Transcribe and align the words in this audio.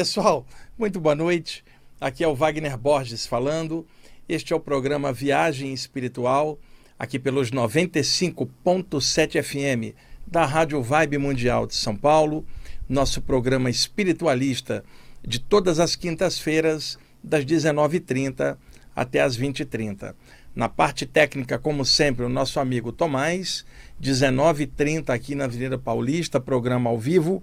Pessoal, 0.00 0.46
muito 0.78 0.98
boa 0.98 1.14
noite. 1.14 1.62
Aqui 2.00 2.24
é 2.24 2.26
o 2.26 2.34
Wagner 2.34 2.78
Borges 2.78 3.26
falando. 3.26 3.86
Este 4.26 4.54
é 4.54 4.56
o 4.56 4.58
programa 4.58 5.12
Viagem 5.12 5.74
Espiritual, 5.74 6.58
aqui 6.98 7.18
pelos 7.18 7.50
95.7 7.50 9.42
FM 9.42 9.94
da 10.26 10.46
Rádio 10.46 10.82
Vibe 10.82 11.18
Mundial 11.18 11.66
de 11.66 11.74
São 11.74 11.94
Paulo, 11.94 12.46
nosso 12.88 13.20
programa 13.20 13.68
espiritualista 13.68 14.82
de 15.22 15.38
todas 15.38 15.78
as 15.78 15.94
quintas-feiras, 15.94 16.98
das 17.22 17.44
19h30 17.44 18.56
até 18.96 19.20
as 19.20 19.38
20h30. 19.38 20.14
Na 20.54 20.68
parte 20.68 21.06
técnica, 21.06 21.58
como 21.58 21.84
sempre, 21.84 22.24
o 22.24 22.28
nosso 22.28 22.58
amigo 22.58 22.90
Tomás, 22.90 23.64
19h30 24.02 25.10
aqui 25.10 25.36
na 25.36 25.44
Avenida 25.44 25.78
Paulista, 25.78 26.40
programa 26.40 26.90
ao 26.90 26.98
vivo. 26.98 27.42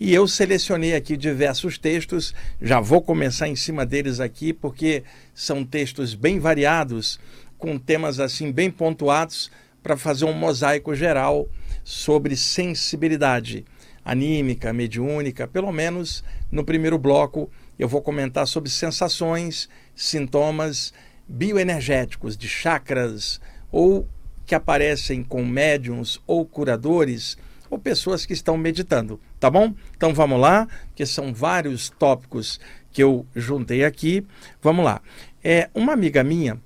E 0.00 0.14
eu 0.14 0.26
selecionei 0.26 0.94
aqui 0.94 1.18
diversos 1.18 1.76
textos, 1.76 2.34
já 2.60 2.80
vou 2.80 3.02
começar 3.02 3.46
em 3.46 3.56
cima 3.56 3.84
deles 3.84 4.20
aqui, 4.20 4.54
porque 4.54 5.04
são 5.34 5.64
textos 5.64 6.14
bem 6.14 6.38
variados, 6.38 7.20
com 7.58 7.78
temas 7.78 8.20
assim 8.20 8.50
bem 8.50 8.70
pontuados, 8.70 9.50
para 9.82 9.96
fazer 9.96 10.24
um 10.24 10.32
mosaico 10.32 10.94
geral 10.94 11.46
sobre 11.84 12.36
sensibilidade 12.36 13.64
anímica, 14.04 14.72
mediúnica, 14.72 15.46
pelo 15.46 15.70
menos 15.72 16.24
no 16.50 16.64
primeiro 16.64 16.98
bloco 16.98 17.50
eu 17.78 17.88
vou 17.88 18.00
comentar 18.00 18.46
sobre 18.46 18.70
sensações, 18.70 19.68
sintomas 19.94 20.92
bioenergéticos 21.28 22.36
de 22.36 22.48
chakras 22.48 23.40
ou 23.70 24.08
que 24.44 24.54
aparecem 24.54 25.22
com 25.22 25.44
médiums 25.44 26.20
ou 26.26 26.46
curadores 26.46 27.36
ou 27.68 27.78
pessoas 27.78 28.24
que 28.24 28.32
estão 28.32 28.56
meditando, 28.56 29.20
tá 29.40 29.50
bom? 29.50 29.74
Então 29.96 30.14
vamos 30.14 30.40
lá, 30.40 30.68
que 30.94 31.04
são 31.04 31.34
vários 31.34 31.90
tópicos 31.90 32.60
que 32.92 33.02
eu 33.02 33.26
juntei 33.34 33.84
aqui. 33.84 34.24
Vamos 34.62 34.84
lá. 34.84 35.02
É 35.42 35.68
uma 35.74 35.92
amiga 35.92 36.22
minha 36.22 36.60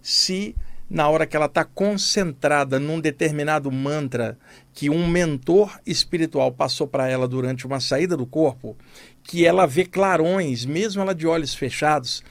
se 0.00 0.54
na 0.88 1.08
hora 1.08 1.26
que 1.26 1.36
ela 1.36 1.46
está 1.46 1.64
concentrada 1.64 2.78
num 2.78 3.00
determinado 3.00 3.70
mantra 3.70 4.38
que 4.72 4.88
um 4.88 5.06
mentor 5.08 5.78
espiritual 5.84 6.52
passou 6.52 6.86
para 6.86 7.08
ela 7.08 7.26
durante 7.26 7.66
uma 7.66 7.80
saída 7.80 8.16
do 8.16 8.24
corpo, 8.24 8.76
que 9.28 9.44
ela 9.44 9.66
vê 9.66 9.84
clarões, 9.84 10.64
mesmo 10.64 11.02
ela 11.02 11.14
de 11.14 11.26
olhos 11.26 11.54
fechados, 11.54 12.24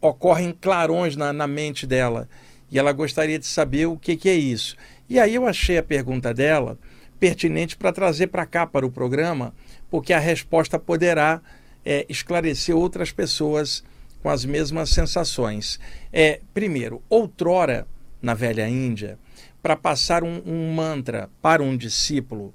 ocorrem 0.00 0.52
clarões 0.52 1.14
na, 1.14 1.32
na 1.32 1.46
mente 1.46 1.86
dela 1.86 2.28
e 2.68 2.80
ela 2.80 2.90
gostaria 2.90 3.38
de 3.38 3.46
saber 3.46 3.86
o 3.86 3.96
que, 3.96 4.16
que 4.16 4.28
é 4.28 4.34
isso. 4.34 4.76
E 5.08 5.20
aí 5.20 5.36
eu 5.36 5.46
achei 5.46 5.78
a 5.78 5.82
pergunta 5.84 6.34
dela 6.34 6.76
pertinente 7.20 7.76
para 7.76 7.92
trazer 7.92 8.26
para 8.26 8.44
cá, 8.44 8.66
para 8.66 8.84
o 8.84 8.90
programa, 8.90 9.54
porque 9.88 10.12
a 10.12 10.18
resposta 10.18 10.80
poderá 10.80 11.40
é, 11.84 12.04
esclarecer 12.08 12.76
outras 12.76 13.12
pessoas 13.12 13.84
com 14.20 14.28
as 14.28 14.44
mesmas 14.44 14.90
sensações. 14.90 15.78
É, 16.12 16.40
primeiro, 16.52 17.00
outrora, 17.08 17.86
na 18.20 18.34
velha 18.34 18.68
Índia, 18.68 19.16
para 19.62 19.76
passar 19.76 20.24
um, 20.24 20.42
um 20.44 20.74
mantra 20.74 21.30
para 21.40 21.62
um 21.62 21.76
discípulo, 21.76 22.52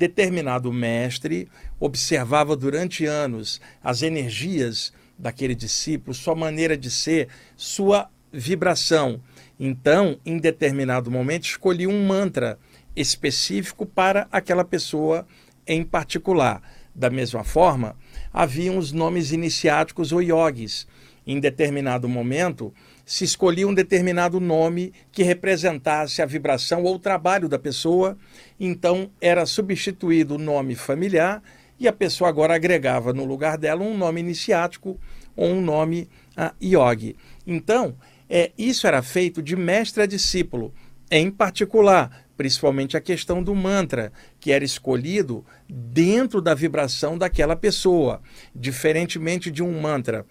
determinado 0.00 0.72
mestre 0.72 1.46
observava 1.78 2.56
durante 2.56 3.04
anos 3.04 3.60
as 3.84 4.00
energias 4.00 4.94
daquele 5.18 5.54
discípulo, 5.54 6.14
sua 6.14 6.34
maneira 6.34 6.74
de 6.74 6.90
ser, 6.90 7.28
sua 7.54 8.08
vibração. 8.32 9.20
Então, 9.58 10.18
em 10.24 10.38
determinado 10.38 11.10
momento, 11.10 11.44
escolhi 11.44 11.86
um 11.86 12.06
mantra 12.06 12.58
específico 12.96 13.84
para 13.84 14.26
aquela 14.32 14.64
pessoa 14.64 15.26
em 15.66 15.84
particular. 15.84 16.62
Da 16.94 17.10
mesma 17.10 17.44
forma, 17.44 17.94
haviam 18.32 18.78
os 18.78 18.92
nomes 18.92 19.32
iniciáticos 19.32 20.12
ou 20.12 20.22
yogis. 20.22 20.88
Em 21.26 21.38
determinado 21.38 22.08
momento, 22.08 22.72
se 23.10 23.24
escolhia 23.24 23.66
um 23.66 23.74
determinado 23.74 24.38
nome 24.38 24.92
que 25.10 25.24
representasse 25.24 26.22
a 26.22 26.26
vibração 26.26 26.84
ou 26.84 26.94
o 26.94 26.98
trabalho 26.98 27.48
da 27.48 27.58
pessoa, 27.58 28.16
então 28.58 29.10
era 29.20 29.44
substituído 29.46 30.36
o 30.36 30.38
nome 30.38 30.76
familiar 30.76 31.42
e 31.76 31.88
a 31.88 31.92
pessoa 31.92 32.30
agora 32.30 32.54
agregava 32.54 33.12
no 33.12 33.24
lugar 33.24 33.58
dela 33.58 33.82
um 33.82 33.98
nome 33.98 34.20
iniciático 34.20 34.96
ou 35.34 35.48
um 35.48 35.60
nome 35.60 36.08
uh, 36.38 36.54
yogi. 36.64 37.16
Então, 37.44 37.96
é, 38.28 38.52
isso 38.56 38.86
era 38.86 39.02
feito 39.02 39.42
de 39.42 39.56
mestre 39.56 40.04
a 40.04 40.06
discípulo, 40.06 40.72
em 41.10 41.32
particular, 41.32 42.28
principalmente 42.36 42.96
a 42.96 43.00
questão 43.00 43.42
do 43.42 43.56
mantra, 43.56 44.12
que 44.38 44.52
era 44.52 44.64
escolhido 44.64 45.44
dentro 45.68 46.40
da 46.40 46.54
vibração 46.54 47.18
daquela 47.18 47.56
pessoa. 47.56 48.22
Diferentemente 48.54 49.50
de 49.50 49.64
um 49.64 49.80
mantra 49.80 50.24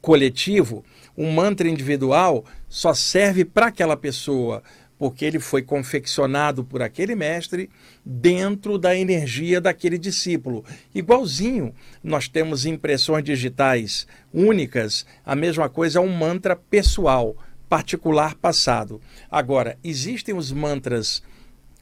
coletivo, 0.00 0.84
um 1.16 1.30
mantra 1.32 1.68
individual 1.68 2.44
só 2.68 2.92
serve 2.92 3.44
para 3.44 3.66
aquela 3.66 3.96
pessoa, 3.96 4.62
porque 4.98 5.24
ele 5.24 5.38
foi 5.38 5.62
confeccionado 5.62 6.64
por 6.64 6.82
aquele 6.82 7.14
mestre 7.14 7.70
dentro 8.04 8.78
da 8.78 8.96
energia 8.96 9.60
daquele 9.60 9.98
discípulo. 9.98 10.64
Igualzinho, 10.94 11.74
nós 12.02 12.28
temos 12.28 12.66
impressões 12.66 13.24
digitais 13.24 14.06
únicas, 14.32 15.06
a 15.24 15.34
mesma 15.34 15.68
coisa 15.68 15.98
é 15.98 16.02
um 16.02 16.12
mantra 16.12 16.56
pessoal, 16.56 17.36
particular 17.68 18.34
passado. 18.34 19.00
Agora, 19.30 19.78
existem 19.82 20.34
os 20.34 20.52
mantras 20.52 21.22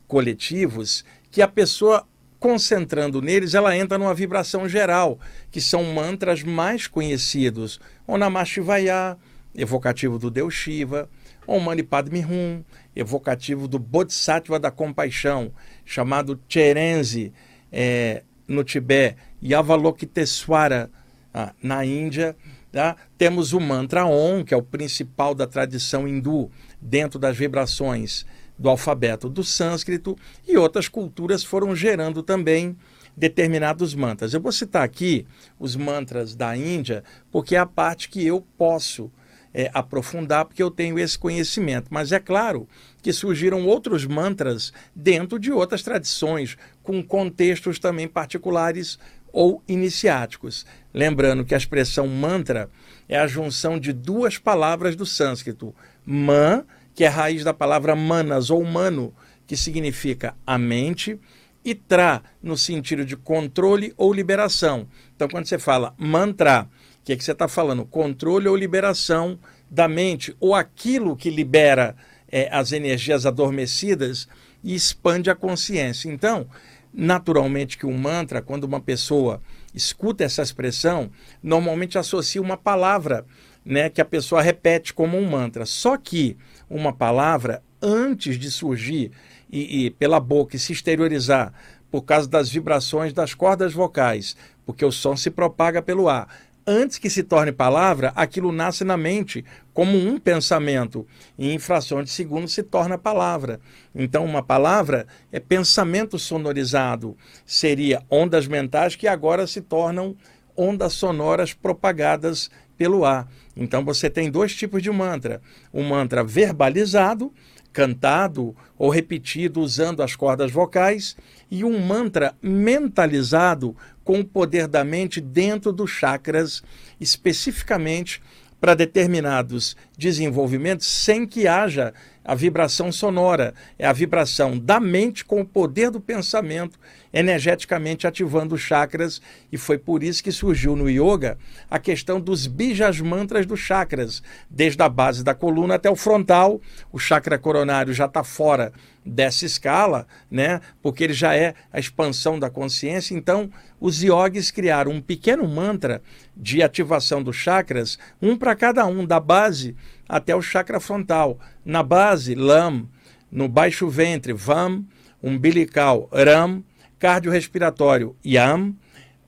coletivos 0.07 1.05
que 1.31 1.43
a 1.43 1.49
pessoa 1.49 2.07
concentrando 2.45 3.23
neles, 3.23 3.55
ela 3.55 3.75
entra 3.75 3.97
numa 3.97 4.13
vibração 4.13 4.69
geral, 4.69 5.19
que 5.51 5.63
são 5.63 5.83
mantras 5.83 6.43
mais 6.43 6.87
conhecidos. 6.87 7.81
O 8.07 8.19
Namah 8.19 8.45
Shivaya, 8.45 9.17
evocativo 9.55 10.19
do 10.19 10.31
Deus 10.31 10.53
Shiva, 10.53 11.09
Om 11.47 11.61
Mani 11.61 11.83
Padme 11.83 12.25
Hum, 12.25 12.63
evocativo 12.95 13.67
do 13.67 13.79
Bodhisattva 13.79 14.59
da 14.59 14.71
compaixão, 14.71 15.53
chamado 15.85 16.39
Cherenzi, 16.49 17.33
é, 17.73 18.23
no 18.47 18.63
Tibete, 18.63 19.17
e 19.41 19.55
Avalokiteswara, 19.55 20.91
ah, 21.33 21.53
na 21.63 21.85
Índia. 21.85 22.37
Tá? 22.71 22.97
Temos 23.17 23.53
o 23.53 23.61
mantra 23.61 24.05
Om, 24.05 24.45
que 24.45 24.53
é 24.53 24.57
o 24.57 24.63
principal 24.63 25.35
da 25.35 25.47
tradição 25.47 26.07
hindu, 26.07 26.51
dentro 26.81 27.19
das 27.19 27.37
vibrações 27.37 28.27
do 28.59 28.69
alfabeto 28.69 29.29
do 29.29 29.43
sânscrito, 29.43 30.17
e 30.47 30.57
outras 30.57 30.89
culturas 30.89 31.43
foram 31.43 31.75
gerando 31.75 32.23
também 32.23 32.77
determinados 33.17 33.95
mantras. 33.95 34.35
Eu 34.35 34.41
vou 34.41 34.53
citar 34.53 34.83
aqui 34.83 35.27
os 35.59 35.77
mantras 35.77 36.35
da 36.35 36.57
Índia, 36.57 37.05
porque 37.31 37.55
é 37.55 37.59
a 37.59 37.67
parte 37.67 38.09
que 38.09 38.25
eu 38.27 38.45
posso 38.59 39.11
é, 39.53 39.71
aprofundar, 39.73 40.45
porque 40.45 40.63
eu 40.63 40.71
tenho 40.71 40.99
esse 40.99 41.19
conhecimento. 41.19 41.87
Mas 41.91 42.11
é 42.11 42.19
claro 42.19 42.69
que 43.01 43.13
surgiram 43.13 43.65
outros 43.67 44.05
mantras 44.05 44.73
dentro 44.95 45.39
de 45.39 45.53
outras 45.53 45.83
tradições, 45.83 46.57
com 46.83 47.03
contextos 47.03 47.79
também 47.79 48.09
particulares 48.09 48.99
ou 49.33 49.63
iniciáticos. 49.69 50.67
Lembrando 50.93 51.45
que 51.45 51.55
a 51.55 51.59
expressão 51.59 52.07
mantra 52.09 52.69
é 53.09 53.19
a 53.19 53.27
junção 53.27 53.79
de 53.79 53.93
duas 53.93 54.39
palavras 54.39 54.97
do 54.97 55.07
sânscrito: 55.07 55.75
man, 56.05 56.65
que 56.95 57.05
é 57.05 57.09
a 57.09 57.11
raiz 57.11 57.45
da 57.45 57.55
palavra 57.55 57.95
manas 57.95 58.51
ou 58.51 58.65
mano, 58.65 59.15
que 59.47 59.57
significa 59.57 60.35
a 60.47 60.57
mente, 60.59 61.19
e 61.65 61.75
tra, 61.75 62.23
no 62.43 62.57
sentido 62.57 63.05
de 63.05 63.17
controle 63.17 63.95
ou 63.97 64.13
liberação. 64.13 64.87
Então, 65.17 65.29
quando 65.29 65.47
você 65.47 65.59
fala 65.59 65.95
mantra, 65.97 66.69
que 67.05 67.13
é 67.13 67.17
que 67.17 67.23
você 67.23 67.33
está 67.33 67.47
falando? 67.47 67.85
Controle 67.85 68.49
ou 68.49 68.57
liberação 68.57 69.39
da 69.71 69.87
mente, 69.87 70.35
ou 70.41 70.55
aquilo 70.55 71.17
que 71.17 71.29
libera 71.29 71.95
é, 72.31 72.49
as 72.51 72.73
energias 72.73 73.27
adormecidas 73.27 74.27
e 74.63 74.75
expande 74.75 75.31
a 75.31 75.35
consciência. 75.35 76.09
Então, 76.09 76.47
naturalmente 76.93 77.77
que 77.77 77.87
um 77.87 77.97
mantra, 77.97 78.41
quando 78.41 78.65
uma 78.65 78.81
pessoa 78.81 79.43
escuta 79.75 80.25
essa 80.25 80.43
expressão, 80.43 81.11
normalmente 81.43 81.99
associa 81.99 82.41
uma 82.41 82.57
palavra 82.57 83.27
né, 83.65 83.91
que 83.91 84.01
a 84.01 84.05
pessoa 84.05 84.41
repete 84.41 84.95
como 84.95 85.19
um 85.19 85.29
mantra. 85.29 85.67
Só 85.67 85.97
que 85.97 86.37
uma 86.71 86.93
palavra, 86.93 87.63
antes 87.83 88.39
de 88.39 88.51
surgir 88.51 89.11
e, 89.55 89.87
e 89.87 89.91
pela 89.91 90.19
boca 90.19 90.57
e 90.57 90.59
se 90.59 90.73
exteriorizar 90.73 91.53
por 91.91 92.03
causa 92.03 92.29
das 92.29 92.51
vibrações 92.51 93.13
das 93.13 93.35
cordas 93.35 93.73
vocais, 93.73 94.37
porque 94.67 94.85
o 94.85 94.91
som 94.91 95.17
se 95.17 95.31
propaga 95.31 95.81
pelo 95.81 96.09
ar 96.09 96.29
antes 96.67 96.99
que 96.99 97.11
se 97.11 97.23
torne 97.23 97.53
palavra, 97.53 98.13
aquilo 98.17 98.51
nasce 98.51 98.85
na 98.85 98.97
mente 98.97 99.45
como 99.73 99.97
um 99.97 100.19
pensamento. 100.19 101.07
E 101.39 101.53
em 101.53 101.59
frações 101.59 102.07
de 102.07 102.11
segundo 102.11 102.49
se 102.49 102.63
torna 102.63 102.97
palavra. 102.97 103.61
Então, 103.95 104.25
uma 104.25 104.43
palavra 104.43 105.07
é 105.31 105.39
pensamento 105.39 106.19
sonorizado. 106.19 107.17
Seria 107.45 108.03
ondas 108.11 108.47
mentais 108.47 108.97
que 108.97 109.07
agora 109.07 109.47
se 109.47 109.61
tornam 109.61 110.17
ondas 110.57 110.95
sonoras 110.95 111.53
propagadas 111.53 112.51
pelo 112.77 113.05
ar. 113.05 113.29
Então, 113.57 113.85
você 113.85 114.09
tem 114.09 114.31
dois 114.31 114.55
tipos 114.55 114.83
de 114.83 114.91
mantra: 114.91 115.41
um 115.73 115.83
mantra 115.83 116.25
verbalizado, 116.25 117.33
cantado 117.75 118.57
ou 118.79 118.89
repetido 118.89 119.61
usando 119.61 120.03
as 120.03 120.15
cordas 120.15 120.51
vocais, 120.51 121.17
e 121.51 121.65
um 121.65 121.79
mantra 121.79 122.35
mentalizado 122.41 123.77
com 124.05 124.21
o 124.21 124.25
poder 124.25 124.69
da 124.69 124.85
mente 124.85 125.21
dentro 125.21 125.73
dos 125.73 125.91
chakras, 125.91 126.63
especificamente 127.01 128.23
para 128.61 128.75
determinados 128.75 129.77
desenvolvimentos, 129.99 130.87
sem 130.87 131.27
que 131.27 131.47
haja 131.47 131.93
a 132.25 132.35
vibração 132.35 132.91
sonora. 132.91 133.55
É 133.79 133.87
a 133.87 133.93
vibração 133.93 134.59
da 134.59 134.81
mente 134.81 135.25
com 135.25 135.41
o 135.41 135.47
poder 135.47 135.91
do 135.91 136.01
pensamento 136.01 136.79
energeticamente 137.15 138.09
ativando 138.09 138.59
chakras, 138.59 139.23
e 139.53 139.57
foi 139.57 139.79
por 139.79 140.03
isso 140.03 140.23
que 140.23 140.33
surgiu 140.33 140.75
no 140.75 140.91
yoga 140.91 141.39
a 141.71 141.79
questão 141.79 142.21
dos 142.21 142.49
bijas 142.49 143.01
mantras 143.01 143.47
dos 143.47 143.61
chakras, 143.61 144.21
desde 144.51 144.83
a 144.83 144.89
base 144.89 145.23
da 145.23 145.33
coluna 145.33 145.77
até 145.77 145.89
o 145.89 145.95
frontal. 145.95 146.61
O 146.93 146.99
chakra 146.99 147.39
coronário 147.39 147.95
já 147.95 148.07
está 148.07 148.25
fora 148.25 148.73
dessa 149.07 149.47
escala, 149.47 150.09
né? 150.29 150.61
Porque 150.83 151.05
ele 151.05 151.13
já 151.13 151.37
é 151.37 151.55
a 151.73 151.79
expansão 151.79 152.37
da 152.37 152.51
consciência. 152.51 153.15
Então, 153.15 153.49
os 153.79 154.03
yogis 154.03 154.51
criaram 154.51 154.91
um 154.91 155.01
pequeno 155.01 155.47
mantra 155.47 156.03
de 156.37 156.65
ativação 156.65 157.23
dos 157.23 157.37
chakras, 157.37 157.97
um 158.21 158.37
para 158.37 158.57
cada 158.57 158.85
um, 158.87 159.07
da 159.07 159.21
base 159.21 159.77
até 160.09 160.35
o 160.35 160.43
chakra 160.43 160.81
frontal. 160.81 161.39
Na 161.65 161.83
base, 161.83 162.35
Lam, 162.35 162.89
no 163.31 163.49
baixo 163.49 163.89
ventre, 163.89 164.33
Vam, 164.33 164.85
umbilical, 165.23 166.09
Ram, 166.13 166.63
cardiorrespiratório, 166.99 168.17
Yam, 168.25 168.75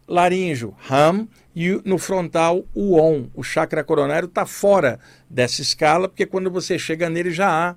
laríngeo, 0.07 0.75
Ram, 0.79 1.27
e 1.55 1.81
no 1.85 1.99
frontal, 1.99 2.65
o 2.75 3.01
On. 3.01 3.29
O 3.35 3.43
chakra 3.43 3.83
coronário 3.83 4.27
está 4.27 4.45
fora 4.45 5.01
dessa 5.29 5.63
escala, 5.63 6.09
porque 6.09 6.27
quando 6.27 6.51
você 6.51 6.79
chega 6.79 7.09
nele 7.09 7.31
já 7.31 7.49
há 7.49 7.77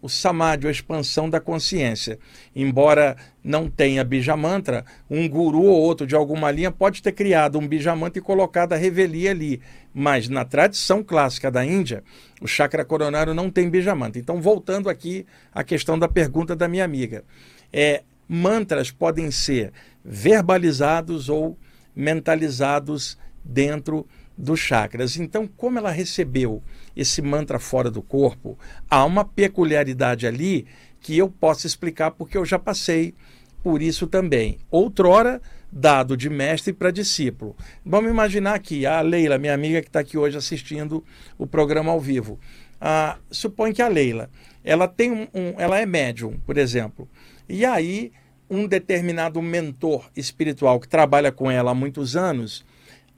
o 0.00 0.08
samadhi, 0.08 0.66
a 0.66 0.70
expansão 0.70 1.28
da 1.28 1.40
consciência. 1.40 2.18
Embora 2.54 3.16
não 3.42 3.68
tenha 3.68 4.04
bijamantra, 4.04 4.84
um 5.10 5.28
guru 5.28 5.62
ou 5.62 5.80
outro 5.80 6.06
de 6.06 6.14
alguma 6.14 6.50
linha 6.50 6.70
pode 6.70 7.02
ter 7.02 7.12
criado 7.12 7.58
um 7.58 7.66
bijamantra 7.66 8.18
e 8.18 8.22
colocado 8.22 8.72
a 8.72 8.76
revelia 8.76 9.32
ali. 9.32 9.60
Mas 10.00 10.28
na 10.28 10.44
tradição 10.44 11.02
clássica 11.02 11.50
da 11.50 11.64
Índia, 11.64 12.04
o 12.40 12.46
chakra 12.46 12.84
coronário 12.84 13.34
não 13.34 13.50
tem 13.50 13.68
bijamantra. 13.68 14.20
Então, 14.20 14.40
voltando 14.40 14.88
aqui 14.88 15.26
à 15.52 15.64
questão 15.64 15.98
da 15.98 16.06
pergunta 16.06 16.54
da 16.54 16.68
minha 16.68 16.84
amiga. 16.84 17.24
É, 17.72 18.04
mantras 18.28 18.92
podem 18.92 19.28
ser 19.32 19.72
verbalizados 20.04 21.28
ou 21.28 21.58
mentalizados 21.96 23.18
dentro 23.42 24.06
dos 24.36 24.60
chakras. 24.60 25.16
Então, 25.16 25.48
como 25.48 25.80
ela 25.80 25.90
recebeu 25.90 26.62
esse 26.94 27.20
mantra 27.20 27.58
fora 27.58 27.90
do 27.90 28.00
corpo, 28.00 28.56
há 28.88 29.04
uma 29.04 29.24
peculiaridade 29.24 30.28
ali 30.28 30.64
que 31.00 31.18
eu 31.18 31.28
posso 31.28 31.66
explicar 31.66 32.12
porque 32.12 32.38
eu 32.38 32.44
já 32.44 32.56
passei 32.56 33.16
por 33.64 33.82
isso 33.82 34.06
também. 34.06 34.58
Outrora, 34.70 35.42
dado 35.70 36.16
de 36.16 36.30
mestre 36.30 36.72
para 36.72 36.90
discípulo. 36.90 37.56
Vamos 37.84 38.10
imaginar 38.10 38.54
aqui 38.54 38.86
a 38.86 39.00
Leila, 39.00 39.38
minha 39.38 39.54
amiga 39.54 39.82
que 39.82 39.88
está 39.88 40.00
aqui 40.00 40.16
hoje 40.16 40.36
assistindo 40.36 41.04
o 41.36 41.46
programa 41.46 41.92
ao 41.92 42.00
vivo. 42.00 42.38
Ah, 42.80 43.18
supõe 43.30 43.72
que 43.72 43.82
a 43.82 43.88
Leila, 43.88 44.30
ela 44.64 44.86
tem 44.86 45.10
um, 45.10 45.28
um, 45.34 45.54
ela 45.58 45.78
é 45.78 45.86
médium, 45.86 46.38
por 46.46 46.56
exemplo, 46.56 47.08
e 47.48 47.64
aí 47.64 48.12
um 48.48 48.66
determinado 48.66 49.42
mentor 49.42 50.08
espiritual 50.16 50.80
que 50.80 50.88
trabalha 50.88 51.30
com 51.30 51.50
ela 51.50 51.72
há 51.72 51.74
muitos 51.74 52.16
anos 52.16 52.64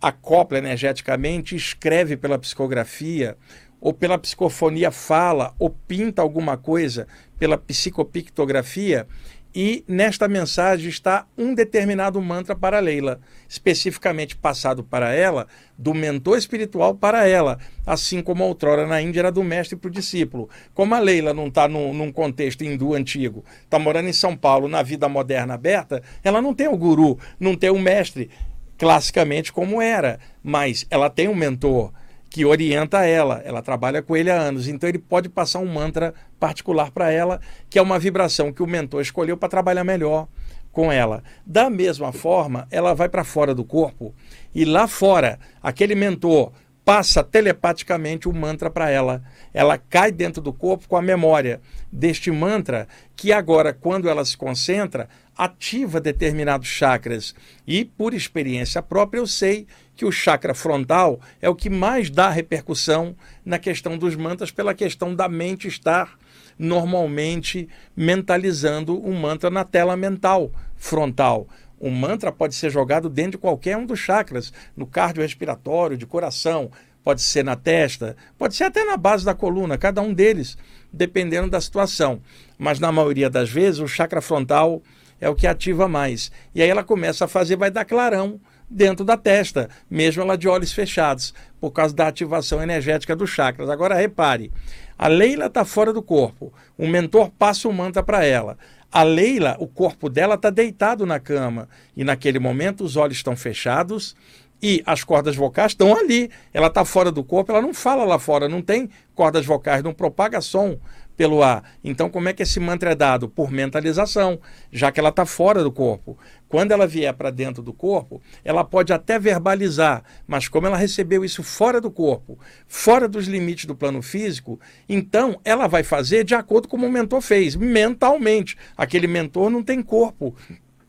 acopla 0.01 0.59
energeticamente, 0.59 1.55
escreve 1.55 2.17
pela 2.17 2.39
psicografia, 2.39 3.37
ou 3.81 3.93
pela 3.93 4.19
psicofonia 4.19 4.91
fala, 4.91 5.55
ou 5.59 5.71
pinta 5.71 6.23
alguma 6.23 6.57
coisa 6.57 7.07
pela 7.39 7.57
psicopictografia, 7.57 9.07
e 9.55 9.85
nesta 9.89 10.29
mensagem 10.29 10.89
está 10.89 11.27
um 11.37 11.55
determinado 11.55 12.21
mantra 12.21 12.55
para 12.55 12.79
Leila, 12.79 13.21
especificamente 13.49 14.37
passado 14.37 14.85
para 14.85 15.13
ela, 15.13 15.47
do 15.77 15.93
mentor 15.93 16.39
espiritual 16.39 16.95
para 16.95 17.27
ela, 17.27 17.59
assim 17.85 18.23
como 18.23 18.45
outrora 18.45 18.87
na 18.87 19.03
Índia 19.03 19.21
era 19.21 19.33
do 19.33 19.43
mestre 19.43 19.77
para 19.77 19.89
o 19.89 19.93
discípulo. 19.93 20.49
Como 20.73 20.95
a 20.95 21.01
Leila 21.01 21.35
não 21.35 21.49
está 21.49 21.67
num, 21.67 21.93
num, 21.93 22.13
contexto 22.13 22.63
hindu 22.63 22.95
antigo, 22.95 23.45
está 23.65 23.79
morando 23.79 24.09
em 24.09 24.13
São 24.13 24.37
Paulo, 24.37 24.69
na 24.69 24.83
vida 24.83 25.09
moderna 25.09 25.55
aberta, 25.55 26.03
ela 26.23 26.41
não 26.41 26.55
tem 26.55 26.69
o 26.69 26.77
guru, 26.77 27.19
não 27.39 27.57
tem 27.57 27.71
o 27.71 27.79
mestre, 27.79 28.31
classicamente 28.79 29.53
como 29.53 29.83
era, 29.83 30.21
mas 30.43 30.87
ela 30.91 31.11
tem 31.11 31.29
um 31.29 31.35
mentor 31.35 31.93
que 32.31 32.45
orienta 32.45 33.05
ela, 33.05 33.43
ela 33.45 33.61
trabalha 33.61 34.01
com 34.01 34.17
ele 34.17 34.31
há 34.31 34.37
anos, 34.37 34.69
então 34.69 34.89
ele 34.89 35.01
pode 35.01 35.29
passar 35.29 35.59
um 35.59 35.67
mantra 35.67 36.15
particular 36.39 36.93
para 36.93 37.11
ela, 37.11 37.41
que 37.69 37.77
é 37.79 37.83
uma 37.83 37.99
vibração 37.99 38.53
que 38.53 38.63
o 38.63 38.67
mentor 38.67 39.03
escolheu 39.03 39.37
para 39.37 39.49
trabalhar 39.49 39.83
melhor 39.83 40.29
com 40.71 40.93
ela. 40.93 41.25
Da 41.45 41.69
mesma 41.69 42.13
forma, 42.13 42.69
ela 42.71 42.95
vai 42.95 43.09
para 43.09 43.25
fora 43.25 43.53
do 43.53 43.65
corpo 43.65 44.15
e 44.55 44.65
lá 44.65 44.87
fora, 44.87 45.41
aquele 45.61 45.97
mentor 45.97 46.53
passa 46.91 47.23
telepaticamente 47.23 48.29
o 48.29 48.33
mantra 48.35 48.69
para 48.69 48.91
ela. 48.91 49.23
Ela 49.55 49.79
cai 49.79 50.11
dentro 50.11 50.43
do 50.43 50.53
corpo 50.53 50.89
com 50.89 50.97
a 50.97 51.03
memória 51.03 51.61
deste 51.93 52.33
mantra, 52.33 52.89
que 53.15 53.33
agora, 53.33 53.73
quando 53.73 54.09
ela 54.09 54.25
se 54.25 54.37
concentra, 54.37 55.09
ativa 55.39 56.01
determinados 56.01 56.67
chakras. 56.67 57.33
E, 57.65 57.85
por 57.85 58.13
experiência 58.13 58.83
própria, 58.83 59.21
eu 59.21 59.27
sei 59.29 59.69
que 59.95 60.05
o 60.05 60.11
chakra 60.11 60.53
frontal 60.53 61.21
é 61.41 61.49
o 61.49 61.55
que 61.55 61.71
mais 61.71 62.11
dá 62.11 62.29
repercussão 62.29 63.15
na 63.45 63.61
questão 63.61 63.97
dos 63.97 64.17
mantras, 64.17 64.51
pela 64.51 64.75
questão 64.75 65.15
da 65.15 65.29
mente 65.29 65.69
estar 65.69 66.19
normalmente 66.59 67.69
mentalizando 67.95 69.01
um 69.09 69.15
mantra 69.15 69.49
na 69.49 69.63
tela 69.63 69.97
mental 69.97 70.51
frontal. 70.75 71.47
Um 71.81 71.91
mantra 71.91 72.31
pode 72.31 72.55
ser 72.55 72.71
jogado 72.71 73.09
dentro 73.09 73.33
de 73.33 73.39
qualquer 73.39 73.77
um 73.77 73.87
dos 73.87 73.99
chakras, 73.99 74.53
no 74.77 74.87
cardiorrespiratório, 74.87 75.97
de 75.97 76.07
coração, 76.07 76.71
pode 77.03 77.23
ser 77.23 77.43
na 77.43 77.57
testa, 77.57 78.17
pode 78.37 78.55
ser 78.55 78.65
até 78.65 78.85
na 78.85 78.97
base 78.97 79.25
da 79.25 79.35
coluna, 79.35 79.79
cada 79.79 80.03
um 80.03 80.13
deles, 80.13 80.59
dependendo 80.93 81.49
da 81.49 81.61
situação. 81.61 82.21
Mas 82.59 82.79
na 82.79 82.93
maioria 82.93 83.31
das 83.31 83.49
vezes, 83.49 83.81
o 83.81 83.89
chakra 83.89 84.21
frontal 84.21 84.83
é 85.21 85.29
o 85.29 85.35
que 85.35 85.47
ativa 85.47 85.89
mais. 85.89 86.31
E 86.55 86.63
aí 86.63 86.69
ela 86.69 86.85
começa 86.85 87.25
a 87.25 87.29
fazer, 87.29 87.57
vai 87.57 87.71
dar 87.71 87.85
clarão 87.85 88.41
dentro 88.69 89.05
da 89.05 89.17
testa, 89.17 89.69
mesmo 89.91 90.23
ela 90.23 90.39
de 90.39 90.49
olhos 90.49 90.73
fechados, 90.73 91.35
por 91.61 91.73
causa 91.73 91.95
da 91.95 92.07
ativação 92.07 92.63
energética 92.63 93.17
dos 93.17 93.31
chakras. 93.31 93.69
Agora 93.69 93.97
repare, 93.97 94.53
a 94.97 95.09
Leila 95.09 95.47
está 95.47 95.65
fora 95.65 95.93
do 95.93 96.03
corpo, 96.03 96.53
o 96.79 96.87
mentor 96.87 97.31
passa 97.31 97.69
o 97.69 97.73
mantra 97.73 98.03
para 98.03 98.25
ela. 98.25 98.57
A 98.93 99.03
Leila, 99.03 99.57
o 99.61 99.69
corpo 99.69 100.09
dela 100.09 100.35
está 100.35 100.51
deitado 100.51 101.07
na 101.07 101.21
cama 101.21 101.69
e 101.97 102.03
naquele 102.03 102.39
momento 102.39 102.83
os 102.83 102.97
olhos 102.97 103.19
estão 103.19 103.37
fechados 103.37 104.17
e 104.63 104.83
as 104.85 105.05
cordas 105.05 105.37
vocais 105.37 105.73
estão 105.73 105.97
ali. 105.97 106.31
Ela 106.53 106.67
está 106.67 106.85
fora 106.85 107.13
do 107.13 107.23
corpo, 107.23 107.53
ela 107.53 107.63
não 107.63 107.73
fala 107.73 108.05
lá 108.05 108.19
fora, 108.19 108.49
não 108.49 108.61
tem 108.61 108.91
cordas 109.15 109.47
vocais, 109.47 109.83
não 109.83 109.95
propaga 109.95 110.41
som 110.41 110.79
pelo 111.17 111.43
ar. 111.43 111.63
Então, 111.85 112.09
como 112.09 112.29
é 112.29 112.33
que 112.33 112.43
esse 112.43 112.59
mantra 112.59 112.93
é 112.93 112.95
dado? 112.95 113.29
Por 113.29 113.51
mentalização, 113.51 114.41
já 114.73 114.91
que 114.91 114.99
ela 114.99 115.11
está 115.11 115.27
fora 115.27 115.63
do 115.63 115.71
corpo. 115.71 116.19
Quando 116.51 116.73
ela 116.73 116.89
vier 116.89 117.15
para 117.15 117.31
dentro 117.31 117.63
do 117.63 117.73
corpo, 117.73 118.21
ela 118.45 118.65
pode 118.65 118.93
até 118.93 119.17
verbalizar, 119.17 120.03
mas 120.27 120.49
como 120.49 120.67
ela 120.67 120.77
recebeu 120.77 121.25
isso 121.25 121.45
fora 121.45 121.81
do 121.81 121.93
corpo, 121.93 122.37
fora 122.67 123.09
dos 123.09 123.29
limites 123.29 123.67
do 123.67 123.77
plano 123.77 124.03
físico, 124.03 124.59
então 124.89 125.41
ela 125.45 125.69
vai 125.69 125.85
fazer 125.85 126.25
de 126.25 126.35
acordo 126.35 126.67
com 126.67 126.81
como 126.81 126.89
o 126.89 126.93
mentor 126.93 127.21
fez, 127.21 127.55
mentalmente. 127.55 128.57
Aquele 128.75 129.07
mentor 129.07 129.51
não 129.51 129.63
tem 129.63 129.83
corpo, 129.83 130.35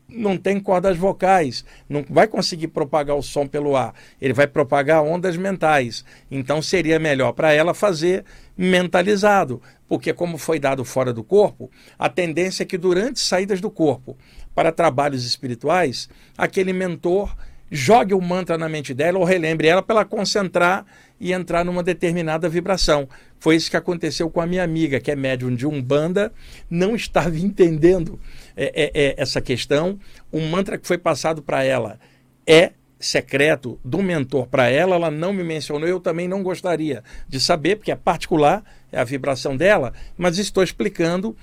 não 0.07 0.37
tem 0.37 0.57
cordas 0.57 0.95
vocais, 0.97 1.65
não 1.89 2.05
vai 2.09 2.27
conseguir 2.27 2.69
propagar 2.69 3.17
o 3.17 3.21
som 3.21 3.45
pelo 3.45 3.75
ar, 3.75 3.93
ele 4.21 4.33
vai 4.33 4.47
propagar 4.47 5.03
ondas 5.03 5.35
mentais. 5.35 6.05
Então 6.31 6.61
seria 6.61 6.97
melhor 6.97 7.33
para 7.33 7.51
ela 7.51 7.73
fazer 7.73 8.23
mentalizado, 8.57 9.61
porque 9.85 10.13
como 10.13 10.37
foi 10.37 10.59
dado 10.59 10.85
fora 10.85 11.11
do 11.11 11.25
corpo, 11.25 11.69
a 11.99 12.07
tendência 12.07 12.63
é 12.63 12.65
que 12.65 12.77
durante 12.77 13.19
saídas 13.19 13.59
do 13.59 13.69
corpo 13.69 14.15
para 14.53 14.71
trabalhos 14.71 15.25
espirituais, 15.25 16.09
aquele 16.37 16.73
mentor 16.73 17.35
jogue 17.71 18.13
o 18.13 18.21
mantra 18.21 18.57
na 18.57 18.67
mente 18.67 18.93
dela 18.93 19.17
ou 19.17 19.23
relembre 19.23 19.67
ela 19.67 19.81
para 19.81 19.95
ela 19.95 20.05
concentrar 20.05 20.85
e 21.19 21.31
entrar 21.31 21.63
numa 21.63 21.81
determinada 21.81 22.49
vibração. 22.49 23.07
Foi 23.39 23.55
isso 23.55 23.71
que 23.71 23.77
aconteceu 23.77 24.29
com 24.29 24.41
a 24.41 24.45
minha 24.45 24.63
amiga, 24.63 24.99
que 24.99 25.09
é 25.09 25.15
médium 25.15 25.55
de 25.55 25.65
Umbanda, 25.65 26.33
não 26.69 26.95
estava 26.95 27.37
entendendo 27.39 28.19
é, 28.57 28.65
é, 28.75 28.91
é, 28.93 29.15
essa 29.17 29.39
questão. 29.39 29.97
O 30.31 30.41
mantra 30.41 30.77
que 30.77 30.85
foi 30.85 30.97
passado 30.97 31.41
para 31.41 31.63
ela 31.63 31.97
é 32.45 32.73
secreto 32.99 33.79
do 33.83 34.01
mentor 34.01 34.47
para 34.47 34.69
ela, 34.69 34.95
ela 34.95 35.09
não 35.09 35.33
me 35.33 35.43
mencionou, 35.43 35.87
eu 35.87 35.99
também 35.99 36.27
não 36.27 36.43
gostaria 36.43 37.03
de 37.27 37.39
saber, 37.39 37.77
porque 37.77 37.91
é 37.91 37.95
particular, 37.95 38.63
é 38.91 38.99
a 38.99 39.03
vibração 39.03 39.57
dela, 39.57 39.91
mas 40.15 40.37
estou 40.37 40.61
explicando 40.61 41.35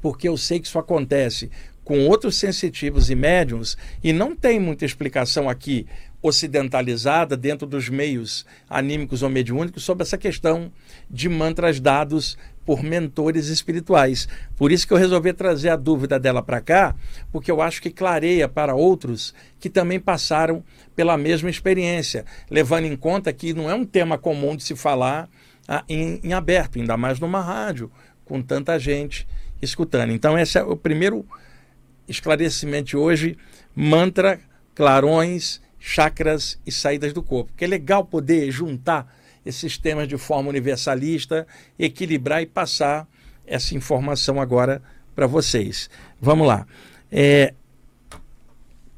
porque 0.00 0.28
eu 0.28 0.36
sei 0.36 0.60
que 0.60 0.66
isso 0.66 0.78
acontece 0.78 1.50
com 1.84 2.06
outros 2.06 2.36
sensitivos 2.36 3.10
e 3.10 3.14
médiums 3.14 3.76
e 4.02 4.12
não 4.12 4.34
tem 4.34 4.58
muita 4.58 4.84
explicação 4.84 5.48
aqui 5.48 5.86
ocidentalizada 6.24 7.36
dentro 7.36 7.66
dos 7.66 7.90
meios 7.90 8.46
anímicos 8.68 9.22
ou 9.22 9.28
mediúnicos 9.28 9.84
sobre 9.84 10.04
essa 10.04 10.16
questão 10.16 10.72
de 11.10 11.28
mantras 11.28 11.78
dados 11.78 12.38
por 12.64 12.82
mentores 12.82 13.48
espirituais. 13.48 14.26
Por 14.56 14.72
isso 14.72 14.86
que 14.86 14.94
eu 14.94 14.96
resolvi 14.96 15.34
trazer 15.34 15.68
a 15.68 15.76
dúvida 15.76 16.18
dela 16.18 16.42
para 16.42 16.62
cá, 16.62 16.94
porque 17.30 17.50
eu 17.50 17.60
acho 17.60 17.82
que 17.82 17.90
clareia 17.90 18.48
para 18.48 18.74
outros 18.74 19.34
que 19.60 19.68
também 19.68 20.00
passaram 20.00 20.64
pela 20.96 21.18
mesma 21.18 21.50
experiência, 21.50 22.24
levando 22.50 22.86
em 22.86 22.96
conta 22.96 23.30
que 23.30 23.52
não 23.52 23.68
é 23.68 23.74
um 23.74 23.84
tema 23.84 24.16
comum 24.16 24.56
de 24.56 24.62
se 24.62 24.74
falar 24.74 25.28
ah, 25.68 25.84
em, 25.86 26.20
em 26.24 26.32
aberto, 26.32 26.78
ainda 26.78 26.96
mais 26.96 27.20
numa 27.20 27.42
rádio, 27.42 27.90
com 28.24 28.40
tanta 28.40 28.78
gente 28.78 29.28
escutando. 29.60 30.10
Então, 30.10 30.38
esse 30.38 30.58
é 30.58 30.62
o 30.62 30.74
primeiro 30.74 31.26
esclarecimento 32.08 32.98
hoje: 32.98 33.36
mantra, 33.74 34.40
clarões, 34.74 35.60
chakras 35.78 36.58
e 36.66 36.72
saídas 36.72 37.12
do 37.12 37.22
corpo. 37.22 37.52
Que 37.56 37.64
é 37.64 37.68
legal 37.68 38.04
poder 38.04 38.50
juntar 38.50 39.14
esses 39.44 39.76
temas 39.76 40.08
de 40.08 40.16
forma 40.16 40.48
universalista, 40.48 41.46
equilibrar 41.78 42.42
e 42.42 42.46
passar 42.46 43.06
essa 43.46 43.74
informação 43.74 44.40
agora 44.40 44.82
para 45.14 45.26
vocês. 45.26 45.90
Vamos 46.20 46.46
lá. 46.46 46.66
É, 47.12 47.52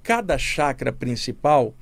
cada 0.02 0.38
chakra 0.38 0.92
principal 0.92 1.74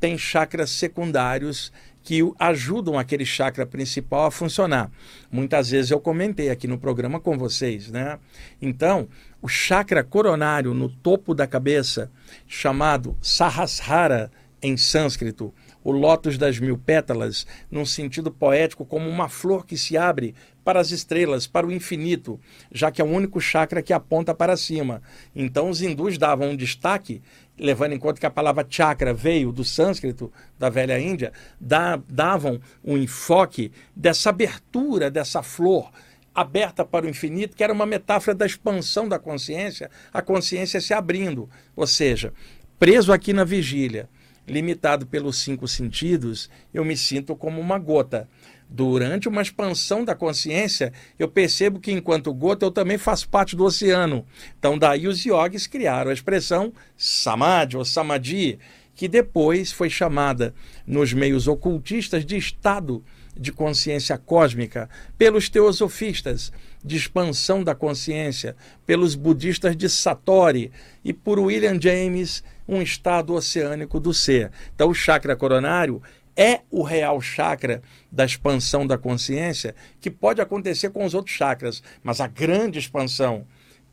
tem 0.00 0.16
chakras 0.16 0.70
secundários 0.70 1.72
que 2.06 2.22
ajudam 2.38 2.96
aquele 2.96 3.26
chakra 3.26 3.66
principal 3.66 4.26
a 4.26 4.30
funcionar. 4.30 4.92
Muitas 5.28 5.70
vezes 5.70 5.90
eu 5.90 5.98
comentei 5.98 6.50
aqui 6.50 6.68
no 6.68 6.78
programa 6.78 7.18
com 7.18 7.36
vocês, 7.36 7.90
né? 7.90 8.20
Então, 8.62 9.08
o 9.42 9.48
chakra 9.48 10.04
coronário 10.04 10.72
no 10.72 10.88
topo 10.88 11.34
da 11.34 11.48
cabeça, 11.48 12.08
chamado 12.46 13.16
Sahasrara 13.20 14.30
em 14.62 14.76
sânscrito, 14.76 15.52
o 15.82 15.90
lótus 15.90 16.38
das 16.38 16.60
mil 16.60 16.78
pétalas, 16.78 17.44
num 17.68 17.84
sentido 17.84 18.30
poético, 18.30 18.84
como 18.84 19.10
uma 19.10 19.28
flor 19.28 19.66
que 19.66 19.76
se 19.76 19.96
abre 19.96 20.32
para 20.64 20.80
as 20.80 20.92
estrelas, 20.92 21.46
para 21.46 21.66
o 21.66 21.72
infinito, 21.72 22.40
já 22.72 22.90
que 22.90 23.00
é 23.00 23.04
o 23.04 23.08
único 23.08 23.40
chakra 23.40 23.82
que 23.82 23.92
aponta 23.92 24.32
para 24.32 24.56
cima. 24.56 25.02
Então, 25.34 25.70
os 25.70 25.82
hindus 25.82 26.18
davam 26.18 26.50
um 26.50 26.56
destaque, 26.56 27.20
levando 27.58 27.92
em 27.92 27.98
conta 27.98 28.20
que 28.20 28.26
a 28.26 28.30
palavra 28.30 28.66
chakra 28.68 29.14
veio 29.14 29.50
do 29.52 29.64
sânscrito 29.64 30.32
da 30.58 30.68
velha 30.68 30.98
Índia, 30.98 31.32
davam 31.60 32.60
um 32.84 32.96
enfoque 32.96 33.72
dessa 33.94 34.30
abertura 34.30 35.10
dessa 35.10 35.42
flor 35.42 35.90
aberta 36.34 36.84
para 36.84 37.06
o 37.06 37.08
infinito, 37.08 37.56
que 37.56 37.64
era 37.64 37.72
uma 37.72 37.86
metáfora 37.86 38.36
da 38.36 38.44
expansão 38.44 39.08
da 39.08 39.18
consciência, 39.18 39.90
a 40.12 40.20
consciência 40.20 40.82
se 40.82 40.92
abrindo, 40.92 41.48
ou 41.74 41.86
seja, 41.86 42.30
preso 42.78 43.10
aqui 43.10 43.32
na 43.32 43.42
vigília, 43.42 44.06
limitado 44.46 45.06
pelos 45.06 45.38
cinco 45.38 45.66
sentidos, 45.66 46.50
eu 46.74 46.84
me 46.84 46.96
sinto 46.96 47.34
como 47.34 47.58
uma 47.58 47.78
gota. 47.78 48.28
Durante 48.68 49.28
uma 49.28 49.42
expansão 49.42 50.04
da 50.04 50.14
consciência, 50.14 50.92
eu 51.18 51.28
percebo 51.28 51.78
que, 51.78 51.92
enquanto 51.92 52.34
gota, 52.34 52.66
eu 52.66 52.70
também 52.70 52.98
faço 52.98 53.28
parte 53.28 53.54
do 53.54 53.64
oceano. 53.64 54.26
Então, 54.58 54.76
daí 54.76 55.06
os 55.06 55.24
yogis 55.24 55.66
criaram 55.66 56.10
a 56.10 56.14
expressão 56.14 56.72
samadhi 56.96 57.76
ou 57.76 57.84
samadhi, 57.84 58.58
que 58.94 59.06
depois 59.06 59.70
foi 59.70 59.88
chamada 59.88 60.54
nos 60.86 61.12
meios 61.12 61.46
ocultistas 61.46 62.24
de 62.24 62.36
estado 62.36 63.04
de 63.38 63.52
consciência 63.52 64.16
cósmica, 64.16 64.88
pelos 65.18 65.48
teosofistas 65.48 66.50
de 66.82 66.96
expansão 66.96 67.62
da 67.62 67.74
consciência, 67.74 68.56
pelos 68.86 69.14
budistas 69.14 69.76
de 69.76 69.88
Satori 69.88 70.72
e 71.04 71.12
por 71.12 71.38
William 71.38 71.78
James 71.80 72.42
um 72.66 72.80
estado 72.80 73.34
oceânico 73.34 74.00
do 74.00 74.12
ser. 74.14 74.50
Então, 74.74 74.88
o 74.88 74.94
chakra 74.94 75.36
coronário 75.36 76.02
é 76.36 76.60
o 76.70 76.82
real 76.82 77.20
chakra 77.20 77.82
da 78.12 78.24
expansão 78.24 78.86
da 78.86 78.98
consciência, 78.98 79.74
que 80.00 80.10
pode 80.10 80.40
acontecer 80.40 80.90
com 80.90 81.04
os 81.04 81.14
outros 81.14 81.34
chakras, 81.34 81.82
mas 82.02 82.20
a 82.20 82.26
grande 82.26 82.78
expansão 82.78 83.46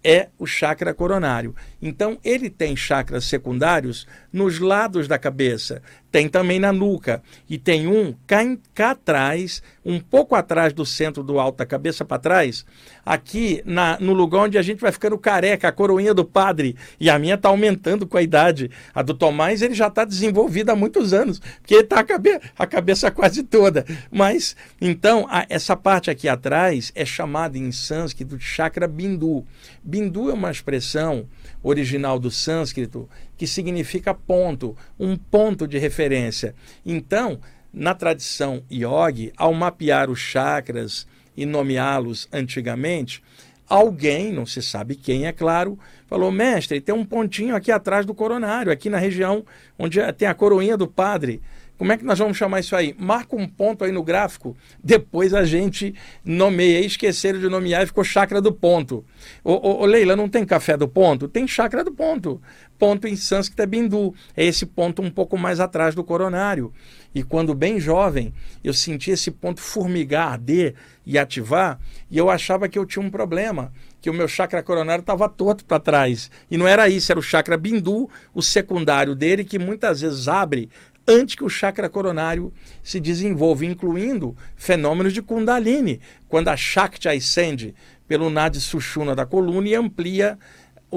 é 0.03 0.27
o 0.37 0.45
chakra 0.45 0.93
coronário. 0.93 1.55
Então, 1.81 2.19
ele 2.23 2.49
tem 2.49 2.75
chakras 2.75 3.23
secundários 3.23 4.05
nos 4.31 4.59
lados 4.59 5.07
da 5.07 5.17
cabeça, 5.17 5.81
tem 6.11 6.27
também 6.27 6.59
na 6.59 6.73
nuca, 6.73 7.23
e 7.49 7.57
tem 7.57 7.87
um 7.87 8.13
cá, 8.27 8.41
cá 8.73 8.91
atrás, 8.91 9.63
um 9.85 9.99
pouco 9.99 10.35
atrás 10.35 10.73
do 10.73 10.85
centro 10.85 11.23
do 11.23 11.39
alto 11.39 11.57
da 11.57 11.65
cabeça 11.65 12.05
para 12.05 12.19
trás, 12.19 12.65
aqui 13.05 13.61
na, 13.65 13.97
no 13.99 14.13
lugar 14.13 14.43
onde 14.43 14.57
a 14.57 14.61
gente 14.61 14.79
vai 14.79 14.91
ficando 14.91 15.17
careca, 15.17 15.67
a 15.67 15.71
coroinha 15.71 16.13
do 16.13 16.23
padre, 16.23 16.75
e 16.99 17.09
a 17.09 17.19
minha 17.19 17.35
está 17.35 17.49
aumentando 17.49 18.07
com 18.07 18.17
a 18.17 18.21
idade. 18.21 18.71
A 18.93 19.01
do 19.01 19.13
Tomás 19.13 19.61
ele 19.61 19.73
já 19.73 19.87
está 19.87 20.05
desenvolvida 20.05 20.71
há 20.71 20.75
muitos 20.75 21.13
anos, 21.13 21.39
porque 21.39 21.73
ele 21.73 21.83
está 21.83 21.99
a, 21.99 22.03
cabe 22.03 22.39
a 22.57 22.65
cabeça 22.65 23.11
quase 23.11 23.43
toda. 23.43 23.85
Mas, 24.11 24.55
então, 24.79 25.25
a, 25.29 25.45
essa 25.49 25.75
parte 25.75 26.09
aqui 26.09 26.27
atrás 26.27 26.91
é 26.95 27.05
chamada 27.05 27.57
em 27.57 27.71
sânscrito 27.71 28.37
de 28.37 28.43
chakra 28.43 28.87
bindu. 28.87 29.45
Bindu 29.83 30.29
é 30.29 30.33
uma 30.33 30.51
expressão 30.51 31.27
original 31.61 32.19
do 32.19 32.29
sânscrito 32.29 33.09
que 33.37 33.47
significa 33.47 34.13
ponto, 34.13 34.75
um 34.99 35.17
ponto 35.17 35.67
de 35.67 35.77
referência. 35.77 36.55
Então, 36.85 37.39
na 37.73 37.95
tradição 37.95 38.63
yogi, 38.71 39.33
ao 39.35 39.53
mapear 39.53 40.09
os 40.09 40.19
chakras 40.19 41.07
e 41.35 41.45
nomeá-los 41.45 42.27
antigamente, 42.31 43.23
alguém, 43.67 44.31
não 44.31 44.45
se 44.45 44.61
sabe 44.61 44.95
quem, 44.95 45.25
é 45.25 45.31
claro, 45.31 45.79
falou: 46.07 46.31
mestre, 46.31 46.79
tem 46.79 46.93
um 46.93 47.05
pontinho 47.05 47.55
aqui 47.55 47.71
atrás 47.71 48.05
do 48.05 48.13
coronário, 48.13 48.71
aqui 48.71 48.89
na 48.89 48.97
região 48.97 49.43
onde 49.77 49.99
tem 50.13 50.27
a 50.27 50.33
coroinha 50.33 50.77
do 50.77 50.87
padre. 50.87 51.41
Como 51.75 51.91
é 51.91 51.97
que 51.97 52.05
nós 52.05 52.19
vamos 52.19 52.37
chamar 52.37 52.59
isso 52.59 52.75
aí? 52.75 52.95
Marca 52.99 53.35
um 53.35 53.47
ponto 53.47 53.83
aí 53.83 53.91
no 53.91 54.03
gráfico, 54.03 54.55
depois 54.81 55.33
a 55.33 55.43
gente 55.43 55.93
nomeia. 56.23 56.79
Esqueceram 56.79 57.39
de 57.39 57.49
nomear 57.49 57.83
e 57.83 57.87
ficou 57.87 58.03
chácara 58.03 58.39
do 58.39 58.53
ponto. 58.53 59.03
Ô, 59.43 59.53
ô, 59.53 59.81
ô, 59.81 59.85
Leila, 59.85 60.15
não 60.15 60.29
tem 60.29 60.45
café 60.45 60.77
do 60.77 60.87
ponto? 60.87 61.27
Tem 61.27 61.47
chácara 61.47 61.83
do 61.83 61.91
ponto. 61.91 62.39
Ponto 62.77 63.07
em 63.07 63.15
sânscrito 63.15 63.61
é 63.63 63.65
bindu. 63.65 64.13
É 64.37 64.45
esse 64.45 64.67
ponto 64.67 65.01
um 65.01 65.09
pouco 65.09 65.35
mais 65.35 65.59
atrás 65.59 65.95
do 65.95 66.03
coronário. 66.03 66.71
E 67.13 67.21
quando 67.23 67.53
bem 67.53 67.79
jovem, 67.79 68.33
eu 68.63 68.73
senti 68.73 69.11
esse 69.11 69.29
ponto 69.29 69.61
formigar, 69.61 70.33
arder 70.33 70.73
e 71.05 71.17
ativar, 71.17 71.79
e 72.09 72.17
eu 72.17 72.29
achava 72.29 72.67
que 72.67 72.77
eu 72.77 72.85
tinha 72.85 73.05
um 73.05 73.09
problema, 73.09 73.71
que 74.01 74.09
o 74.09 74.13
meu 74.13 74.27
chakra 74.27 74.63
coronário 74.63 75.01
estava 75.01 75.29
torto 75.29 75.63
para 75.65 75.79
trás. 75.79 76.31
E 76.49 76.57
não 76.57 76.67
era 76.67 76.89
isso, 76.89 77.11
era 77.11 77.19
o 77.19 77.23
chakra 77.23 77.57
bindu, 77.57 78.09
o 78.33 78.41
secundário 78.41 79.15
dele, 79.15 79.43
que 79.43 79.59
muitas 79.59 80.01
vezes 80.01 80.27
abre 80.27 80.69
antes 81.07 81.35
que 81.35 81.43
o 81.43 81.49
chakra 81.49 81.89
coronário 81.89 82.51
se 82.81 82.99
desenvolva, 82.99 83.65
incluindo 83.65 84.35
fenômenos 84.55 85.13
de 85.13 85.21
Kundalini, 85.21 85.99
quando 86.27 86.47
a 86.47 86.57
Shakti 86.57 87.07
ascende 87.07 87.75
pelo 88.07 88.29
Nadi 88.29 88.59
Sushumna 88.59 89.15
da 89.15 89.25
coluna 89.25 89.67
e 89.67 89.75
amplia 89.75 90.37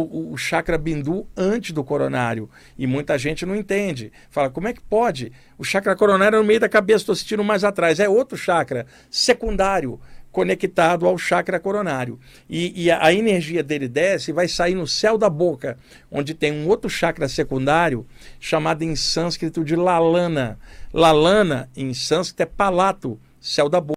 o, 0.01 0.33
o, 0.33 0.37
chakra 0.37 0.77
bindu 0.77 1.27
antes 1.37 1.73
do 1.73 1.83
coronário. 1.83 2.49
E 2.77 2.87
muita 2.87 3.17
gente 3.19 3.47
não 3.47 3.57
entende. 3.57 4.13
Fala, 4.31 4.51
como 4.51 4.69
é 4.69 4.73
que 4.73 4.81
pode? 4.81 5.33
O 5.57 5.65
chakra 5.65 5.97
coronário 5.97 6.37
é 6.37 6.41
no 6.41 6.47
meio 6.47 6.61
da 6.61 6.69
cabeça, 6.69 7.03
estou 7.03 7.15
sentindo 7.15 7.43
mais 7.43 7.65
atrás. 7.65 7.99
É 7.99 8.09
outro 8.09 8.37
chakra 8.37 8.87
secundário 9.11 10.01
conectado 10.37 11.07
ao 11.07 11.17
chakra 11.17 11.59
coronário. 11.59 12.21
E, 12.47 12.85
e 12.85 12.91
a, 12.91 13.07
a, 13.07 13.15
energia 13.15 13.63
dele 13.63 13.89
desce 13.89 14.31
e 14.31 14.35
vai 14.35 14.47
sair 14.47 14.75
no 14.75 14.87
céu 14.87 15.17
da 15.17 15.31
boca, 15.31 15.79
onde 16.11 16.35
tem 16.35 16.53
um 16.53 16.69
outro 16.69 16.91
chakra 16.91 17.27
secundário, 17.27 18.07
chamado 18.39 18.83
em 18.83 18.95
sânscrito 18.95 19.65
de 19.65 19.75
lalana. 19.75 20.59
Lalana, 20.93 21.71
em 21.75 21.95
sânscrito, 21.95 22.43
é 22.43 22.47
palato, 22.47 23.19
céu 23.41 23.67
da 23.71 23.81
boca. 23.81 23.97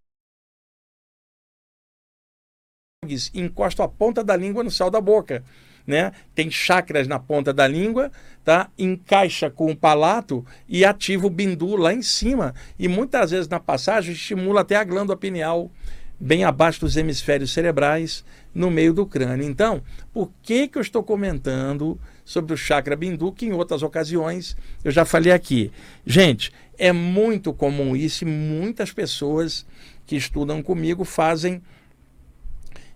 Encosta 3.34 3.84
a 3.84 3.88
ponta 3.89 4.24
da 4.24 4.38
língua 4.38 4.63
no 4.63 4.72
céu 4.72 4.89
da 4.89 5.01
boca. 5.01 5.44
Né? 5.89 6.12
Tem 6.36 6.51
chakras 6.51 7.08
na 7.08 7.17
ponta 7.17 7.51
da 7.51 7.67
língua, 7.67 8.12
tá? 8.46 8.69
Encaixa 8.77 9.50
com 9.50 9.72
o 9.72 9.75
palato 9.75 10.46
e 10.67 10.86
ativa 10.86 11.25
o 11.25 11.31
bindu 11.31 11.75
lá 11.75 11.91
em 11.91 12.03
cima. 12.03 12.53
E 12.77 12.88
muitas 12.88 13.31
vezes 13.31 13.48
na 13.48 13.60
passagem 13.60 14.13
estimula 14.13 14.62
até 14.62 14.75
a 14.75 14.84
glândula 14.84 15.17
pineal 15.17 15.72
bem 16.19 16.43
abaixo 16.43 16.81
dos 16.81 16.96
hemisférios 16.96 17.51
cerebrais, 17.51 18.24
no 18.53 18.69
meio 18.69 18.93
do 18.93 19.03
crânio. 19.03 19.48
Então, 19.48 19.81
por 20.13 20.31
que, 20.43 20.67
que 20.67 20.77
eu 20.77 20.81
estou 20.84 21.01
comentando 21.01 22.00
sobre 22.24 22.53
o 22.53 22.58
chakra 22.58 22.96
bindu, 22.96 23.31
que 23.31 23.48
em 23.48 23.53
outras 23.53 23.81
ocasiões 23.81 24.55
eu 24.84 24.91
já 24.91 25.05
falei 25.05 25.31
aqui? 25.31 25.72
Gente, 26.05 26.51
é 26.77 26.91
muito 26.91 27.51
comum 27.51 27.96
isso 27.96 28.25
e 28.25 28.27
muitas 28.27 28.91
pessoas 28.91 29.65
que 30.05 30.15
estudam 30.15 30.62
comigo 30.62 31.03
fazem 31.03 31.63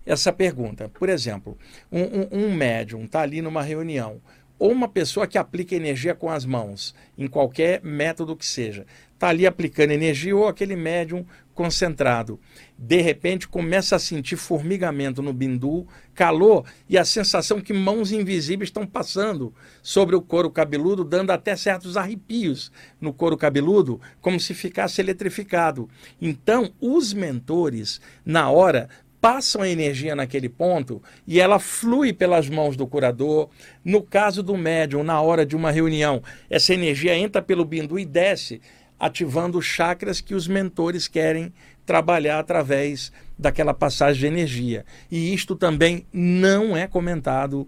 essa 0.04 0.32
pergunta. 0.32 0.88
Por 0.88 1.08
exemplo, 1.08 1.56
um, 1.90 2.02
um, 2.02 2.28
um 2.46 2.54
médium 2.54 3.04
está 3.04 3.20
ali 3.20 3.40
numa 3.40 3.62
reunião, 3.62 4.20
ou 4.58 4.70
uma 4.70 4.88
pessoa 4.88 5.26
que 5.26 5.36
aplica 5.36 5.74
energia 5.74 6.14
com 6.14 6.30
as 6.30 6.44
mãos, 6.44 6.94
em 7.18 7.26
qualquer 7.26 7.82
método 7.82 8.36
que 8.36 8.46
seja, 8.46 8.86
está 9.12 9.28
ali 9.28 9.46
aplicando 9.46 9.90
energia 9.90 10.36
ou 10.36 10.46
aquele 10.46 10.76
médium 10.76 11.24
concentrado. 11.54 12.38
De 12.76 13.00
repente 13.00 13.48
começa 13.48 13.96
a 13.96 13.98
sentir 13.98 14.36
formigamento 14.36 15.22
no 15.22 15.32
bindu, 15.32 15.86
calor 16.12 16.64
e 16.88 16.98
a 16.98 17.04
sensação 17.04 17.60
que 17.60 17.72
mãos 17.72 18.12
invisíveis 18.12 18.68
estão 18.68 18.86
passando 18.86 19.54
sobre 19.82 20.16
o 20.16 20.20
couro 20.20 20.50
cabeludo, 20.50 21.04
dando 21.04 21.30
até 21.30 21.54
certos 21.56 21.96
arrepios 21.96 22.72
no 23.00 23.12
couro 23.12 23.36
cabeludo, 23.36 24.00
como 24.20 24.38
se 24.38 24.52
ficasse 24.52 25.00
eletrificado. 25.00 25.88
Então, 26.20 26.72
os 26.80 27.12
mentores, 27.12 28.00
na 28.24 28.50
hora, 28.50 28.88
passam 29.24 29.62
a 29.62 29.68
energia 29.70 30.14
naquele 30.14 30.50
ponto 30.50 31.02
e 31.26 31.40
ela 31.40 31.58
flui 31.58 32.12
pelas 32.12 32.46
mãos 32.46 32.76
do 32.76 32.86
curador. 32.86 33.48
No 33.82 34.02
caso 34.02 34.42
do 34.42 34.54
médium, 34.54 35.02
na 35.02 35.18
hora 35.18 35.46
de 35.46 35.56
uma 35.56 35.70
reunião, 35.70 36.22
essa 36.50 36.74
energia 36.74 37.16
entra 37.16 37.40
pelo 37.40 37.64
bindu 37.64 37.98
e 37.98 38.04
desce, 38.04 38.60
ativando 39.00 39.62
chakras 39.62 40.20
que 40.20 40.34
os 40.34 40.46
mentores 40.46 41.08
querem 41.08 41.54
trabalhar 41.86 42.38
através 42.38 43.10
daquela 43.38 43.72
passagem 43.72 44.20
de 44.20 44.26
energia. 44.26 44.84
E 45.10 45.32
isto 45.32 45.56
também 45.56 46.04
não 46.12 46.76
é 46.76 46.86
comentado 46.86 47.66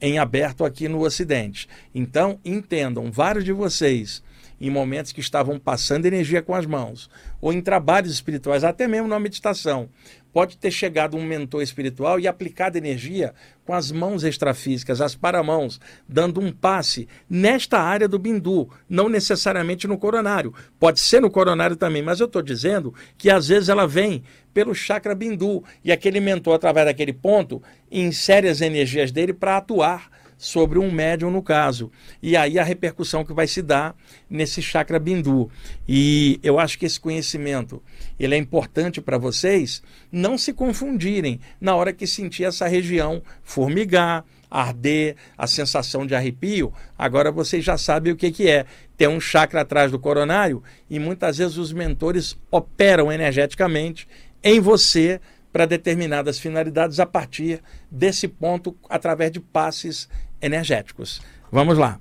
em 0.00 0.20
aberto 0.20 0.64
aqui 0.64 0.88
no 0.88 1.04
Ocidente. 1.04 1.66
Então, 1.92 2.38
entendam, 2.44 3.10
vários 3.10 3.44
de 3.44 3.52
vocês 3.52 4.22
em 4.62 4.70
momentos 4.70 5.10
que 5.10 5.20
estavam 5.20 5.58
passando 5.58 6.06
energia 6.06 6.40
com 6.40 6.54
as 6.54 6.64
mãos, 6.64 7.10
ou 7.40 7.52
em 7.52 7.60
trabalhos 7.60 8.12
espirituais, 8.12 8.62
até 8.62 8.86
mesmo 8.86 9.08
na 9.08 9.18
meditação, 9.18 9.88
pode 10.32 10.56
ter 10.56 10.70
chegado 10.70 11.16
um 11.16 11.26
mentor 11.26 11.62
espiritual 11.62 12.20
e 12.20 12.28
aplicado 12.28 12.78
energia 12.78 13.34
com 13.64 13.74
as 13.74 13.90
mãos 13.90 14.22
extrafísicas, 14.22 15.00
as 15.00 15.16
paramãos, 15.16 15.80
dando 16.08 16.40
um 16.40 16.52
passe 16.52 17.08
nesta 17.28 17.80
área 17.80 18.06
do 18.06 18.20
bindu, 18.20 18.70
não 18.88 19.08
necessariamente 19.08 19.88
no 19.88 19.98
coronário. 19.98 20.54
Pode 20.78 21.00
ser 21.00 21.20
no 21.20 21.28
coronário 21.28 21.74
também, 21.74 22.00
mas 22.00 22.20
eu 22.20 22.26
estou 22.26 22.40
dizendo 22.40 22.94
que 23.18 23.28
às 23.30 23.48
vezes 23.48 23.68
ela 23.68 23.86
vem 23.86 24.22
pelo 24.54 24.76
chakra 24.76 25.12
bindu 25.12 25.64
e 25.82 25.90
aquele 25.90 26.20
mentor, 26.20 26.54
através 26.54 26.86
daquele 26.86 27.12
ponto, 27.12 27.60
insere 27.90 28.48
as 28.48 28.60
energias 28.60 29.10
dele 29.10 29.32
para 29.32 29.56
atuar 29.56 30.21
sobre 30.42 30.76
um 30.76 30.90
médium 30.90 31.30
no 31.30 31.40
caso. 31.40 31.88
E 32.20 32.36
aí 32.36 32.58
a 32.58 32.64
repercussão 32.64 33.24
que 33.24 33.32
vai 33.32 33.46
se 33.46 33.62
dar 33.62 33.94
nesse 34.28 34.60
chakra 34.60 34.98
bindu. 34.98 35.48
E 35.88 36.40
eu 36.42 36.58
acho 36.58 36.76
que 36.76 36.84
esse 36.84 36.98
conhecimento, 36.98 37.80
ele 38.18 38.34
é 38.34 38.38
importante 38.38 39.00
para 39.00 39.16
vocês 39.16 39.84
não 40.10 40.36
se 40.36 40.52
confundirem 40.52 41.38
na 41.60 41.76
hora 41.76 41.92
que 41.92 42.08
sentir 42.08 42.42
essa 42.42 42.66
região 42.66 43.22
formigar, 43.44 44.24
arder, 44.50 45.14
a 45.38 45.46
sensação 45.46 46.04
de 46.04 46.12
arrepio, 46.12 46.72
agora 46.98 47.30
vocês 47.30 47.64
já 47.64 47.78
sabem 47.78 48.12
o 48.12 48.16
que, 48.16 48.32
que 48.32 48.48
é. 48.48 48.66
Tem 48.96 49.06
um 49.06 49.20
chakra 49.20 49.60
atrás 49.60 49.92
do 49.92 49.98
coronário 49.98 50.60
e 50.90 50.98
muitas 50.98 51.38
vezes 51.38 51.56
os 51.56 51.72
mentores 51.72 52.36
operam 52.50 53.12
energeticamente 53.12 54.08
em 54.42 54.58
você 54.58 55.20
para 55.52 55.66
determinadas 55.66 56.38
finalidades 56.38 56.98
a 56.98 57.06
partir 57.06 57.62
desse 57.90 58.26
ponto 58.26 58.74
através 58.88 59.30
de 59.30 59.38
passes 59.38 60.08
energéticos. 60.42 61.22
Vamos 61.50 61.78
lá. 61.78 62.00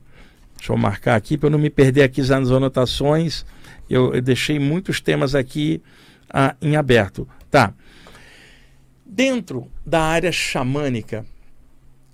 Deixa 0.58 0.74
eu 0.74 0.78
marcar 0.78 1.16
aqui 1.16 1.38
para 1.38 1.48
eu 1.48 1.52
não 1.52 1.60
me 1.60 1.70
perder 1.70 2.04
aqui 2.04 2.22
nas 2.22 2.52
anotações. 2.52 3.46
Eu, 3.90 4.14
eu 4.14 4.22
deixei 4.22 4.60
muitos 4.60 5.00
temas 5.02 5.36
aqui 5.36 5.82
ah, 6.30 6.56
em 6.62 6.76
aberto. 6.76 7.28
Tá. 7.50 7.74
Dentro 9.06 9.70
da 9.86 10.02
área 10.02 10.32
xamânica 10.32 11.26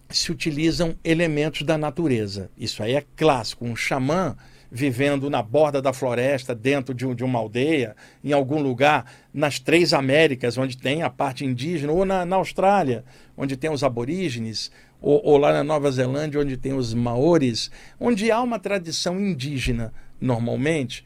se 0.09 0.31
utilizam 0.31 0.95
elementos 1.03 1.63
da 1.63 1.77
natureza. 1.77 2.49
Isso 2.57 2.81
aí 2.81 2.95
é 2.95 3.03
clássico. 3.15 3.65
Um 3.65 3.75
xamã 3.75 4.35
vivendo 4.71 5.29
na 5.29 5.41
borda 5.41 5.81
da 5.81 5.93
floresta, 5.93 6.53
dentro 6.53 6.93
de, 6.93 7.13
de, 7.15 7.23
uma 7.23 7.39
aldeia, 7.39 7.95
em 8.23 8.33
algum 8.33 8.61
lugar 8.61 9.05
nas 9.33 9.59
três 9.59 9.93
Américas, 9.93 10.57
onde 10.57 10.77
tem 10.77 11.03
a 11.03 11.09
parte 11.09 11.45
indígena, 11.45 11.91
ou 11.91 12.05
na, 12.05 12.25
na 12.25 12.35
Austrália, 12.35 13.05
onde 13.35 13.55
tem 13.55 13.69
os 13.69 13.83
aborígenes, 13.83 14.71
ou, 15.01 15.21
ou 15.23 15.37
lá 15.37 15.53
na 15.53 15.63
Nova 15.63 15.91
Zelândia, 15.91 16.41
onde 16.41 16.57
tem 16.57 16.73
os 16.73 16.93
maores, 16.93 17.71
onde 17.99 18.31
há 18.31 18.41
uma 18.41 18.59
tradição 18.59 19.19
indígena, 19.19 19.93
normalmente, 20.19 21.05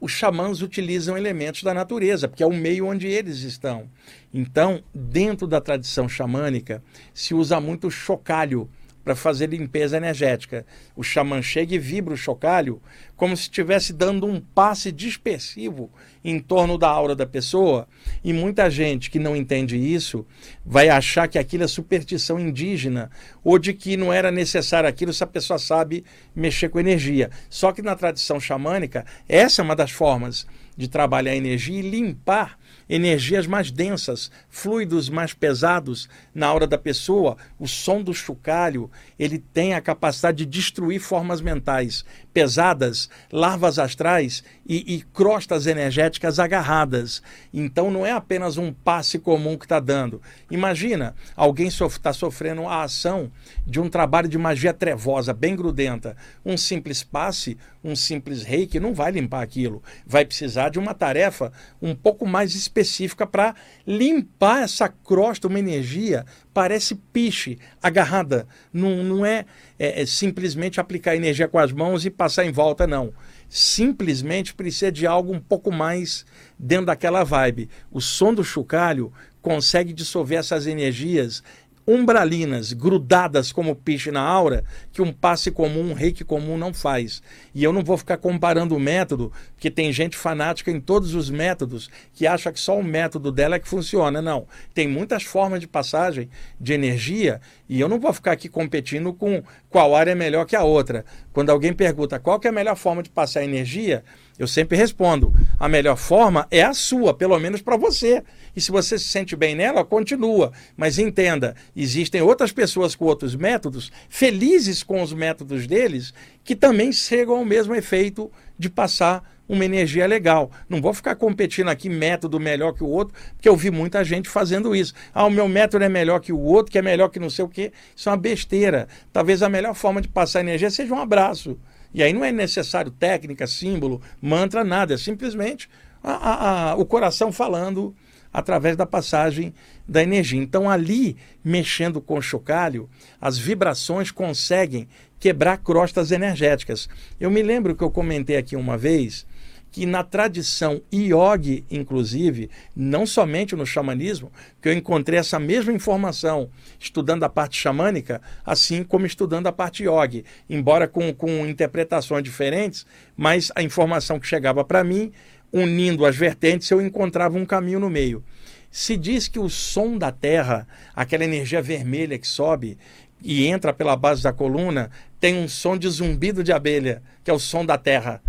os 0.00 0.10
xamãs 0.10 0.62
utilizam 0.62 1.16
elementos 1.16 1.62
da 1.62 1.72
natureza, 1.72 2.28
porque 2.28 2.42
é 2.42 2.46
o 2.46 2.52
meio 2.52 2.86
onde 2.86 3.06
eles 3.06 3.42
estão. 3.42 3.88
Então, 4.34 4.82
dentro 4.92 5.46
da 5.46 5.60
tradição 5.60 6.08
xamânica, 6.08 6.82
se 7.14 7.34
usa 7.34 7.60
muito 7.60 7.88
chocalho 7.88 8.68
para 9.04 9.14
fazer 9.14 9.48
limpeza 9.48 9.96
energética. 9.96 10.64
O 10.96 11.02
xamã 11.02 11.42
chega 11.42 11.74
e 11.74 11.78
vibra 11.78 12.14
o 12.14 12.16
chocalho 12.16 12.80
como 13.16 13.36
se 13.36 13.44
estivesse 13.44 13.92
dando 13.92 14.26
um 14.26 14.40
passe 14.40 14.90
dispersivo 14.90 15.90
em 16.24 16.38
torno 16.38 16.78
da 16.78 16.88
aura 16.88 17.14
da 17.14 17.26
pessoa. 17.26 17.88
E 18.22 18.32
muita 18.32 18.70
gente 18.70 19.10
que 19.10 19.18
não 19.18 19.36
entende 19.36 19.76
isso 19.76 20.26
vai 20.64 20.88
achar 20.88 21.28
que 21.28 21.38
aquilo 21.38 21.64
é 21.64 21.68
superstição 21.68 22.38
indígena 22.38 23.10
ou 23.44 23.58
de 23.58 23.72
que 23.72 23.96
não 23.96 24.12
era 24.12 24.30
necessário 24.30 24.88
aquilo 24.88 25.12
se 25.12 25.24
a 25.24 25.26
pessoa 25.26 25.58
sabe 25.58 26.04
mexer 26.34 26.68
com 26.68 26.80
energia. 26.80 27.30
Só 27.48 27.72
que 27.72 27.82
na 27.82 27.96
tradição 27.96 28.40
xamânica, 28.40 29.04
essa 29.28 29.62
é 29.62 29.64
uma 29.64 29.76
das 29.76 29.90
formas 29.90 30.46
de 30.76 30.88
trabalhar 30.88 31.32
a 31.32 31.36
energia 31.36 31.78
e 31.78 31.90
limpar 31.90 32.58
energias 32.94 33.46
mais 33.46 33.70
densas, 33.70 34.30
fluidos 34.50 35.08
mais 35.08 35.32
pesados 35.32 36.10
na 36.34 36.52
hora 36.52 36.66
da 36.66 36.76
pessoa. 36.76 37.38
O 37.58 37.66
som 37.66 38.02
do 38.02 38.12
chocalho, 38.12 38.90
ele 39.18 39.38
tem 39.38 39.72
a 39.72 39.80
capacidade 39.80 40.44
de 40.44 40.46
destruir 40.46 41.00
formas 41.00 41.40
mentais 41.40 42.04
pesadas, 42.34 43.08
larvas 43.30 43.78
astrais 43.78 44.44
e, 44.66 44.96
e 44.96 45.02
crostas 45.02 45.66
energéticas 45.66 46.38
agarradas. 46.38 47.22
Então 47.52 47.90
não 47.90 48.04
é 48.04 48.12
apenas 48.12 48.58
um 48.58 48.72
passe 48.72 49.18
comum 49.18 49.56
que 49.56 49.64
está 49.64 49.80
dando. 49.80 50.20
Imagina, 50.50 51.14
alguém 51.34 51.68
está 51.68 52.12
sofrendo 52.12 52.66
a 52.66 52.82
ação 52.82 53.32
de 53.66 53.80
um 53.80 53.88
trabalho 53.88 54.28
de 54.28 54.36
magia 54.36 54.74
trevosa, 54.74 55.32
bem 55.32 55.56
grudenta. 55.56 56.14
Um 56.44 56.58
simples 56.58 57.02
passe, 57.02 57.56
um 57.82 57.96
simples 57.96 58.42
reiki 58.42 58.78
não 58.78 58.92
vai 58.92 59.12
limpar 59.12 59.42
aquilo. 59.42 59.82
Vai 60.06 60.26
precisar 60.26 60.68
de 60.68 60.78
uma 60.78 60.92
tarefa 60.92 61.52
um 61.80 61.94
pouco 61.94 62.26
mais 62.26 62.54
específica 62.54 62.81
para 63.26 63.54
limpar 63.86 64.62
essa 64.62 64.88
crosta, 64.88 65.48
uma 65.48 65.58
energia, 65.58 66.24
parece 66.52 66.94
piche, 66.94 67.58
agarrada. 67.82 68.46
Não, 68.72 69.02
não 69.02 69.26
é, 69.26 69.44
é, 69.78 70.02
é 70.02 70.06
simplesmente 70.06 70.80
aplicar 70.80 71.16
energia 71.16 71.48
com 71.48 71.58
as 71.58 71.72
mãos 71.72 72.04
e 72.04 72.10
passar 72.10 72.44
em 72.44 72.52
volta, 72.52 72.86
não 72.86 73.12
simplesmente 73.54 74.54
precisa 74.54 74.90
de 74.90 75.06
algo 75.06 75.30
um 75.30 75.38
pouco 75.38 75.70
mais 75.70 76.24
dentro 76.58 76.86
daquela 76.86 77.22
vibe. 77.22 77.68
O 77.90 78.00
som 78.00 78.32
do 78.32 78.42
chocalho 78.42 79.12
consegue 79.42 79.92
dissolver 79.92 80.38
essas 80.38 80.66
energias 80.66 81.42
umbralinas 81.86 82.72
grudadas 82.72 83.50
como 83.50 83.74
piche 83.74 84.10
na 84.10 84.20
aura 84.20 84.64
que 84.92 85.02
um 85.02 85.12
passe 85.12 85.50
comum, 85.50 85.90
um 85.90 85.92
reiki 85.92 86.24
comum 86.24 86.56
não 86.56 86.72
faz. 86.72 87.22
E 87.54 87.62
eu 87.62 87.72
não 87.72 87.82
vou 87.82 87.96
ficar 87.96 88.18
comparando 88.18 88.76
o 88.76 88.80
método, 88.80 89.32
porque 89.54 89.70
tem 89.70 89.92
gente 89.92 90.16
fanática 90.16 90.70
em 90.70 90.80
todos 90.80 91.14
os 91.14 91.28
métodos 91.28 91.90
que 92.12 92.26
acha 92.26 92.52
que 92.52 92.60
só 92.60 92.78
o 92.78 92.84
método 92.84 93.32
dela 93.32 93.56
é 93.56 93.58
que 93.58 93.68
funciona. 93.68 94.22
Não. 94.22 94.46
Tem 94.72 94.86
muitas 94.86 95.24
formas 95.24 95.60
de 95.60 95.66
passagem 95.66 96.28
de 96.60 96.72
energia 96.72 97.40
e 97.68 97.80
eu 97.80 97.88
não 97.88 97.98
vou 97.98 98.12
ficar 98.12 98.32
aqui 98.32 98.48
competindo 98.48 99.12
com 99.12 99.42
qual 99.70 99.96
área 99.96 100.12
é 100.12 100.14
melhor 100.14 100.44
que 100.44 100.54
a 100.54 100.62
outra. 100.62 101.04
Quando 101.32 101.50
alguém 101.50 101.72
pergunta 101.72 102.18
qual 102.18 102.40
é 102.44 102.48
a 102.48 102.52
melhor 102.52 102.76
forma 102.76 103.02
de 103.02 103.10
passar 103.10 103.42
energia, 103.42 104.04
eu 104.38 104.46
sempre 104.46 104.76
respondo: 104.76 105.32
a 105.58 105.68
melhor 105.68 105.96
forma 105.96 106.46
é 106.50 106.62
a 106.62 106.74
sua, 106.74 107.14
pelo 107.14 107.38
menos 107.38 107.62
para 107.62 107.76
você. 107.76 108.22
E 108.54 108.60
se 108.60 108.70
você 108.70 108.98
se 108.98 109.06
sente 109.06 109.34
bem 109.34 109.54
nela, 109.54 109.84
continua. 109.84 110.52
Mas 110.76 110.98
entenda, 110.98 111.54
existem 111.74 112.20
outras 112.20 112.52
pessoas 112.52 112.94
com 112.94 113.06
outros 113.06 113.34
métodos, 113.34 113.90
felizes 114.08 114.82
com 114.82 115.02
os 115.02 115.12
métodos 115.12 115.66
deles, 115.66 116.12
que 116.44 116.54
também 116.54 116.92
chegam 116.92 117.36
ao 117.36 117.44
mesmo 117.44 117.74
efeito 117.74 118.30
de 118.58 118.68
passar 118.68 119.24
uma 119.48 119.64
energia 119.64 120.06
legal. 120.06 120.50
Não 120.68 120.80
vou 120.80 120.94
ficar 120.94 121.14
competindo 121.14 121.68
aqui 121.68 121.88
método 121.88 122.40
melhor 122.40 122.72
que 122.72 122.82
o 122.82 122.88
outro, 122.88 123.14
porque 123.34 123.48
eu 123.48 123.56
vi 123.56 123.70
muita 123.70 124.04
gente 124.04 124.28
fazendo 124.28 124.74
isso. 124.74 124.94
Ah, 125.12 125.26
o 125.26 125.30
meu 125.30 125.48
método 125.48 125.84
é 125.84 125.88
melhor 125.88 126.20
que 126.20 126.32
o 126.32 126.38
outro, 126.38 126.72
que 126.72 126.78
é 126.78 126.82
melhor 126.82 127.08
que 127.08 127.20
não 127.20 127.30
sei 127.30 127.44
o 127.44 127.48
quê. 127.48 127.72
Isso 127.94 128.08
é 128.08 128.12
uma 128.12 128.18
besteira. 128.18 128.88
Talvez 129.12 129.42
a 129.42 129.48
melhor 129.48 129.74
forma 129.74 130.00
de 130.00 130.08
passar 130.08 130.40
energia 130.40 130.70
seja 130.70 130.94
um 130.94 131.00
abraço. 131.00 131.58
E 131.94 132.02
aí 132.02 132.12
não 132.12 132.24
é 132.24 132.32
necessário 132.32 132.90
técnica, 132.90 133.46
símbolo, 133.46 134.00
mantra, 134.20 134.64
nada. 134.64 134.94
É 134.94 134.96
simplesmente 134.96 135.68
a, 136.02 136.12
a, 136.12 136.70
a, 136.70 136.74
o 136.74 136.84
coração 136.84 137.30
falando 137.30 137.94
através 138.32 138.76
da 138.76 138.86
passagem 138.86 139.52
da 139.86 140.02
energia. 140.02 140.40
Então, 140.40 140.70
ali, 140.70 141.16
mexendo 141.44 142.00
com 142.00 142.16
o 142.16 142.22
chocalho, 142.22 142.88
as 143.20 143.36
vibrações 143.36 144.10
conseguem 144.10 144.88
quebrar 145.20 145.58
crostas 145.58 146.10
energéticas. 146.10 146.88
Eu 147.20 147.30
me 147.30 147.42
lembro 147.42 147.76
que 147.76 147.84
eu 147.84 147.90
comentei 147.90 148.36
aqui 148.36 148.56
uma 148.56 148.78
vez 148.78 149.26
que 149.72 149.86
na 149.86 150.04
tradição 150.04 150.82
yogi, 150.92 151.64
inclusive, 151.70 152.50
não 152.76 153.06
somente 153.06 153.56
no 153.56 153.64
xamanismo, 153.64 154.30
que 154.60 154.68
eu 154.68 154.72
encontrei 154.74 155.18
essa 155.18 155.38
mesma 155.38 155.72
informação 155.72 156.50
estudando 156.78 157.24
a 157.24 157.28
parte 157.28 157.58
xamânica, 157.58 158.20
assim 158.44 158.84
como 158.84 159.06
estudando 159.06 159.46
a 159.46 159.52
parte 159.52 159.84
yogi, 159.84 160.26
embora 160.48 160.86
com, 160.86 161.12
com 161.14 161.46
interpretações 161.46 162.22
diferentes, 162.22 162.86
mas 163.16 163.50
a 163.56 163.62
informação 163.62 164.20
que 164.20 164.26
chegava 164.26 164.62
para 164.62 164.84
mim, 164.84 165.10
unindo 165.50 166.04
as 166.04 166.14
vertentes, 166.14 166.70
eu 166.70 166.82
encontrava 166.82 167.38
um 167.38 167.46
caminho 167.46 167.80
no 167.80 167.88
meio. 167.88 168.22
Se 168.70 168.96
diz 168.96 169.26
que 169.26 169.38
o 169.38 169.48
som 169.48 169.96
da 169.96 170.12
Terra, 170.12 170.68
aquela 170.94 171.24
energia 171.24 171.62
vermelha 171.62 172.18
que 172.18 172.28
sobe 172.28 172.76
e 173.22 173.46
entra 173.46 173.72
pela 173.72 173.96
base 173.96 174.22
da 174.22 174.32
coluna, 174.32 174.90
tem 175.18 175.36
um 175.36 175.48
som 175.48 175.78
de 175.78 175.88
zumbido 175.88 176.42
de 176.42 176.52
abelha, 176.52 177.02
que 177.24 177.30
é 177.30 177.34
o 177.34 177.38
som 177.38 177.64
da 177.64 177.78
Terra. 177.78 178.22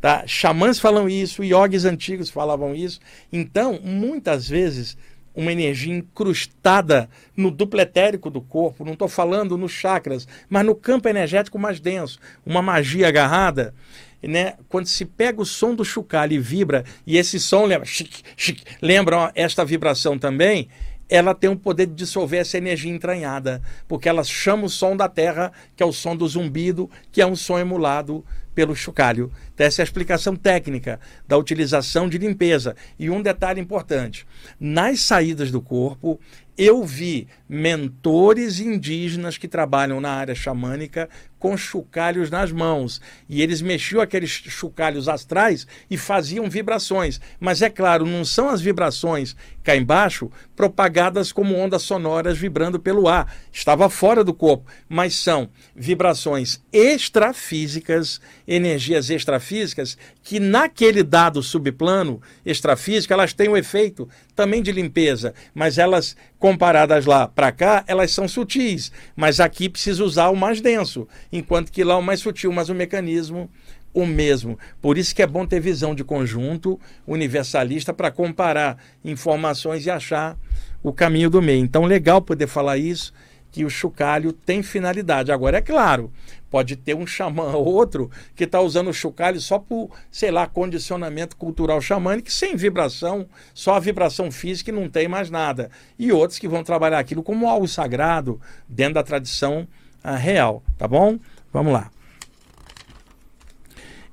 Tá? 0.00 0.24
Xamãs 0.26 0.78
falam 0.78 1.08
isso, 1.08 1.44
iogues 1.44 1.84
antigos 1.84 2.30
falavam 2.30 2.74
isso. 2.74 3.00
Então, 3.30 3.78
muitas 3.82 4.48
vezes, 4.48 4.96
uma 5.34 5.52
energia 5.52 5.94
incrustada 5.94 7.08
no 7.36 7.50
dupletérico 7.50 8.30
do 8.30 8.40
corpo, 8.40 8.84
não 8.84 8.94
estou 8.94 9.08
falando 9.08 9.58
nos 9.58 9.72
chakras, 9.72 10.26
mas 10.48 10.64
no 10.64 10.74
campo 10.74 11.08
energético 11.08 11.58
mais 11.58 11.80
denso, 11.80 12.18
uma 12.44 12.62
magia 12.62 13.08
agarrada. 13.08 13.74
Né? 14.22 14.54
Quando 14.68 14.86
se 14.86 15.04
pega 15.04 15.40
o 15.40 15.46
som 15.46 15.74
do 15.74 15.84
chocalho 15.84 16.34
e 16.34 16.38
vibra, 16.38 16.84
e 17.06 17.16
esse 17.16 17.40
som 17.40 17.64
lembra, 17.64 17.86
chic, 17.86 18.22
chic, 18.36 18.62
lembra 18.82 19.32
esta 19.34 19.64
vibração 19.64 20.18
também, 20.18 20.68
ela 21.10 21.34
tem 21.34 21.50
o 21.50 21.56
poder 21.56 21.86
de 21.86 21.94
dissolver 21.94 22.40
essa 22.40 22.56
energia 22.56 22.92
entranhada, 22.92 23.60
porque 23.88 24.08
ela 24.08 24.22
chama 24.22 24.64
o 24.64 24.70
som 24.70 24.96
da 24.96 25.08
terra, 25.08 25.52
que 25.74 25.82
é 25.82 25.86
o 25.86 25.92
som 25.92 26.16
do 26.16 26.26
zumbido, 26.26 26.88
que 27.10 27.20
é 27.20 27.26
um 27.26 27.34
som 27.34 27.58
emulado 27.58 28.24
pelo 28.54 28.76
chocalho. 28.76 29.32
Então, 29.52 29.66
essa 29.66 29.80
é 29.80 29.82
a 29.82 29.84
explicação 29.84 30.36
técnica 30.36 31.00
da 31.26 31.36
utilização 31.36 32.08
de 32.08 32.16
limpeza. 32.16 32.76
E 32.98 33.10
um 33.10 33.20
detalhe 33.20 33.60
importante: 33.60 34.24
nas 34.58 35.00
saídas 35.00 35.50
do 35.50 35.60
corpo, 35.60 36.20
eu 36.56 36.84
vi 36.84 37.26
mentores 37.52 38.60
indígenas 38.60 39.36
que 39.36 39.48
trabalham 39.48 40.00
na 40.00 40.12
área 40.12 40.36
xamânica 40.36 41.08
com 41.36 41.56
chocalhos 41.56 42.30
nas 42.30 42.52
mãos. 42.52 43.00
E 43.28 43.42
eles 43.42 43.60
mexiam 43.60 44.00
aqueles 44.00 44.30
chocalhos 44.30 45.08
astrais 45.08 45.66
e 45.90 45.96
faziam 45.96 46.48
vibrações. 46.48 47.20
Mas 47.40 47.60
é 47.60 47.68
claro, 47.68 48.06
não 48.06 48.24
são 48.24 48.50
as 48.50 48.60
vibrações 48.60 49.34
cá 49.64 49.74
embaixo 49.74 50.30
propagadas 50.54 51.32
como 51.32 51.56
ondas 51.56 51.82
sonoras 51.82 52.38
vibrando 52.38 52.78
pelo 52.78 53.08
ar. 53.08 53.34
Estava 53.50 53.90
fora 53.90 54.22
do 54.22 54.34
corpo, 54.34 54.70
mas 54.88 55.14
são 55.14 55.48
vibrações 55.74 56.62
extrafísicas, 56.72 58.20
energias 58.46 59.10
extrafísicas, 59.10 59.96
que 60.22 60.38
naquele 60.38 61.02
dado 61.02 61.42
subplano 61.42 62.20
extrafísico, 62.44 63.12
elas 63.12 63.32
têm 63.32 63.48
o 63.48 63.52
um 63.52 63.56
efeito 63.56 64.08
também 64.36 64.62
de 64.62 64.72
limpeza, 64.72 65.34
mas 65.54 65.78
elas, 65.78 66.16
comparadas 66.38 67.06
lá 67.06 67.26
para 67.40 67.52
cá, 67.52 67.84
elas 67.86 68.10
são 68.10 68.28
sutis. 68.28 68.92
Mas 69.16 69.40
aqui 69.40 69.70
precisa 69.70 70.04
usar 70.04 70.28
o 70.28 70.36
mais 70.36 70.60
denso 70.60 71.08
enquanto 71.32 71.72
que 71.72 71.82
lá 71.82 71.96
o 71.96 72.02
mais 72.02 72.20
sutil, 72.20 72.52
mas 72.52 72.68
o 72.68 72.74
mecanismo 72.74 73.48
o 73.94 74.04
mesmo. 74.04 74.58
Por 74.78 74.98
isso 74.98 75.14
que 75.14 75.22
é 75.22 75.26
bom 75.26 75.46
ter 75.46 75.58
visão 75.58 75.94
de 75.94 76.04
conjunto 76.04 76.78
universalista 77.06 77.94
para 77.94 78.10
comparar 78.10 78.76
informações 79.02 79.86
e 79.86 79.90
achar 79.90 80.36
o 80.82 80.92
caminho 80.92 81.30
do 81.30 81.40
meio. 81.40 81.64
Então, 81.64 81.86
legal 81.86 82.20
poder 82.20 82.46
falar 82.46 82.76
isso, 82.76 83.10
que 83.50 83.64
o 83.64 83.70
chocalho 83.70 84.34
tem 84.34 84.62
finalidade. 84.62 85.32
Agora, 85.32 85.56
é 85.56 85.62
claro, 85.62 86.12
pode 86.50 86.76
ter 86.76 86.94
um 86.94 87.06
xamã 87.06 87.52
ou 87.56 87.64
outro 87.66 88.10
que 88.34 88.44
está 88.44 88.60
usando 88.60 88.88
o 88.88 88.94
chocalho 88.94 89.40
só 89.40 89.58
por, 89.58 89.90
sei 90.10 90.30
lá, 90.30 90.46
condicionamento 90.46 91.36
cultural 91.36 91.80
xamânico, 91.80 92.30
sem 92.30 92.56
vibração, 92.56 93.26
só 93.54 93.74
a 93.74 93.80
vibração 93.80 94.30
física 94.30 94.70
e 94.70 94.74
não 94.74 94.88
tem 94.88 95.08
mais 95.08 95.30
nada. 95.30 95.70
E 95.98 96.12
outros 96.12 96.38
que 96.38 96.48
vão 96.48 96.64
trabalhar 96.64 96.98
aquilo 96.98 97.22
como 97.22 97.48
algo 97.48 97.68
sagrado, 97.68 98.40
dentro 98.68 98.94
da 98.94 99.02
tradição 99.02 99.66
a 100.02 100.16
real, 100.16 100.62
tá 100.76 100.88
bom? 100.88 101.18
Vamos 101.52 101.72
lá. 101.72 101.90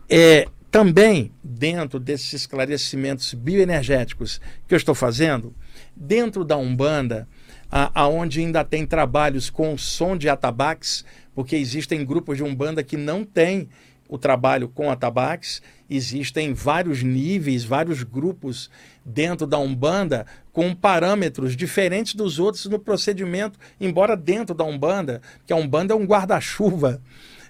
É, 0.09 0.47
também, 0.69 1.31
dentro 1.43 1.99
desses 1.99 2.33
esclarecimentos 2.33 3.33
bioenergéticos 3.33 4.39
que 4.67 4.73
eu 4.73 4.77
estou 4.77 4.93
fazendo, 4.93 5.55
dentro 5.95 6.43
da 6.43 6.57
Umbanda, 6.57 7.27
aonde 7.69 8.39
ainda 8.39 8.63
tem 8.63 8.85
trabalhos 8.85 9.49
com 9.49 9.77
som 9.77 10.17
de 10.17 10.29
atabaques, 10.29 11.03
porque 11.35 11.55
existem 11.55 12.05
grupos 12.05 12.37
de 12.37 12.43
Umbanda 12.43 12.83
que 12.83 12.97
não 12.97 13.23
têm 13.23 13.69
o 14.09 14.17
trabalho 14.17 14.69
com 14.69 14.89
atabaques, 14.89 15.61
existem 15.89 16.53
vários 16.53 17.03
níveis, 17.03 17.63
vários 17.63 18.03
grupos 18.03 18.69
dentro 19.05 19.45
da 19.45 19.57
Umbanda 19.57 20.25
com 20.53 20.73
parâmetros 20.73 21.55
diferentes 21.55 22.15
dos 22.15 22.39
outros 22.39 22.65
no 22.65 22.79
procedimento, 22.79 23.59
embora 23.79 24.15
dentro 24.15 24.55
da 24.55 24.63
Umbanda, 24.63 25.21
que 25.45 25.53
a 25.53 25.55
Umbanda 25.55 25.93
é 25.93 25.97
um 25.97 26.05
guarda-chuva 26.05 27.01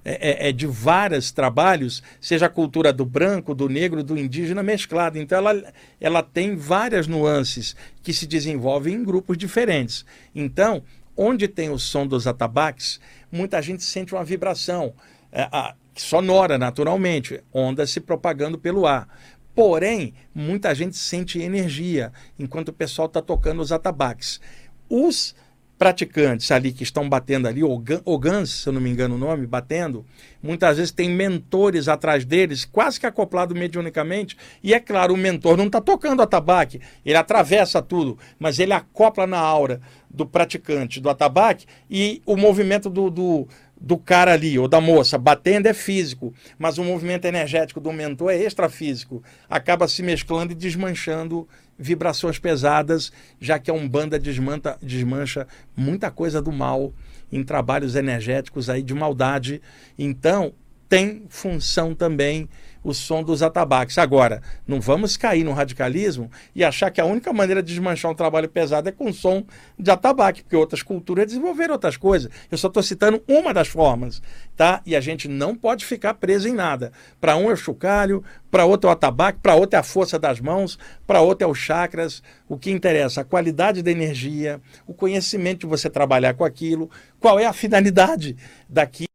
é, 0.09 0.45
é, 0.45 0.49
é, 0.49 0.51
de 0.53 0.65
vários 0.65 1.33
trabalhos, 1.33 2.01
seja 2.21 2.45
a 2.45 2.49
cultura 2.49 2.93
do 2.93 3.05
branco, 3.05 3.53
do 3.53 3.67
negro, 3.67 4.01
do 4.01 4.17
indígena 4.17 4.63
mesclado. 4.63 5.19
Então 5.19 5.37
ela, 5.37 5.73
ela 5.99 6.23
tem 6.23 6.55
várias 6.55 7.07
nuances 7.07 7.75
que 8.01 8.13
se 8.13 8.25
desenvolvem 8.25 8.95
em 8.95 9.03
grupos 9.03 9.37
diferentes. 9.37 10.05
Então, 10.33 10.81
onde 11.13 11.45
tem 11.45 11.69
o 11.69 11.77
som 11.77 12.07
dos 12.07 12.25
atabaques, 12.25 13.01
muita 13.29 13.61
gente 13.61 13.83
sente 13.83 14.15
uma 14.15 14.23
vibração. 14.23 14.93
É, 15.29 15.41
a, 15.51 15.75
sonora, 15.93 16.57
naturalmente, 16.57 17.43
ondas 17.53 17.89
se 17.89 17.99
propagando 17.99 18.57
pelo 18.57 18.87
ar. 18.87 19.09
Porém, 19.53 20.13
muita 20.33 20.73
gente 20.73 20.95
sente 20.95 21.41
energia 21.41 22.13
enquanto 22.39 22.69
o 22.69 22.73
pessoal 22.73 23.07
está 23.07 23.21
tocando 23.21 23.61
os 23.61 23.73
atabaques. 23.73 24.39
Os 24.87 25.35
praticantes 25.77 26.51
ali 26.51 26.71
que 26.71 26.83
estão 26.83 27.07
batendo 27.07 27.47
ali, 27.47 27.61
Ogans, 27.63 28.49
se 28.49 28.67
eu 28.67 28.73
não 28.73 28.81
me 28.81 28.89
engano 28.89 29.15
o 29.15 29.17
nome, 29.17 29.45
batendo, 29.45 30.05
muitas 30.41 30.77
vezes 30.77 30.91
tem 30.91 31.09
mentores 31.09 31.87
atrás 31.87 32.25
deles, 32.25 32.65
quase 32.65 32.99
que 32.99 33.05
acoplado 33.05 33.53
mediunicamente, 33.53 34.35
e 34.63 34.73
é 34.73 34.79
claro, 34.79 35.13
o 35.13 35.17
mentor 35.17 35.55
não 35.55 35.67
está 35.67 35.79
tocando 35.79 36.21
atabaque, 36.21 36.81
ele 37.05 37.17
atravessa 37.17 37.81
tudo, 37.81 38.17
mas 38.39 38.59
ele 38.59 38.73
acopla 38.73 39.27
na 39.27 39.39
aura 39.39 39.79
do 40.09 40.25
praticante 40.25 40.99
do 40.99 41.09
atabaque 41.09 41.65
e 41.89 42.21
o 42.25 42.35
movimento 42.35 42.89
do, 42.89 43.09
do 43.09 43.47
do 43.79 43.97
cara 43.97 44.33
ali 44.33 44.57
ou 44.57 44.67
da 44.67 44.81
moça 44.81 45.17
batendo 45.17 45.67
é 45.67 45.73
físico, 45.73 46.33
mas 46.57 46.77
o 46.77 46.83
movimento 46.83 47.25
energético 47.25 47.79
do 47.79 47.91
mentor 47.93 48.31
é 48.31 48.37
extrafísico. 48.37 49.23
Acaba 49.49 49.87
se 49.87 50.01
mesclando 50.01 50.51
e 50.51 50.55
desmanchando 50.55 51.47
vibrações 51.77 52.39
pesadas, 52.39 53.11
já 53.39 53.59
que 53.59 53.69
a 53.69 53.73
Umbanda 53.73 54.17
desmanta, 54.17 54.77
desmancha 54.81 55.47
muita 55.75 56.09
coisa 56.09 56.41
do 56.41 56.51
mal 56.51 56.91
em 57.31 57.43
trabalhos 57.43 57.95
energéticos 57.95 58.69
aí 58.69 58.81
de 58.81 58.93
maldade. 58.93 59.61
Então, 59.97 60.53
tem 60.89 61.25
função 61.29 61.93
também 61.93 62.49
o 62.83 62.93
som 62.93 63.23
dos 63.23 63.41
atabaques. 63.41 63.97
Agora, 63.97 64.41
não 64.67 64.79
vamos 64.79 65.17
cair 65.17 65.43
no 65.43 65.53
radicalismo 65.53 66.31
e 66.55 66.63
achar 66.63 66.91
que 66.91 67.01
a 67.01 67.05
única 67.05 67.31
maneira 67.33 67.61
de 67.61 67.73
desmanchar 67.73 68.11
um 68.11 68.15
trabalho 68.15 68.49
pesado 68.49 68.89
é 68.89 68.91
com 68.91 69.11
som 69.11 69.45
de 69.77 69.91
atabaque, 69.91 70.43
porque 70.43 70.55
outras 70.55 70.81
culturas 70.81 71.27
desenvolveram 71.27 71.73
outras 71.73 71.97
coisas. 71.97 72.31
Eu 72.51 72.57
só 72.57 72.67
estou 72.67 72.83
citando 72.83 73.21
uma 73.27 73.53
das 73.53 73.67
formas, 73.67 74.21
tá? 74.55 74.81
E 74.85 74.95
a 74.95 75.01
gente 75.01 75.27
não 75.27 75.55
pode 75.55 75.85
ficar 75.85 76.13
preso 76.15 76.47
em 76.47 76.53
nada. 76.53 76.91
Para 77.19 77.35
um 77.35 77.49
é 77.49 77.53
o 77.53 77.57
chocalho, 77.57 78.23
para 78.49 78.65
outro 78.65 78.89
é 78.89 78.91
o 78.91 78.93
atabaque, 78.93 79.39
para 79.41 79.55
outro 79.55 79.75
é 79.75 79.79
a 79.79 79.83
força 79.83 80.17
das 80.17 80.39
mãos, 80.39 80.77
para 81.05 81.21
outro 81.21 81.47
é 81.47 81.51
os 81.51 81.57
chakras. 81.57 82.23
O 82.47 82.57
que 82.57 82.71
interessa, 82.71 83.21
a 83.21 83.25
qualidade 83.25 83.83
da 83.83 83.91
energia, 83.91 84.61
o 84.85 84.93
conhecimento 84.93 85.61
de 85.61 85.67
você 85.67 85.89
trabalhar 85.89 86.33
com 86.33 86.45
aquilo, 86.45 86.89
qual 87.19 87.39
é 87.39 87.45
a 87.45 87.53
finalidade 87.53 88.35
daquilo 88.69 89.06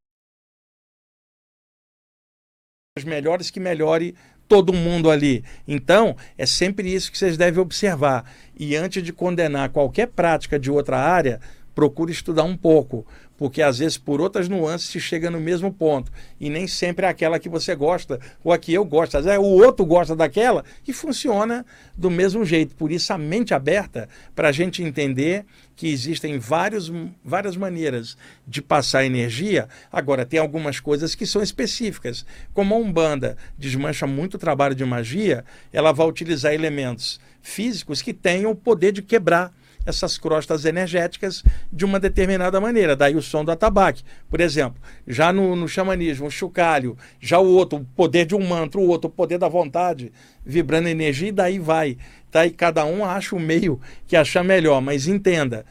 melhores 3.02 3.50
que 3.50 3.59
melhore 3.59 4.14
todo 4.46 4.70
mundo 4.70 5.11
ali. 5.11 5.42
Então, 5.66 6.14
é 6.37 6.44
sempre 6.44 6.92
isso 6.92 7.11
que 7.11 7.16
vocês 7.16 7.38
devem 7.38 7.59
observar. 7.59 8.31
E 8.55 8.76
antes 8.76 9.02
de 9.02 9.14
condenar 9.14 9.70
qualquer 9.70 10.09
prática 10.09 10.59
de 10.59 10.70
outra 10.70 10.98
área, 10.98 11.40
procure 11.74 12.12
estudar 12.12 12.42
um 12.42 12.55
pouco, 12.55 13.07
porque 13.42 13.61
às 13.61 13.81
vezes 13.81 13.98
por 13.98 14.20
outras 14.20 14.48
nuances 14.48 14.87
se 14.87 15.00
chega 15.00 15.28
no 15.28 15.40
mesmo 15.40 15.72
ponto 15.72 16.12
e 16.40 16.48
nem 16.48 16.68
sempre 16.68 17.07
é 17.07 17.09
aquela 17.09 17.40
que 17.40 17.48
você 17.48 17.74
gosta 17.74 18.20
ou 18.44 18.52
a 18.52 18.57
que 18.57 18.72
eu 18.72 18.85
gosto, 18.85 19.18
às 19.18 19.24
vezes 19.24 19.40
o 19.40 19.42
outro 19.42 19.85
gosta 19.85 20.14
daquela 20.14 20.64
e 20.87 20.92
funciona 20.92 21.66
do 21.96 22.09
mesmo 22.09 22.44
jeito. 22.44 22.76
Por 22.76 22.92
isso 22.92 23.12
a 23.12 23.18
mente 23.18 23.52
aberta 23.52 24.09
para 24.33 24.50
a 24.50 24.52
gente 24.52 24.81
entender 24.81 25.44
que 25.74 25.88
existem 25.88 26.38
vários, 26.38 26.92
várias 27.24 27.57
maneiras 27.57 28.16
de 28.46 28.62
passar 28.62 29.05
energia. 29.05 29.68
Agora 29.90 30.24
tem 30.24 30.38
algumas 30.38 30.78
coisas 30.78 31.16
que 31.16 31.26
são 31.26 31.42
específicas, 31.42 32.24
como 32.55 32.76
a 32.76 32.78
umbanda 32.78 33.37
desmancha 33.59 34.07
muito 34.07 34.38
trabalho 34.38 34.76
de 34.76 34.85
magia, 34.85 35.44
ela 35.72 35.90
vai 35.90 36.07
utilizar 36.07 36.55
elementos 36.55 37.18
físicos 37.40 38.00
que 38.00 38.14
tenham 38.14 38.52
o 38.52 38.55
poder 38.55 38.92
de 38.92 39.02
quebrar 39.02 39.52
essas 39.87 40.18
crostas 40.18 40.64
energéticas 40.64 41.42
de 41.73 41.85
uma 41.85 41.99
determinada 41.99 42.61
maneira. 42.61 42.97
Daí 42.97 43.14
o 43.14 43.23
som 43.23 43.45
do 43.45 43.51
atabaque. 43.51 44.03
Por 44.29 44.40
exemplo, 44.40 44.81
já 45.07 45.33
no, 45.33 45.55
no 45.57 45.68
xamanismo, 45.68 46.27
o 46.27 46.31
chocalho, 46.31 46.97
já 47.21 47.38
o 47.38 47.47
outro, 47.47 47.79
o 47.79 47.85
poder 47.85 48.27
de 48.27 48.35
um 48.35 48.47
mantra, 48.47 48.81
o 48.81 48.88
outro, 48.88 49.09
o 49.09 49.12
poder 49.12 49.38
da 49.38 49.49
vontade, 49.49 50.12
vibrando 50.45 50.88
energia, 50.88 51.29
e 51.29 51.33
daí 51.33 51.59
vai. 51.59 51.97
E 52.35 52.51
cada 52.51 52.85
um 52.85 53.05
acha 53.05 53.37
o 53.37 53.40
meio 53.40 53.81
que 54.07 54.16
achar 54.16 54.42
melhor. 54.42 54.81
Mas 54.81 55.07
entenda, 55.07 55.66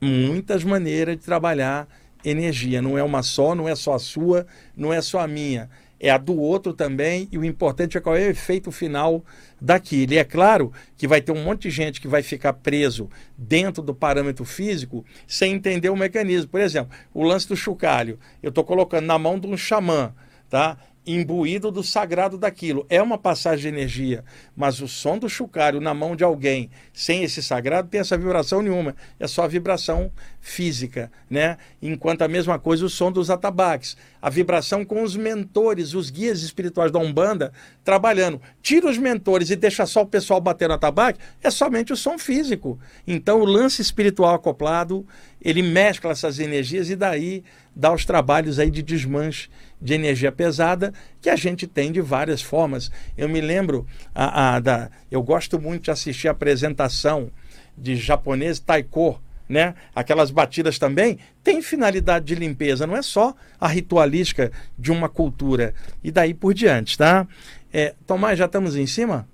muitas 0.00 0.62
maneiras 0.64 1.16
de 1.16 1.22
trabalhar 1.22 1.88
energia. 2.24 2.82
Não 2.82 2.98
é 2.98 3.02
uma 3.02 3.22
só, 3.22 3.54
não 3.54 3.68
é 3.68 3.74
só 3.74 3.94
a 3.94 3.98
sua, 3.98 4.46
não 4.76 4.92
é 4.92 5.00
só 5.00 5.20
a 5.20 5.26
minha. 5.26 5.70
É 5.98 6.10
a 6.10 6.18
do 6.18 6.38
outro 6.38 6.74
também, 6.74 7.28
e 7.32 7.38
o 7.38 7.44
importante 7.44 7.96
é 7.96 8.00
qual 8.00 8.16
é 8.16 8.26
o 8.26 8.30
efeito 8.30 8.70
final 8.70 9.24
daquilo. 9.60 10.12
E 10.12 10.18
é 10.18 10.24
claro 10.24 10.72
que 10.96 11.08
vai 11.08 11.20
ter 11.20 11.32
um 11.32 11.42
monte 11.42 11.62
de 11.62 11.70
gente 11.70 12.00
que 12.00 12.08
vai 12.08 12.22
ficar 12.22 12.52
preso 12.52 13.08
dentro 13.36 13.82
do 13.82 13.94
parâmetro 13.94 14.44
físico 14.44 15.04
sem 15.26 15.54
entender 15.54 15.88
o 15.88 15.96
mecanismo. 15.96 16.50
Por 16.50 16.60
exemplo, 16.60 16.94
o 17.14 17.22
lance 17.22 17.48
do 17.48 17.56
chocalho. 17.56 18.18
Eu 18.42 18.50
estou 18.50 18.64
colocando 18.64 19.06
na 19.06 19.18
mão 19.18 19.38
de 19.38 19.46
um 19.46 19.56
xamã, 19.56 20.14
tá? 20.50 20.76
imbuído 21.06 21.70
do 21.70 21.82
sagrado 21.82 22.36
daquilo. 22.36 22.84
É 22.90 23.00
uma 23.00 23.16
passagem 23.16 23.70
de 23.70 23.78
energia, 23.78 24.24
mas 24.56 24.80
o 24.80 24.88
som 24.88 25.16
do 25.16 25.28
chucário 25.28 25.80
na 25.80 25.94
mão 25.94 26.16
de 26.16 26.24
alguém 26.24 26.68
sem 26.92 27.22
esse 27.22 27.42
sagrado 27.42 27.88
tem 27.88 28.00
essa 28.00 28.18
vibração 28.18 28.60
nenhuma, 28.60 28.96
é 29.18 29.26
só 29.28 29.44
a 29.44 29.48
vibração 29.48 30.10
física, 30.46 31.10
né? 31.28 31.58
Enquanto 31.82 32.22
a 32.22 32.28
mesma 32.28 32.56
coisa 32.56 32.86
o 32.86 32.88
som 32.88 33.10
dos 33.10 33.30
atabaques, 33.30 33.96
a 34.22 34.30
vibração 34.30 34.84
com 34.84 35.02
os 35.02 35.16
mentores, 35.16 35.92
os 35.92 36.08
guias 36.08 36.40
espirituais 36.40 36.92
da 36.92 37.00
Umbanda 37.00 37.52
trabalhando. 37.82 38.40
Tira 38.62 38.88
os 38.88 38.96
mentores 38.96 39.50
e 39.50 39.56
deixa 39.56 39.84
só 39.86 40.02
o 40.02 40.06
pessoal 40.06 40.40
bater 40.40 40.68
no 40.68 40.74
atabaque, 40.74 41.18
é 41.42 41.50
somente 41.50 41.92
o 41.92 41.96
som 41.96 42.16
físico. 42.16 42.78
Então 43.04 43.40
o 43.40 43.44
lance 43.44 43.82
espiritual 43.82 44.36
acoplado, 44.36 45.04
ele 45.42 45.62
mescla 45.62 46.12
essas 46.12 46.38
energias 46.38 46.88
e 46.90 46.94
daí 46.94 47.42
dá 47.74 47.92
os 47.92 48.04
trabalhos 48.04 48.60
aí 48.60 48.70
de 48.70 48.84
desmanche 48.84 49.50
de 49.82 49.94
energia 49.94 50.30
pesada 50.30 50.94
que 51.20 51.28
a 51.28 51.34
gente 51.34 51.66
tem 51.66 51.90
de 51.90 52.00
várias 52.00 52.40
formas. 52.40 52.88
Eu 53.18 53.28
me 53.28 53.40
lembro, 53.40 53.84
a, 54.14 54.54
a, 54.54 54.60
da, 54.60 54.90
eu 55.10 55.24
gosto 55.24 55.60
muito 55.60 55.82
de 55.84 55.90
assistir 55.90 56.28
a 56.28 56.30
apresentação 56.30 57.32
de 57.76 57.96
japonês 57.96 58.60
taiko, 58.60 59.20
né? 59.48 59.74
Aquelas 59.94 60.30
batidas 60.30 60.78
também 60.78 61.18
têm 61.42 61.62
finalidade 61.62 62.24
de 62.24 62.34
limpeza, 62.34 62.86
não 62.86 62.96
é 62.96 63.02
só 63.02 63.34
a 63.60 63.68
ritualística 63.68 64.50
de 64.78 64.90
uma 64.90 65.08
cultura. 65.08 65.74
E 66.02 66.10
daí 66.10 66.34
por 66.34 66.52
diante, 66.52 66.98
tá? 66.98 67.26
É, 67.72 67.94
Tomás, 68.06 68.38
já 68.38 68.46
estamos 68.46 68.76
em 68.76 68.86
cima? 68.86 69.28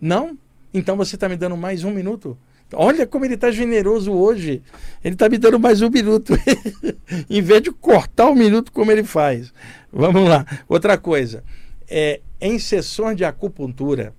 Não? 0.00 0.38
Então 0.72 0.96
você 0.96 1.16
está 1.16 1.28
me 1.28 1.36
dando 1.36 1.56
mais 1.56 1.84
um 1.84 1.90
minuto? 1.90 2.38
Olha 2.72 3.06
como 3.06 3.24
ele 3.24 3.34
está 3.34 3.50
generoso 3.50 4.12
hoje. 4.12 4.62
Ele 5.02 5.14
está 5.14 5.28
me 5.28 5.38
dando 5.38 5.58
mais 5.58 5.82
um 5.82 5.88
minuto. 5.88 6.34
em 7.30 7.40
vez 7.40 7.62
de 7.62 7.70
cortar 7.70 8.26
o 8.26 8.32
um 8.32 8.34
minuto 8.34 8.72
como 8.72 8.90
ele 8.90 9.04
faz. 9.04 9.52
Vamos 9.92 10.28
lá. 10.28 10.44
Outra 10.68 10.98
coisa. 10.98 11.44
É, 11.88 12.20
em 12.40 12.58
sessões 12.58 13.16
de 13.16 13.24
acupuntura, 13.24 14.12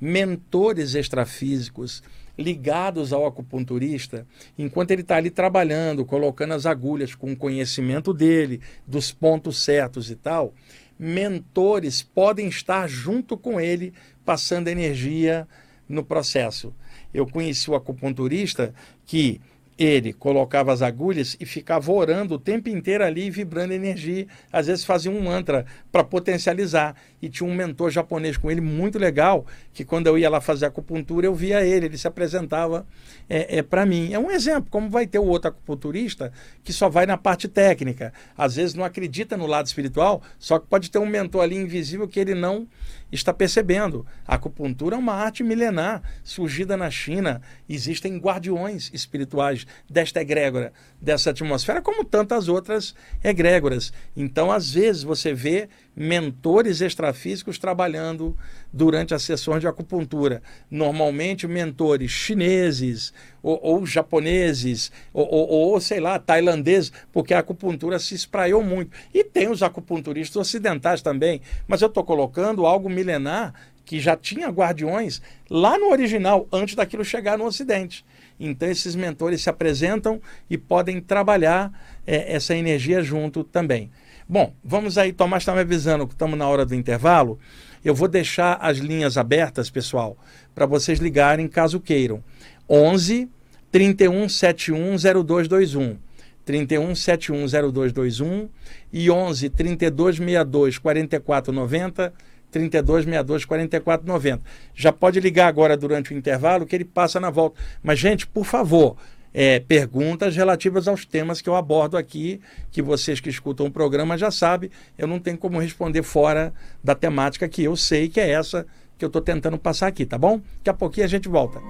mentores 0.00 0.94
extrafísicos 0.94 2.02
ligados 2.38 3.12
ao 3.12 3.26
acupunturista, 3.26 4.26
enquanto 4.58 4.92
ele 4.92 5.02
está 5.02 5.16
ali 5.16 5.30
trabalhando, 5.30 6.04
colocando 6.04 6.54
as 6.54 6.64
agulhas 6.64 7.14
com 7.14 7.32
o 7.32 7.36
conhecimento 7.36 8.14
dele, 8.14 8.60
dos 8.86 9.12
pontos 9.12 9.62
certos 9.62 10.10
e 10.10 10.16
tal, 10.16 10.54
mentores 10.98 12.02
podem 12.02 12.48
estar 12.48 12.88
junto 12.88 13.36
com 13.36 13.60
ele, 13.60 13.92
passando 14.24 14.68
energia 14.68 15.46
no 15.88 16.04
processo. 16.04 16.74
Eu 17.12 17.26
conheci 17.26 17.70
o 17.70 17.74
acupunturista 17.74 18.72
que 19.04 19.40
ele 19.80 20.12
colocava 20.12 20.74
as 20.74 20.82
agulhas 20.82 21.38
e 21.40 21.46
ficava 21.46 21.90
orando 21.90 22.34
o 22.34 22.38
tempo 22.38 22.68
inteiro 22.68 23.02
ali, 23.02 23.30
vibrando 23.30 23.72
energia. 23.72 24.26
Às 24.52 24.66
vezes 24.66 24.84
fazia 24.84 25.10
um 25.10 25.22
mantra 25.22 25.64
para 25.90 26.04
potencializar. 26.04 26.94
E 27.22 27.28
tinha 27.28 27.48
um 27.48 27.54
mentor 27.54 27.90
japonês 27.90 28.36
com 28.36 28.50
ele 28.50 28.60
muito 28.60 28.98
legal, 28.98 29.46
que 29.72 29.84
quando 29.84 30.06
eu 30.06 30.16
ia 30.16 30.30
lá 30.30 30.40
fazer 30.40 30.66
acupuntura, 30.66 31.26
eu 31.26 31.34
via 31.34 31.64
ele, 31.64 31.86
ele 31.86 31.98
se 31.98 32.08
apresentava 32.08 32.86
é, 33.28 33.58
é 33.58 33.62
para 33.62 33.84
mim. 33.84 34.12
É 34.12 34.18
um 34.18 34.30
exemplo, 34.30 34.70
como 34.70 34.88
vai 34.88 35.06
ter 35.06 35.18
o 35.18 35.26
outro 35.26 35.48
acupunturista 35.48 36.32
que 36.64 36.72
só 36.72 36.88
vai 36.88 37.06
na 37.06 37.16
parte 37.16 37.48
técnica. 37.48 38.12
Às 38.36 38.56
vezes 38.56 38.74
não 38.74 38.84
acredita 38.84 39.36
no 39.36 39.46
lado 39.46 39.66
espiritual, 39.66 40.22
só 40.38 40.58
que 40.58 40.66
pode 40.66 40.90
ter 40.90 40.98
um 40.98 41.06
mentor 41.06 41.42
ali 41.42 41.56
invisível 41.56 42.08
que 42.08 42.20
ele 42.20 42.34
não 42.34 42.66
está 43.12 43.34
percebendo. 43.34 44.06
A 44.26 44.36
acupuntura 44.36 44.96
é 44.96 44.98
uma 44.98 45.14
arte 45.14 45.42
milenar, 45.42 46.02
surgida 46.22 46.76
na 46.76 46.90
China. 46.90 47.40
Existem 47.68 48.18
guardiões 48.18 48.90
espirituais 48.92 49.66
desta 49.88 50.20
egrégora, 50.20 50.72
dessa 51.00 51.30
atmosfera, 51.30 51.82
como 51.82 52.04
tantas 52.04 52.48
outras 52.48 52.94
egrégoras. 53.22 53.92
Então, 54.16 54.50
às 54.50 54.72
vezes, 54.72 55.02
você 55.02 55.34
vê 55.34 55.68
mentores 56.00 56.80
extrafísicos 56.80 57.58
trabalhando 57.58 58.34
durante 58.72 59.12
as 59.12 59.22
sessões 59.22 59.60
de 59.60 59.68
acupuntura. 59.68 60.42
Normalmente, 60.70 61.46
mentores 61.46 62.10
chineses 62.10 63.12
ou, 63.42 63.60
ou 63.62 63.84
japoneses 63.84 64.90
ou, 65.12 65.28
ou, 65.30 65.48
ou, 65.48 65.80
sei 65.80 66.00
lá, 66.00 66.18
tailandeses, 66.18 66.90
porque 67.12 67.34
a 67.34 67.40
acupuntura 67.40 67.98
se 67.98 68.14
espraiou 68.14 68.62
muito. 68.62 68.96
E 69.12 69.22
tem 69.22 69.50
os 69.50 69.62
acupunturistas 69.62 70.36
ocidentais 70.36 71.02
também, 71.02 71.42
mas 71.68 71.82
eu 71.82 71.88
estou 71.88 72.02
colocando 72.02 72.64
algo 72.64 72.88
milenar 72.88 73.52
que 73.84 74.00
já 74.00 74.16
tinha 74.16 74.48
guardiões 74.48 75.20
lá 75.50 75.76
no 75.76 75.90
original, 75.90 76.48
antes 76.50 76.74
daquilo 76.74 77.04
chegar 77.04 77.36
no 77.36 77.44
Ocidente. 77.44 78.06
Então, 78.38 78.70
esses 78.70 78.94
mentores 78.94 79.42
se 79.42 79.50
apresentam 79.50 80.18
e 80.48 80.56
podem 80.56 80.98
trabalhar 80.98 81.70
é, 82.06 82.34
essa 82.34 82.54
energia 82.56 83.02
junto 83.02 83.44
também. 83.44 83.90
Bom, 84.32 84.54
vamos 84.62 84.96
aí, 84.96 85.12
Tomás 85.12 85.42
está 85.42 85.52
me 85.52 85.58
avisando 85.58 86.06
que 86.06 86.12
estamos 86.14 86.38
na 86.38 86.46
hora 86.46 86.64
do 86.64 86.72
intervalo. 86.72 87.36
Eu 87.84 87.96
vou 87.96 88.06
deixar 88.06 88.58
as 88.60 88.78
linhas 88.78 89.18
abertas, 89.18 89.68
pessoal, 89.68 90.16
para 90.54 90.66
vocês 90.66 91.00
ligarem 91.00 91.48
caso 91.48 91.80
queiram. 91.80 92.22
11 92.68 93.28
31 93.72 94.28
71 94.28 94.96
0221. 95.24 95.98
31 96.44 96.94
71 96.94 97.72
0221 97.72 98.48
e 98.92 99.10
11 99.10 99.50
32 99.50 100.18
62 100.18 100.78
44 100.78 101.52
90 101.52 102.12
32 102.52 103.04
62 103.06 103.44
44 103.44 104.06
90. 104.06 104.42
Já 104.76 104.92
pode 104.92 105.18
ligar 105.18 105.48
agora 105.48 105.76
durante 105.76 106.14
o 106.14 106.16
intervalo 106.16 106.66
que 106.66 106.76
ele 106.76 106.84
passa 106.84 107.18
na 107.18 107.30
volta. 107.30 107.60
Mas, 107.82 107.98
gente, 107.98 108.28
por 108.28 108.44
favor, 108.44 108.96
é, 109.32 109.60
perguntas 109.60 110.36
relativas 110.36 110.88
aos 110.88 111.04
temas 111.04 111.40
que 111.40 111.48
eu 111.48 111.54
abordo 111.54 111.96
aqui, 111.96 112.40
que 112.70 112.82
vocês 112.82 113.20
que 113.20 113.28
escutam 113.28 113.66
o 113.66 113.70
programa 113.70 114.18
já 114.18 114.30
sabem, 114.30 114.70
eu 114.98 115.06
não 115.06 115.18
tenho 115.18 115.38
como 115.38 115.58
responder 115.58 116.02
fora 116.02 116.52
da 116.82 116.94
temática 116.94 117.48
que 117.48 117.62
eu 117.62 117.76
sei 117.76 118.08
que 118.08 118.20
é 118.20 118.30
essa 118.30 118.66
que 118.98 119.04
eu 119.04 119.08
estou 119.08 119.22
tentando 119.22 119.58
passar 119.58 119.86
aqui, 119.86 120.04
tá 120.04 120.18
bom? 120.18 120.40
Daqui 120.58 120.70
a 120.70 120.74
pouquinho 120.74 121.06
a 121.06 121.08
gente 121.08 121.28
volta. 121.28 121.60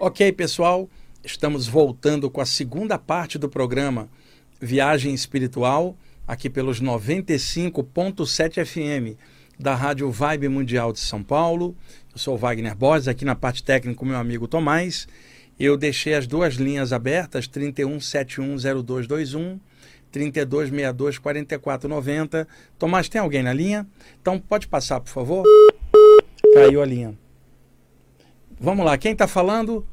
Ok, 0.00 0.32
pessoal, 0.32 0.88
estamos 1.22 1.68
voltando 1.68 2.28
com 2.28 2.40
a 2.40 2.46
segunda 2.46 2.98
parte 2.98 3.38
do 3.38 3.48
programa 3.48 4.08
Viagem 4.60 5.14
Espiritual, 5.14 5.96
aqui 6.26 6.50
pelos 6.50 6.82
95.7 6.82 8.64
FM 8.64 9.16
da 9.58 9.74
Rádio 9.74 10.10
Vibe 10.10 10.48
Mundial 10.48 10.92
de 10.92 10.98
São 10.98 11.22
Paulo. 11.22 11.76
Eu 12.12 12.18
sou 12.18 12.36
Wagner 12.36 12.74
Borges, 12.74 13.06
aqui 13.06 13.24
na 13.24 13.36
parte 13.36 13.62
técnica 13.62 14.04
meu 14.04 14.16
amigo 14.16 14.48
Tomás 14.48 15.06
eu 15.58 15.76
deixei 15.76 16.14
as 16.14 16.26
duas 16.26 16.54
linhas 16.54 16.92
abertas, 16.92 17.48
31710221, 17.48 19.58
3262 20.10 21.18
4490. 21.18 22.48
Tomás, 22.78 23.08
tem 23.08 23.20
alguém 23.20 23.42
na 23.42 23.52
linha? 23.52 23.86
Então 24.20 24.38
pode 24.38 24.68
passar, 24.68 25.00
por 25.00 25.10
favor. 25.10 25.44
Caiu 26.54 26.82
a 26.82 26.86
linha. 26.86 27.14
Vamos 28.60 28.84
lá, 28.84 28.98
quem 28.98 29.12
está 29.12 29.26
falando? 29.26 29.86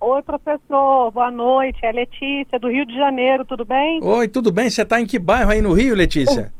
Oi, 0.00 0.22
professor, 0.22 1.10
boa 1.12 1.30
noite. 1.30 1.78
É 1.82 1.92
Letícia, 1.92 2.58
do 2.58 2.68
Rio 2.68 2.84
de 2.84 2.94
Janeiro, 2.94 3.44
tudo 3.44 3.64
bem? 3.64 4.00
Oi, 4.02 4.26
tudo 4.26 4.50
bem? 4.50 4.68
Você 4.68 4.82
está 4.82 5.00
em 5.00 5.06
que 5.06 5.18
bairro 5.18 5.52
aí 5.52 5.62
no 5.62 5.72
Rio, 5.72 5.94
Letícia? 5.94 6.52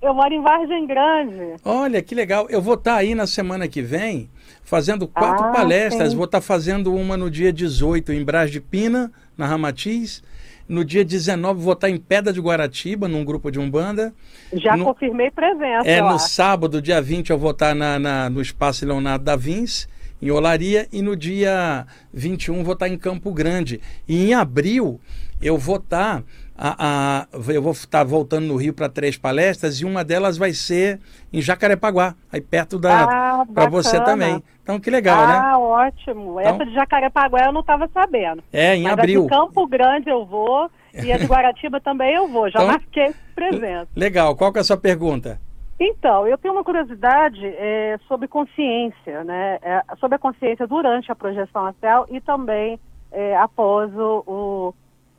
Eu 0.00 0.14
moro 0.14 0.32
em 0.32 0.40
Vargem 0.40 0.86
Grande. 0.86 1.56
Olha, 1.64 2.00
que 2.00 2.14
legal. 2.14 2.46
Eu 2.48 2.62
vou 2.62 2.74
estar 2.74 2.92
tá 2.92 2.96
aí 2.98 3.14
na 3.14 3.26
semana 3.26 3.66
que 3.66 3.82
vem 3.82 4.30
fazendo 4.64 5.06
quatro 5.06 5.46
ah, 5.46 5.52
palestras. 5.52 6.10
Sim. 6.10 6.16
Vou 6.16 6.24
estar 6.24 6.40
tá 6.40 6.46
fazendo 6.46 6.94
uma 6.94 7.16
no 7.16 7.30
dia 7.30 7.52
18 7.52 8.12
em 8.12 8.24
Brás 8.24 8.50
de 8.50 8.60
Pina, 8.60 9.12
na 9.36 9.46
Ramatiz. 9.46 10.22
No 10.66 10.82
dia 10.84 11.04
19 11.04 11.60
vou 11.60 11.74
estar 11.74 11.88
tá 11.88 11.90
em 11.90 11.98
Pedra 11.98 12.32
de 12.32 12.40
Guaratiba, 12.40 13.06
num 13.06 13.24
grupo 13.24 13.50
de 13.50 13.58
Umbanda. 13.58 14.14
Já 14.52 14.76
no, 14.76 14.84
confirmei 14.86 15.30
presença. 15.30 15.86
É, 15.86 16.00
no 16.00 16.14
acho. 16.14 16.30
sábado, 16.30 16.80
dia 16.80 17.02
20, 17.02 17.30
eu 17.30 17.38
vou 17.38 17.50
estar 17.50 17.74
na, 17.74 17.98
na, 17.98 18.30
no 18.30 18.40
Espaço 18.40 18.86
Leonardo 18.86 19.24
da 19.24 19.36
Vinci. 19.36 19.86
em 20.22 20.30
Olaria 20.30 20.88
e 20.90 21.02
no 21.02 21.14
dia 21.14 21.86
21 22.14 22.64
vou 22.64 22.72
estar 22.72 22.88
em 22.88 22.96
Campo 22.96 23.30
Grande. 23.30 23.78
E 24.08 24.30
em 24.30 24.34
abril 24.34 24.98
eu 25.42 25.58
vou 25.58 25.76
estar 25.76 26.24
a, 26.56 27.26
a, 27.26 27.52
eu 27.52 27.60
vou 27.62 27.72
estar 27.72 28.04
voltando 28.04 28.46
no 28.46 28.56
Rio 28.56 28.72
para 28.72 28.88
três 28.88 29.16
palestras 29.16 29.80
e 29.80 29.84
uma 29.84 30.04
delas 30.04 30.36
vai 30.38 30.52
ser 30.52 31.00
em 31.32 31.40
Jacarepaguá, 31.42 32.14
aí 32.32 32.40
perto 32.40 32.78
da 32.78 33.04
Ah, 33.40 33.46
para 33.52 33.68
você 33.68 34.00
também. 34.04 34.42
Então 34.62 34.78
que 34.78 34.88
legal, 34.90 35.26
né? 35.26 35.34
Ah, 35.42 35.58
ótimo. 35.58 36.40
Então- 36.40 36.54
Essa 36.54 36.64
de 36.66 36.74
Jacarepaguá 36.74 37.46
eu 37.46 37.52
não 37.52 37.60
estava 37.60 37.88
sabendo. 37.92 38.42
É, 38.52 38.76
em 38.76 38.84
Mas 38.84 38.92
a 38.92 38.94
abril. 38.94 39.22
de 39.24 39.28
Campo 39.28 39.66
Grande 39.66 40.08
eu 40.08 40.24
vou 40.24 40.70
e 40.94 41.12
a 41.12 41.18
de 41.18 41.26
Guaratiba 41.26 41.80
também 41.80 42.14
eu 42.14 42.28
vou. 42.28 42.48
Já 42.50 42.60
Então- 42.60 42.66
marquei 42.68 43.12
presença. 43.34 43.88
Legal. 43.96 44.36
Qual 44.36 44.52
que 44.52 44.58
é 44.58 44.60
a 44.60 44.64
sua 44.64 44.76
pergunta? 44.76 45.40
Então, 45.78 46.24
eu 46.28 46.38
tenho 46.38 46.54
uma 46.54 46.62
curiosidade 46.62 47.44
é, 47.44 47.98
sobre 48.06 48.28
consciência, 48.28 49.24
né? 49.24 49.58
É, 49.60 49.82
sobre 49.98 50.14
a 50.14 50.18
consciência 50.20 50.68
durante 50.68 51.10
a 51.10 51.16
projeção 51.16 51.66
astral 51.66 52.06
e 52.10 52.20
também 52.20 52.78
é, 53.10 53.36
após 53.36 53.92
o, 53.92 54.22
o, 54.24 54.74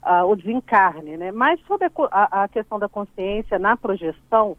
a- 0.05 0.25
o 0.25 0.35
desencarne, 0.35 1.17
né? 1.17 1.31
Mas 1.31 1.59
sobre 1.61 1.87
a, 2.11 2.43
a- 2.43 2.47
questão 2.47 2.77
da 2.79 2.87
consciência 2.87 3.57
na 3.59 3.75
projeção, 3.75 4.55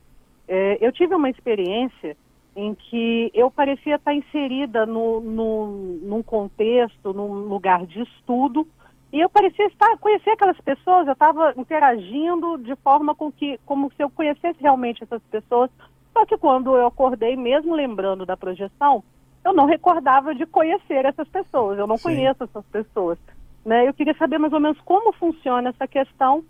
é, 0.48 0.78
eu 0.80 0.92
tive 0.92 1.14
uma 1.14 1.30
experiência 1.30 2.16
em 2.54 2.74
que 2.74 3.30
eu 3.34 3.50
parecia 3.50 3.96
estar 3.96 4.14
inserida 4.14 4.84
no, 4.86 5.20
no, 5.20 5.66
num 6.02 6.22
contexto, 6.22 7.12
num 7.12 7.32
lugar 7.48 7.86
de 7.86 8.00
estudo, 8.02 8.66
e 9.12 9.20
eu 9.20 9.28
parecia 9.28 9.66
estar, 9.66 9.96
conhecer 9.98 10.30
aquelas 10.30 10.60
pessoas, 10.60 11.06
eu 11.06 11.12
estava 11.12 11.54
interagindo 11.56 12.58
de 12.58 12.74
forma 12.76 13.14
com 13.14 13.30
que, 13.30 13.58
como 13.64 13.90
se 13.92 14.02
eu 14.02 14.10
conhecesse 14.10 14.58
realmente 14.60 15.04
essas 15.04 15.22
pessoas, 15.30 15.70
só 16.12 16.24
que 16.26 16.36
quando 16.38 16.74
eu 16.76 16.86
acordei, 16.86 17.36
mesmo 17.36 17.74
lembrando 17.74 18.26
da 18.26 18.36
projeção, 18.36 19.04
eu 19.44 19.52
não 19.52 19.66
recordava 19.66 20.34
de 20.34 20.44
conhecer 20.46 21.04
essas 21.04 21.28
pessoas, 21.28 21.78
eu 21.78 21.86
não 21.86 21.96
Sim. 21.98 22.04
conheço 22.04 22.42
essas 22.42 22.64
pessoas. 22.66 23.18
Né? 23.66 23.88
Eu 23.88 23.92
queria 23.92 24.14
saber 24.16 24.38
mais 24.38 24.52
ou 24.52 24.60
menos 24.60 24.78
como 24.84 25.12
funciona 25.14 25.70
essa 25.70 25.88
questão 25.88 26.44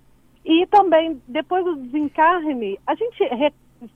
e 0.45 0.67
também, 0.67 1.21
depois 1.27 1.65
do 1.65 1.75
desencarne, 1.77 2.79
a 2.87 2.95
gente 2.95 3.17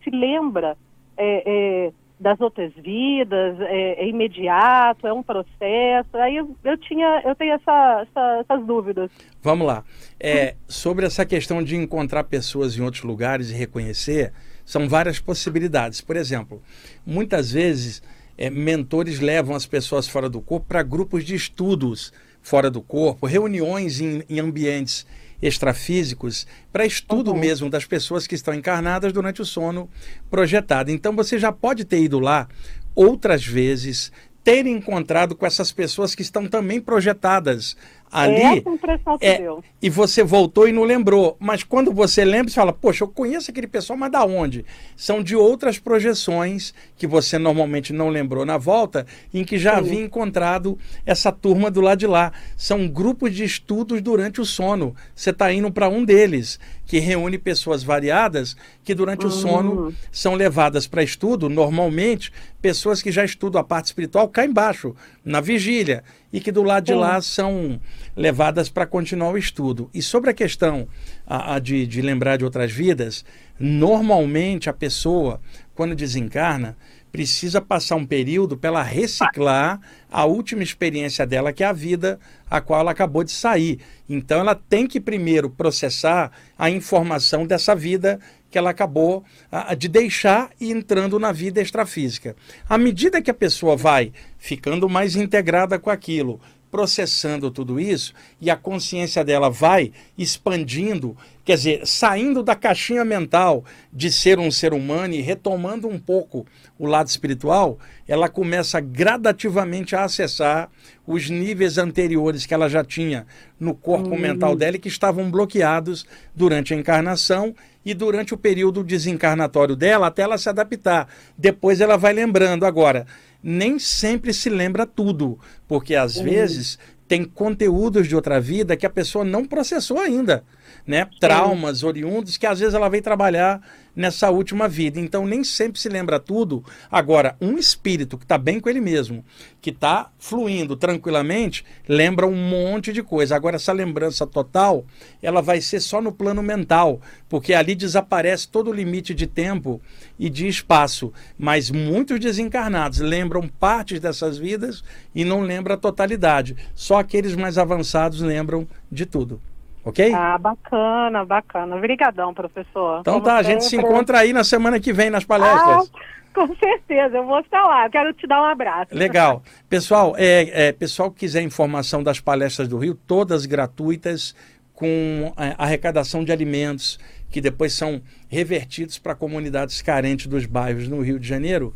se 0.02 0.10
lembra 0.10 0.74
é, 1.18 1.42
é, 1.86 1.92
das 2.18 2.40
outras 2.40 2.72
vidas, 2.74 3.60
é, 3.60 4.02
é 4.04 4.08
imediato, 4.08 5.06
é 5.06 5.12
um 5.12 5.22
processo. 5.22 6.08
Aí 6.14 6.36
eu, 6.36 6.56
eu 6.64 6.78
tinha, 6.78 7.20
eu 7.26 7.34
tenho 7.34 7.52
essa, 7.52 8.06
essa- 8.08 8.38
essas 8.40 8.66
dúvidas. 8.66 9.10
Vamos 9.42 9.66
lá. 9.66 9.84
É, 10.18 10.54
sobre 10.66 11.04
essa 11.04 11.26
questão 11.26 11.62
de 11.62 11.76
encontrar 11.76 12.24
pessoas 12.24 12.76
em 12.78 12.82
outros 12.82 13.02
lugares 13.04 13.50
e 13.50 13.54
reconhecer, 13.54 14.32
são 14.64 14.88
várias 14.88 15.20
possibilidades. 15.20 16.00
Por 16.00 16.16
exemplo, 16.16 16.62
muitas 17.06 17.52
vezes 17.52 18.02
é, 18.38 18.48
mentores 18.48 19.20
levam 19.20 19.54
as 19.54 19.66
pessoas 19.66 20.08
fora 20.08 20.28
do 20.28 20.40
corpo 20.40 20.66
para 20.66 20.82
grupos 20.82 21.22
de 21.22 21.34
estudos 21.34 22.12
fora 22.42 22.70
do 22.70 22.80
corpo, 22.80 23.26
reuniões 23.26 24.00
em, 24.00 24.22
em 24.28 24.40
ambientes 24.40 25.06
extrafísicos 25.42 26.46
para 26.72 26.84
estudo 26.84 27.32
Uhum. 27.32 27.38
mesmo 27.38 27.70
das 27.70 27.84
pessoas 27.84 28.26
que 28.26 28.34
estão 28.34 28.52
encarnadas 28.52 29.12
durante 29.12 29.40
o 29.40 29.46
sono 29.46 29.88
projetado. 30.30 30.90
Então 30.90 31.14
você 31.16 31.38
já 31.38 31.50
pode 31.50 31.84
ter 31.84 32.02
ido 32.02 32.18
lá 32.18 32.48
outras 32.94 33.44
vezes, 33.44 34.12
ter 34.44 34.66
encontrado 34.66 35.34
com 35.34 35.46
essas 35.46 35.72
pessoas 35.72 36.14
que 36.14 36.22
estão 36.22 36.46
também 36.46 36.80
projetadas 36.80 37.76
ali. 38.10 38.34
é 38.36 38.58
essa 38.58 38.70
impressão 38.70 39.18
que 39.18 39.26
É, 39.26 39.38
deu. 39.38 39.62
e 39.80 39.88
você 39.90 40.22
voltou 40.22 40.68
e 40.68 40.72
não 40.72 40.84
lembrou. 40.84 41.36
Mas 41.38 41.62
quando 41.62 41.92
você 41.92 42.24
lembra, 42.24 42.48
você 42.50 42.54
fala, 42.56 42.72
poxa, 42.72 43.04
eu 43.04 43.08
conheço 43.08 43.50
aquele 43.50 43.66
pessoal, 43.66 43.98
mas 43.98 44.10
da 44.10 44.24
onde? 44.24 44.64
São 44.96 45.22
de 45.22 45.36
outras 45.36 45.78
projeções 45.78 46.74
que 46.96 47.06
você 47.06 47.38
normalmente 47.38 47.92
não 47.92 48.08
lembrou 48.08 48.44
na 48.44 48.58
volta, 48.58 49.06
em 49.32 49.44
que 49.44 49.58
já 49.58 49.72
Sim. 49.72 49.78
havia 49.78 50.04
encontrado 50.04 50.78
essa 51.06 51.30
turma 51.30 51.70
do 51.70 51.80
lado 51.80 51.98
de 51.98 52.06
lá. 52.06 52.32
São 52.56 52.88
grupos 52.88 53.34
de 53.34 53.44
estudos 53.44 54.00
durante 54.02 54.40
o 54.40 54.44
sono. 54.44 54.94
Você 55.14 55.30
está 55.30 55.52
indo 55.52 55.70
para 55.70 55.88
um 55.88 56.04
deles, 56.04 56.58
que 56.86 56.98
reúne 56.98 57.38
pessoas 57.38 57.84
variadas 57.84 58.56
que 58.82 58.94
durante 58.94 59.24
o 59.24 59.28
Hum. 59.28 59.30
sono 59.30 59.94
são 60.10 60.34
levadas 60.34 60.88
para 60.88 61.02
estudo, 61.04 61.48
normalmente, 61.48 62.32
pessoas 62.60 63.02
que 63.02 63.10
já 63.10 63.24
estudam 63.24 63.60
a 63.60 63.64
parte 63.64 63.86
espiritual 63.86 64.28
cá 64.28 64.44
embaixo, 64.44 64.94
na 65.24 65.40
vigília, 65.40 66.04
e 66.32 66.40
que 66.40 66.52
do 66.52 66.62
lado 66.62 66.84
de 66.84 66.94
lá 66.94 67.20
são 67.20 67.80
levadas 68.16 68.68
para 68.68 68.86
continuar 68.86 69.30
o 69.30 69.38
estudo. 69.38 69.90
E 69.92 70.02
sobre 70.02 70.30
a 70.30 70.34
questão 70.34 70.86
a, 71.26 71.54
a 71.54 71.58
de, 71.58 71.86
de 71.86 72.02
lembrar 72.02 72.36
de 72.36 72.44
outras 72.44 72.70
vidas, 72.70 73.24
normalmente 73.58 74.70
a 74.70 74.72
pessoa, 74.72 75.40
quando 75.74 75.94
desencarna, 75.94 76.76
precisa 77.10 77.60
passar 77.60 77.96
um 77.96 78.06
período 78.06 78.56
para 78.56 78.68
ela 78.68 78.82
reciclar 78.82 79.80
a 80.10 80.24
última 80.24 80.62
experiência 80.62 81.26
dela, 81.26 81.52
que 81.52 81.64
é 81.64 81.66
a 81.66 81.72
vida 81.72 82.18
a 82.48 82.60
qual 82.60 82.80
ela 82.80 82.92
acabou 82.92 83.24
de 83.24 83.32
sair. 83.32 83.80
Então 84.08 84.40
ela 84.40 84.54
tem 84.54 84.86
que 84.86 85.00
primeiro 85.00 85.50
processar 85.50 86.30
a 86.58 86.70
informação 86.70 87.46
dessa 87.46 87.74
vida 87.74 88.20
que 88.50 88.58
ela 88.58 88.70
acabou 88.70 89.24
ah, 89.50 89.74
de 89.74 89.88
deixar 89.88 90.50
e 90.60 90.70
entrando 90.70 91.18
na 91.18 91.32
vida 91.32 91.60
extrafísica. 91.60 92.34
À 92.68 92.76
medida 92.76 93.22
que 93.22 93.30
a 93.30 93.34
pessoa 93.34 93.76
vai 93.76 94.12
ficando 94.38 94.88
mais 94.88 95.14
integrada 95.16 95.78
com 95.78 95.90
aquilo, 95.90 96.40
processando 96.70 97.50
tudo 97.50 97.80
isso 97.80 98.14
e 98.40 98.50
a 98.50 98.56
consciência 98.56 99.24
dela 99.24 99.50
vai 99.50 99.92
expandindo, 100.16 101.16
quer 101.44 101.56
dizer, 101.56 101.86
saindo 101.86 102.42
da 102.42 102.54
caixinha 102.54 103.04
mental 103.04 103.64
de 103.92 104.10
ser 104.10 104.38
um 104.38 104.50
ser 104.50 104.72
humano 104.72 105.14
e 105.14 105.20
retomando 105.20 105.88
um 105.88 105.98
pouco 105.98 106.46
o 106.78 106.86
lado 106.86 107.08
espiritual, 107.08 107.78
ela 108.06 108.28
começa 108.28 108.80
gradativamente 108.80 109.96
a 109.96 110.04
acessar 110.04 110.70
os 111.06 111.28
níveis 111.28 111.76
anteriores 111.76 112.46
que 112.46 112.54
ela 112.54 112.68
já 112.68 112.84
tinha 112.84 113.26
no 113.58 113.74
corpo 113.74 114.16
mental 114.16 114.54
dela 114.54 114.76
e 114.76 114.80
que 114.80 114.88
estavam 114.88 115.30
bloqueados 115.30 116.06
durante 116.34 116.72
a 116.72 116.76
encarnação 116.76 117.54
e 117.84 117.94
durante 117.94 118.34
o 118.34 118.38
período 118.38 118.84
desencarnatório 118.84 119.74
dela 119.74 120.08
até 120.08 120.22
ela 120.22 120.38
se 120.38 120.48
adaptar. 120.48 121.08
Depois 121.36 121.80
ela 121.80 121.96
vai 121.96 122.12
lembrando. 122.12 122.64
Agora, 122.64 123.06
nem 123.42 123.78
sempre 123.78 124.32
se 124.32 124.50
lembra 124.50 124.86
tudo, 124.86 125.38
porque 125.66 125.94
às 125.94 126.18
vezes 126.18 126.78
tem 127.08 127.24
conteúdos 127.24 128.06
de 128.06 128.14
outra 128.14 128.40
vida 128.40 128.76
que 128.76 128.86
a 128.86 128.90
pessoa 128.90 129.24
não 129.24 129.44
processou 129.44 129.98
ainda, 129.98 130.44
né? 130.86 131.08
Traumas 131.18 131.82
oriundos 131.82 132.36
que 132.36 132.46
às 132.46 132.60
vezes 132.60 132.74
ela 132.74 132.88
veio 132.88 133.02
trabalhar 133.02 133.60
nessa 133.94 134.30
última 134.30 134.68
vida. 134.68 135.00
Então 135.00 135.26
nem 135.26 135.44
sempre 135.44 135.80
se 135.80 135.88
lembra 135.88 136.18
tudo. 136.18 136.64
Agora, 136.90 137.36
um 137.40 137.58
espírito 137.58 138.16
que 138.16 138.24
está 138.24 138.38
bem 138.38 138.60
com 138.60 138.68
ele 138.68 138.80
mesmo, 138.80 139.24
que 139.60 139.70
está 139.70 140.10
fluindo 140.18 140.76
tranquilamente, 140.76 141.64
lembra 141.88 142.26
um 142.26 142.34
monte 142.34 142.92
de 142.92 143.02
coisa. 143.02 143.36
Agora 143.36 143.56
essa 143.56 143.72
lembrança 143.72 144.26
total, 144.26 144.84
ela 145.22 145.42
vai 145.42 145.60
ser 145.60 145.80
só 145.80 146.00
no 146.00 146.12
plano 146.12 146.42
mental, 146.42 147.00
porque 147.28 147.52
ali 147.52 147.74
desaparece 147.74 148.48
todo 148.48 148.70
o 148.70 148.74
limite 148.74 149.14
de 149.14 149.26
tempo 149.26 149.80
e 150.18 150.30
de 150.30 150.46
espaço. 150.46 151.12
Mas 151.38 151.70
muitos 151.70 152.18
desencarnados 152.18 152.98
lembram 153.00 153.46
partes 153.48 154.00
dessas 154.00 154.38
vidas 154.38 154.82
e 155.14 155.24
não 155.24 155.42
lembram 155.42 155.74
a 155.74 155.78
totalidade. 155.78 156.56
Só 156.74 156.98
aqueles 156.98 157.34
mais 157.36 157.58
avançados 157.58 158.20
lembram 158.20 158.66
de 158.90 159.04
tudo. 159.06 159.40
Ok? 159.84 160.12
Ah, 160.14 160.36
bacana, 160.38 161.24
bacana. 161.24 161.76
Obrigadão, 161.76 162.34
professor. 162.34 163.00
então 163.00 163.14
Como 163.14 163.24
tá, 163.24 163.36
a 163.36 163.42
gente 163.42 163.64
se 163.64 163.70
sempre. 163.70 163.86
encontra 163.86 164.18
aí 164.18 164.32
na 164.32 164.44
semana 164.44 164.78
que 164.78 164.92
vem 164.92 165.08
nas 165.10 165.24
Ah, 165.24 165.26
palestras. 165.26 165.90
com 166.34 166.54
certeza, 166.56 167.16
eu 167.16 167.24
vou 167.26 167.40
estar 167.40 167.62
lá. 167.66 167.88
Quero 167.88 168.12
te 168.12 168.26
dar 168.26 168.42
um 168.42 168.44
abraço. 168.44 168.94
Legal. 168.94 169.42
Pessoal, 169.68 170.14
é, 170.18 170.68
é, 170.68 170.72
pessoal 170.72 171.10
que 171.10 171.20
quiser 171.20 171.40
informação 171.42 172.02
das 172.02 172.20
palestras 172.20 172.68
do 172.68 172.76
Rio, 172.78 172.94
todas 172.94 173.46
gratuitas, 173.46 174.34
com 174.74 175.32
é, 175.36 175.54
arrecadação 175.58 176.24
de 176.24 176.32
alimentos, 176.32 176.98
que 177.30 177.40
depois 177.40 177.72
são 177.72 178.02
revertidos 178.28 178.98
para 178.98 179.14
comunidades 179.14 179.80
carentes 179.82 180.26
dos 180.26 180.46
bairros 180.46 180.88
no 180.88 181.00
Rio 181.00 181.18
de 181.18 181.26
Janeiro. 181.28 181.74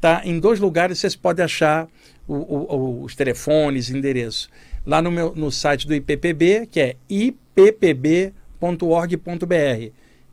Tá, 0.00 0.22
em 0.24 0.38
dois 0.40 0.58
lugares 0.60 0.98
vocês 0.98 1.14
podem 1.14 1.44
achar 1.44 1.86
o- 2.26 2.34
o- 2.34 3.02
os 3.04 3.14
telefones, 3.14 3.90
endereço. 3.90 4.48
Lá 4.86 5.02
no, 5.02 5.10
meu, 5.10 5.34
no 5.34 5.50
site 5.50 5.86
do 5.86 5.94
IPPB, 5.94 6.66
que 6.70 6.80
é 6.80 6.96
ippb.org.br. 7.08 8.32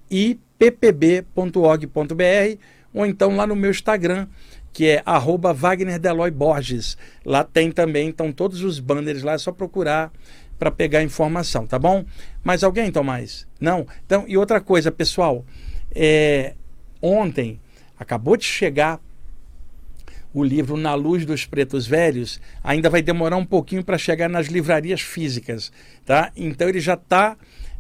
ippb.org.br 0.10 1.28
ou 2.94 3.06
então 3.06 3.36
lá 3.36 3.46
no 3.46 3.56
meu 3.56 3.70
Instagram, 3.70 4.28
que 4.74 4.88
é 4.88 5.04
arroba 5.06 5.54
Wagner 5.54 6.00
Deloy 6.00 6.32
Borges. 6.32 6.98
Lá 7.26 7.44
tem 7.44 7.72
também, 7.72 8.10
então 8.10 8.32
todos 8.32 8.62
os 8.62 8.80
banners 8.80 9.24
lá, 9.24 9.34
é 9.34 9.38
só 9.38 9.52
procurar 9.52 10.12
para 10.58 10.72
pegar 10.72 11.04
informação, 11.04 11.68
tá 11.68 11.78
bom? 11.78 12.06
Mais 12.44 12.64
alguém, 12.64 12.92
Tomás? 12.92 13.48
Não? 13.60 13.86
Então, 14.06 14.26
e 14.28 14.38
outra 14.38 14.60
coisa, 14.60 14.92
pessoal, 14.92 15.46
é, 15.94 16.56
ontem 17.02 17.60
acabou 18.00 18.36
de 18.36 18.46
chegar 18.46 19.00
o 20.40 20.44
livro 20.44 20.78
Na 20.78 20.94
Luz 20.94 21.26
dos 21.26 21.48
Pretos 21.48 21.88
Velhos, 21.88 22.40
ainda 22.64 22.92
vai 22.92 23.02
demorar 23.02 23.38
um 23.38 23.46
pouquinho 23.46 23.84
para 23.84 23.98
chegar 23.98 24.30
nas 24.30 24.46
livrarias 24.46 25.02
físicas, 25.02 25.72
tá? 26.06 26.32
Então 26.36 26.70
ele 26.70 26.80
já 26.80 26.94
está 26.94 27.36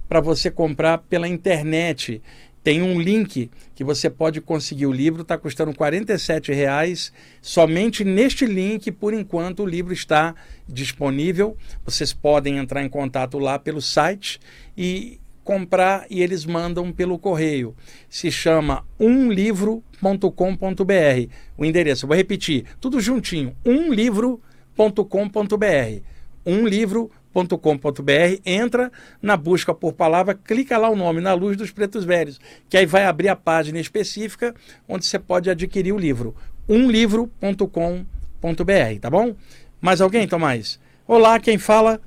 para 0.09 0.19
você 0.19 0.49
comprar 0.49 0.97
pela 0.97 1.27
internet. 1.27 2.19
tem 2.63 2.81
um 2.81 2.99
link 2.99 3.51
que 3.75 3.83
você 3.83 4.09
pode 4.09 4.41
conseguir 4.41 4.87
o 4.87 4.91
livro, 4.91 5.21
está 5.21 5.37
custando 5.37 5.69
R$ 5.69 5.77
47,00. 5.77 7.13
Somente 7.43 8.03
neste 8.03 8.47
link, 8.47 8.91
por 8.91 9.13
enquanto, 9.13 9.61
o 9.61 9.65
livro 9.65 9.93
está 9.93 10.33
disponível. 10.67 11.55
Vocês 11.85 12.11
podem 12.11 12.57
entrar 12.57 12.83
em 12.83 12.89
contato 12.89 13.37
lá 13.37 13.59
pelo 13.59 13.81
site 13.81 14.39
e 14.75 15.19
comprar 15.47 16.05
e 16.09 16.21
eles 16.21 16.45
mandam 16.45 16.91
pelo 16.91 17.17
correio. 17.17 17.73
Se 18.09 18.29
chama 18.29 18.83
umlivro.com.br. 18.99 21.29
O 21.57 21.63
endereço, 21.63 22.05
vou 22.05 22.15
repetir, 22.15 22.65
tudo 22.81 22.99
juntinho, 22.99 23.55
umlivro.com.br. 23.65 26.01
Umlivro.com.br 26.45 27.27
com.br 27.45 28.41
entra 28.45 28.91
na 29.21 29.37
busca 29.37 29.73
por 29.73 29.93
palavra, 29.93 30.33
clica 30.33 30.77
lá 30.77 30.89
o 30.89 30.95
nome 30.95 31.21
na 31.21 31.33
luz 31.33 31.55
dos 31.55 31.69
pretos 31.69 32.03
velhos, 32.03 32.39
que 32.67 32.77
aí 32.77 32.85
vai 32.85 33.05
abrir 33.05 33.29
a 33.29 33.35
página 33.35 33.79
específica 33.79 34.55
onde 34.87 35.05
você 35.05 35.19
pode 35.19 35.49
adquirir 35.49 35.93
o 35.93 35.99
livro. 35.99 36.35
umlivro.com.br, 36.67 38.99
tá 38.99 39.09
bom? 39.09 39.35
Mais 39.79 40.01
alguém, 40.01 40.27
Tomás? 40.27 40.79
Olá, 41.07 41.39
quem 41.39 41.57
fala? 41.57 42.01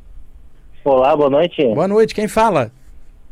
Olá, 0.84 1.14
boa 1.14 1.30
noite. 1.30 1.62
Boa 1.74 1.86
noite, 1.86 2.14
quem 2.14 2.26
fala? 2.26 2.72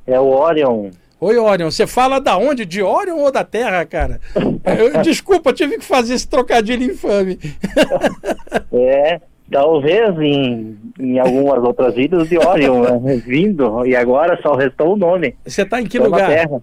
É 0.09 0.19
o 0.19 0.27
Orion. 0.27 0.91
Oi, 1.21 1.37
Orion, 1.37 1.71
você 1.71 1.87
fala 1.87 2.19
da 2.19 2.37
onde? 2.37 2.65
De 2.65 2.83
Orion 2.83 3.19
ou 3.19 3.31
da 3.31 3.45
Terra, 3.45 3.85
cara? 3.85 4.19
Eu, 4.35 5.03
desculpa, 5.03 5.53
tive 5.53 5.79
que 5.79 5.85
fazer 5.85 6.15
esse 6.15 6.27
trocadilho 6.27 6.83
infame. 6.83 7.39
é, 8.73 9.21
Talvez 9.51 10.19
em, 10.19 10.77
em 11.01 11.19
algumas 11.19 11.63
outras 11.65 11.95
vidas 11.95 12.29
de 12.29 12.37
Orion, 12.37 13.01
né? 13.01 13.17
vindo, 13.17 13.87
e 13.87 13.97
agora 13.97 14.39
só 14.43 14.55
restou 14.55 14.93
o 14.93 14.97
nome. 14.97 15.35
Você 15.45 15.63
está 15.63 15.81
em 15.81 15.87
que 15.87 15.99
lugar? 15.99 16.29
Terra. 16.29 16.63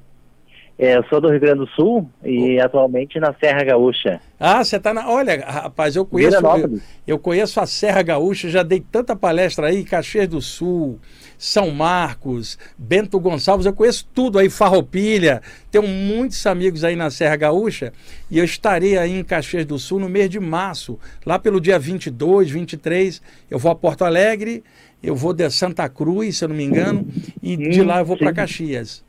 É, 0.77 0.97
eu 0.97 1.03
sou 1.05 1.21
do 1.21 1.29
Rio 1.29 1.39
Grande 1.39 1.59
do 1.59 1.67
Sul 1.67 2.07
e 2.23 2.59
oh. 2.59 2.65
atualmente 2.65 3.19
na 3.19 3.33
Serra 3.39 3.63
Gaúcha. 3.63 4.19
Ah, 4.39 4.63
você 4.63 4.75
está 4.75 4.93
na. 4.93 5.09
Olha, 5.09 5.43
rapaz, 5.45 5.95
eu 5.95 6.05
conheço. 6.05 6.35
Eu, 6.35 6.79
eu, 7.07 7.19
conheço 7.19 7.59
a 7.59 7.65
Serra 7.65 8.03
Gaúcha, 8.03 8.49
já 8.49 8.61
dei 8.61 8.81
tanta 8.91 9.15
palestra 9.15 9.67
aí, 9.67 9.83
Caxias 9.83 10.27
do 10.27 10.41
Sul, 10.41 10.99
São 11.38 11.71
Marcos, 11.71 12.57
Bento 12.77 13.19
Gonçalves, 13.19 13.65
eu 13.65 13.73
conheço 13.73 14.07
tudo 14.13 14.39
aí, 14.39 14.49
Farroupilha. 14.49 15.41
Tenho 15.71 15.88
muitos 15.88 16.45
amigos 16.45 16.83
aí 16.83 16.95
na 16.95 17.09
Serra 17.09 17.36
Gaúcha 17.36 17.91
e 18.29 18.38
eu 18.38 18.45
estarei 18.45 18.97
aí 18.97 19.17
em 19.17 19.23
Caxias 19.23 19.65
do 19.65 19.77
Sul 19.77 19.99
no 19.99 20.09
mês 20.09 20.29
de 20.29 20.39
março, 20.39 20.99
lá 21.25 21.38
pelo 21.38 21.59
dia 21.59 21.77
22, 21.77 22.49
23. 22.49 23.21
Eu 23.49 23.59
vou 23.59 23.71
a 23.71 23.75
Porto 23.75 24.03
Alegre, 24.03 24.63
eu 25.03 25.15
vou 25.15 25.33
de 25.33 25.49
Santa 25.49 25.88
Cruz, 25.89 26.38
se 26.38 26.43
eu 26.45 26.49
não 26.49 26.55
me 26.55 26.63
engano, 26.63 27.07
e 27.41 27.55
de 27.55 27.83
lá 27.83 27.99
eu 27.99 28.05
vou 28.05 28.17
para 28.17 28.33
Caxias. 28.33 29.03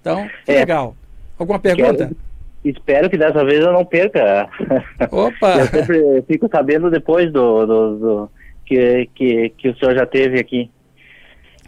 Então, 0.00 0.28
é. 0.46 0.54
legal. 0.54 0.96
Alguma 1.38 1.58
pergunta? 1.58 2.06
Quero, 2.08 2.16
espero 2.64 3.10
que 3.10 3.18
dessa 3.18 3.44
vez 3.44 3.60
eu 3.60 3.72
não 3.72 3.84
perca. 3.84 4.48
Opa! 5.10 5.58
eu 5.58 5.66
sempre 5.66 6.22
fico 6.22 6.48
sabendo 6.50 6.90
depois 6.90 7.32
do, 7.32 7.66
do, 7.66 7.98
do 7.98 8.30
que, 8.64 9.08
que, 9.14 9.48
que 9.50 9.68
o 9.68 9.76
senhor 9.76 9.94
já 9.94 10.06
teve 10.06 10.38
aqui. 10.38 10.70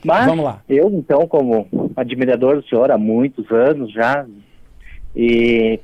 Mas 0.05 0.27
Vamos 0.27 0.45
lá. 0.45 0.63
eu, 0.69 0.91
então, 0.91 1.27
como 1.27 1.67
admirador 1.97 2.57
do 2.57 2.69
senhor 2.69 2.91
há 2.91 2.99
muitos 2.99 3.51
anos 3.51 3.91
já, 3.93 4.27
e, 5.17 5.81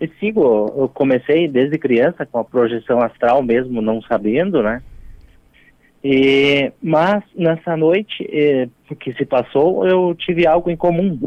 e 0.00 0.08
sigo, 0.18 0.42
eu 0.76 0.88
comecei 0.88 1.46
desde 1.46 1.78
criança 1.78 2.26
com 2.26 2.38
a 2.38 2.44
projeção 2.44 3.00
astral 3.00 3.42
mesmo, 3.42 3.80
não 3.80 4.02
sabendo, 4.02 4.62
né? 4.62 4.82
E, 6.02 6.72
mas 6.82 7.22
nessa 7.36 7.76
noite 7.76 8.26
eh, 8.32 8.68
que 8.98 9.12
se 9.12 9.26
passou, 9.26 9.86
eu 9.86 10.14
tive 10.14 10.46
algo 10.46 10.70
em 10.70 10.76
comum 10.76 11.18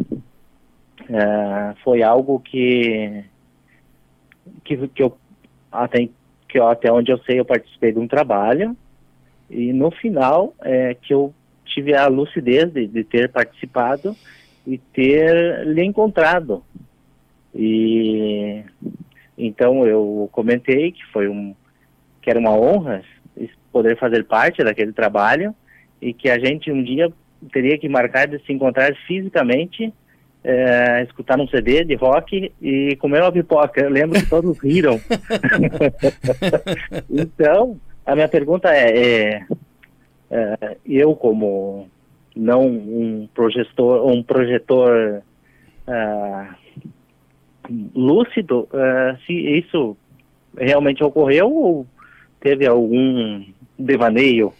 é, 1.09 1.73
foi 1.83 2.01
algo 2.01 2.39
que, 2.39 3.23
que, 4.63 4.87
que 4.87 5.03
eu 5.03 5.17
até, 5.71 6.07
que 6.47 6.59
eu, 6.59 6.67
até 6.67 6.91
onde 6.91 7.11
eu 7.11 7.17
sei 7.19 7.39
eu 7.39 7.45
participei 7.45 7.91
de 7.91 7.99
um 7.99 8.07
trabalho 8.07 8.75
e 9.49 9.73
no 9.73 9.91
final 9.91 10.53
é, 10.61 10.95
que 10.95 11.13
eu 11.13 11.33
tive 11.73 11.95
a 11.95 12.07
lucidez 12.07 12.71
de, 12.71 12.87
de 12.87 13.03
ter 13.03 13.29
participado 13.29 14.15
e 14.65 14.77
ter 14.77 15.65
lhe 15.67 15.83
encontrado 15.83 16.63
e 17.53 18.63
então 19.37 19.85
eu 19.85 20.29
comentei 20.31 20.91
que 20.91 21.05
foi 21.11 21.27
um 21.27 21.55
que 22.21 22.29
era 22.29 22.39
uma 22.39 22.51
honra 22.51 23.03
poder 23.71 23.97
fazer 23.97 24.23
parte 24.25 24.63
daquele 24.63 24.93
trabalho 24.93 25.53
e 26.01 26.13
que 26.13 26.29
a 26.29 26.37
gente 26.37 26.71
um 26.71 26.83
dia 26.83 27.11
teria 27.51 27.77
que 27.77 27.89
marcar 27.89 28.27
de 28.27 28.39
se 28.45 28.53
encontrar 28.53 28.95
fisicamente 29.07 29.91
é, 30.43 31.03
escutar 31.03 31.39
um 31.39 31.47
CD 31.47 31.85
de 31.85 31.95
rock 31.95 32.51
e 32.61 32.95
comer 32.97 33.21
uma 33.21 33.31
pipoca. 33.31 33.81
Eu 33.81 33.89
lembro 33.89 34.19
que 34.19 34.29
todos 34.29 34.59
riram. 34.59 34.99
então, 37.09 37.79
a 38.05 38.13
minha 38.13 38.27
pergunta 38.27 38.69
é, 38.69 38.97
é, 38.97 39.45
é, 40.33 40.77
eu 40.83 41.15
como 41.15 41.87
não 42.35 42.65
um 42.65 43.29
projetor, 43.35 44.11
um 44.11 44.23
projetor 44.23 45.21
uh, 45.87 46.55
lúcido, 47.93 48.67
uh, 48.73 49.15
se 49.27 49.33
isso 49.33 49.95
realmente 50.57 51.03
ocorreu 51.03 51.53
ou 51.53 51.87
teve 52.39 52.65
algum 52.65 53.45
devaneio? 53.77 54.51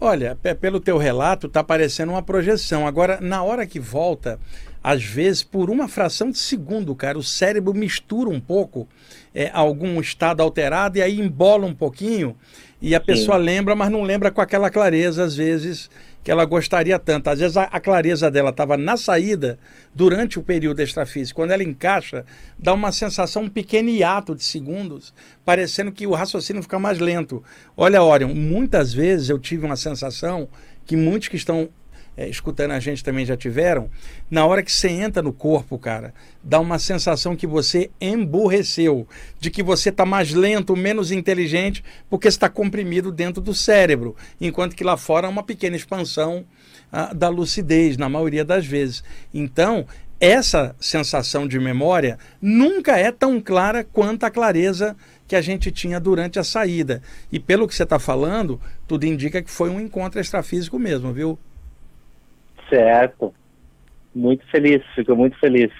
Olha, 0.00 0.36
pelo 0.60 0.78
teu 0.78 0.96
relato, 0.96 1.48
está 1.48 1.64
parecendo 1.64 2.12
uma 2.12 2.22
projeção. 2.22 2.86
Agora, 2.86 3.18
na 3.20 3.42
hora 3.42 3.66
que 3.66 3.80
volta, 3.80 4.38
às 4.86 5.02
vezes, 5.02 5.42
por 5.42 5.68
uma 5.68 5.88
fração 5.88 6.30
de 6.30 6.38
segundo, 6.38 6.94
cara, 6.94 7.18
o 7.18 7.22
cérebro 7.22 7.74
mistura 7.74 8.30
um 8.30 8.38
pouco 8.38 8.86
é, 9.34 9.50
algum 9.52 10.00
estado 10.00 10.40
alterado 10.40 10.96
e 10.96 11.02
aí 11.02 11.18
embola 11.18 11.66
um 11.66 11.74
pouquinho 11.74 12.36
e 12.80 12.94
a 12.94 13.00
Sim. 13.00 13.06
pessoa 13.06 13.36
lembra, 13.36 13.74
mas 13.74 13.90
não 13.90 14.02
lembra 14.02 14.30
com 14.30 14.40
aquela 14.40 14.70
clareza, 14.70 15.24
às 15.24 15.34
vezes, 15.34 15.90
que 16.22 16.30
ela 16.30 16.44
gostaria 16.44 17.00
tanto. 17.00 17.28
Às 17.28 17.40
vezes 17.40 17.56
a, 17.56 17.64
a 17.64 17.80
clareza 17.80 18.30
dela 18.30 18.50
estava 18.50 18.76
na 18.76 18.96
saída 18.96 19.58
durante 19.92 20.38
o 20.38 20.42
período 20.44 20.80
extrafísico. 20.80 21.40
Quando 21.40 21.50
ela 21.50 21.64
encaixa, 21.64 22.24
dá 22.56 22.72
uma 22.72 22.92
sensação, 22.92 23.42
um 23.42 23.48
pequeno 23.48 23.88
hiato 23.88 24.36
de 24.36 24.44
segundos, 24.44 25.12
parecendo 25.44 25.90
que 25.90 26.06
o 26.06 26.12
raciocínio 26.12 26.62
fica 26.62 26.78
mais 26.78 27.00
lento. 27.00 27.42
Olha, 27.76 28.04
Orion, 28.04 28.32
muitas 28.32 28.94
vezes 28.94 29.30
eu 29.30 29.38
tive 29.40 29.66
uma 29.66 29.76
sensação 29.76 30.48
que 30.84 30.94
muitos 30.94 31.26
que 31.26 31.36
estão 31.36 31.70
é, 32.16 32.28
escutando 32.28 32.70
a 32.70 32.80
gente 32.80 33.04
também 33.04 33.26
já 33.26 33.36
tiveram, 33.36 33.90
na 34.30 34.46
hora 34.46 34.62
que 34.62 34.72
você 34.72 34.88
entra 34.88 35.22
no 35.22 35.32
corpo, 35.32 35.78
cara, 35.78 36.14
dá 36.42 36.58
uma 36.58 36.78
sensação 36.78 37.36
que 37.36 37.46
você 37.46 37.90
emburreceu, 38.00 39.06
de 39.38 39.50
que 39.50 39.62
você 39.62 39.90
está 39.90 40.06
mais 40.06 40.32
lento, 40.32 40.74
menos 40.74 41.12
inteligente, 41.12 41.84
porque 42.08 42.28
está 42.28 42.48
comprimido 42.48 43.12
dentro 43.12 43.42
do 43.42 43.54
cérebro, 43.54 44.16
enquanto 44.40 44.74
que 44.74 44.84
lá 44.84 44.96
fora 44.96 45.26
é 45.26 45.30
uma 45.30 45.42
pequena 45.42 45.76
expansão 45.76 46.44
ah, 46.90 47.12
da 47.12 47.28
lucidez, 47.28 47.96
na 47.96 48.08
maioria 48.08 48.44
das 48.44 48.64
vezes. 48.64 49.04
Então, 49.34 49.86
essa 50.18 50.74
sensação 50.80 51.46
de 51.46 51.58
memória 51.60 52.18
nunca 52.40 52.96
é 52.96 53.12
tão 53.12 53.38
clara 53.38 53.84
quanto 53.84 54.24
a 54.24 54.30
clareza 54.30 54.96
que 55.28 55.36
a 55.36 55.42
gente 55.42 55.70
tinha 55.70 56.00
durante 56.00 56.38
a 56.38 56.44
saída. 56.44 57.02
E 57.30 57.38
pelo 57.38 57.68
que 57.68 57.74
você 57.74 57.82
está 57.82 57.98
falando, 57.98 58.60
tudo 58.86 59.04
indica 59.04 59.42
que 59.42 59.50
foi 59.50 59.68
um 59.68 59.80
encontro 59.80 60.20
extrafísico 60.20 60.78
mesmo, 60.78 61.12
viu? 61.12 61.38
Certo. 62.68 63.34
Muito 64.14 64.46
feliz, 64.50 64.82
fico 64.94 65.14
muito 65.14 65.38
feliz. 65.38 65.70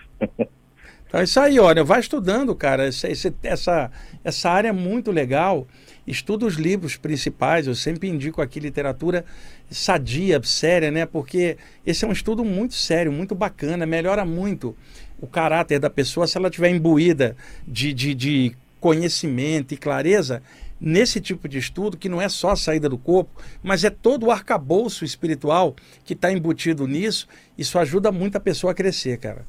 Então 1.07 1.21
é 1.21 1.25
isso 1.25 1.41
aí, 1.41 1.59
olha, 1.59 1.83
vai 1.83 2.01
estudando, 2.01 2.55
cara. 2.55 2.87
Essa, 2.87 3.09
essa, 3.43 3.91
essa 4.23 4.51
área 4.51 4.69
é 4.69 4.73
muito 4.73 5.11
legal. 5.11 5.67
Estuda 6.07 6.47
os 6.47 6.55
livros 6.55 6.97
principais, 6.97 7.67
eu 7.67 7.75
sempre 7.75 8.09
indico 8.09 8.41
aqui 8.41 8.61
literatura 8.61 9.25
sadia, 9.71 10.41
séria, 10.45 10.91
né? 10.91 11.07
Porque 11.07 11.57
esse 11.85 12.05
é 12.05 12.09
um 12.09 12.13
estudo 12.13 12.45
muito 12.45 12.75
sério, 12.75 13.11
muito 13.11 13.35
bacana, 13.35 13.87
melhora 13.87 14.25
muito 14.25 14.77
o 15.21 15.27
caráter 15.27 15.79
da 15.79 15.91
pessoa 15.91 16.27
se 16.27 16.37
ela 16.37 16.51
tiver 16.51 16.71
imbuída 16.71 17.37
de, 17.67 17.93
de, 17.93 18.15
de 18.15 18.57
conhecimento 18.79 19.73
e 19.73 19.77
clareza 19.77 20.43
nesse 20.81 21.21
tipo 21.21 21.49
de 21.49 21.59
estudo, 21.59 21.97
que 21.97 22.09
não 22.09 22.21
é 22.21 22.29
só 22.29 22.51
a 22.51 22.57
saída 22.57 22.89
do 22.89 22.99
corpo, 22.99 23.31
mas 23.63 23.85
é 23.85 23.91
todo 23.91 24.27
o 24.27 24.31
arcabouço 24.31 25.05
espiritual 25.05 25.75
que 26.05 26.13
está 26.13 26.31
embutido 26.31 26.87
nisso, 26.87 27.27
isso 27.57 27.79
ajuda 27.79 28.13
muito 28.13 28.37
a 28.37 28.41
pessoa 28.41 28.73
a 28.73 28.75
crescer, 28.75 29.19
cara. 29.19 29.45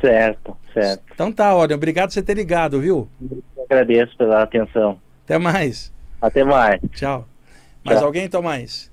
Certo, 0.00 0.56
certo. 0.74 1.04
Então 1.14 1.30
tá, 1.30 1.54
olha, 1.54 1.76
obrigado 1.76 2.08
por 2.08 2.14
você 2.14 2.22
ter 2.22 2.34
ligado, 2.34 2.80
viu? 2.80 3.08
Eu 3.56 3.64
agradeço 3.64 4.16
pela 4.16 4.42
atenção. 4.42 5.00
Até 5.24 5.38
mais. 5.38 5.92
Até 6.20 6.42
mais. 6.42 6.80
Tchau. 6.92 7.26
Mais 7.84 7.98
Tchau. 7.98 8.06
alguém, 8.06 8.28
Tomás? 8.28 8.90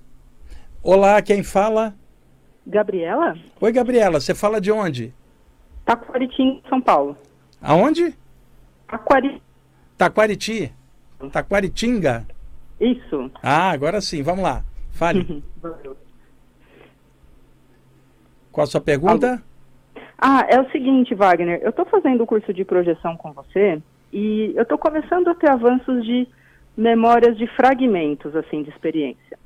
Olá, 0.84 1.20
quem 1.22 1.44
fala? 1.44 1.96
Gabriela? 2.66 3.36
Oi, 3.60 3.72
Gabriela, 3.72 4.20
você 4.20 4.36
fala 4.36 4.62
de 4.62 4.72
onde? 4.72 5.12
Taquaritim, 5.84 6.62
São 6.70 6.80
Paulo. 6.80 7.18
Aonde? 7.60 8.16
Taquari... 8.88 9.42
Taquariti. 9.98 10.72
Taquaritinga? 11.32 12.26
Isso. 12.80 13.30
Ah, 13.44 13.72
agora 13.72 14.00
sim, 14.00 14.24
vamos 14.24 14.44
lá. 14.44 14.64
Fale. 14.92 15.44
Qual 18.52 18.64
a 18.64 18.68
sua 18.68 18.82
pergunta? 18.82 19.44
Ah, 20.18 20.46
é 20.50 20.60
o 20.60 20.70
seguinte, 20.72 21.16
Wagner, 21.16 21.62
eu 21.62 21.70
estou 21.70 21.86
fazendo 21.86 22.24
o 22.24 22.28
curso 22.28 22.54
de 22.54 22.66
projeção 22.66 23.16
com 23.16 23.32
você 23.32 23.82
e 24.12 24.54
eu 24.56 24.64
estou 24.64 24.78
começando 24.78 25.30
a 25.30 25.36
ter 25.36 25.50
avanços 25.50 26.04
de 26.04 26.28
memórias 26.76 27.38
de 27.38 27.48
fragmentos, 27.48 28.36
assim, 28.36 28.64
de 28.64 28.70
experiência. 28.70 29.38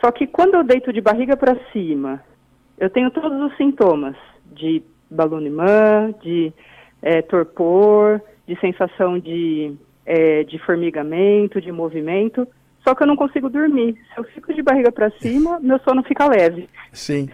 Só 0.00 0.10
que 0.10 0.26
quando 0.26 0.54
eu 0.54 0.64
deito 0.64 0.92
de 0.92 1.00
barriga 1.00 1.36
para 1.36 1.56
cima, 1.72 2.22
eu 2.78 2.88
tenho 2.88 3.10
todos 3.10 3.38
os 3.42 3.56
sintomas 3.56 4.16
de 4.46 4.82
balonimã, 5.10 6.12
de 6.22 6.52
é, 7.02 7.20
torpor, 7.22 8.20
de 8.46 8.58
sensação 8.60 9.18
de, 9.18 9.74
é, 10.04 10.44
de 10.44 10.58
formigamento, 10.58 11.60
de 11.60 11.70
movimento, 11.70 12.46
só 12.82 12.94
que 12.94 13.02
eu 13.02 13.06
não 13.06 13.16
consigo 13.16 13.48
dormir. 13.50 13.96
Se 14.12 14.20
eu 14.20 14.24
fico 14.24 14.54
de 14.54 14.62
barriga 14.62 14.90
para 14.90 15.10
cima, 15.18 15.60
meu 15.60 15.78
sono 15.80 16.02
fica 16.02 16.26
leve. 16.26 16.68
Sim. 16.92 17.28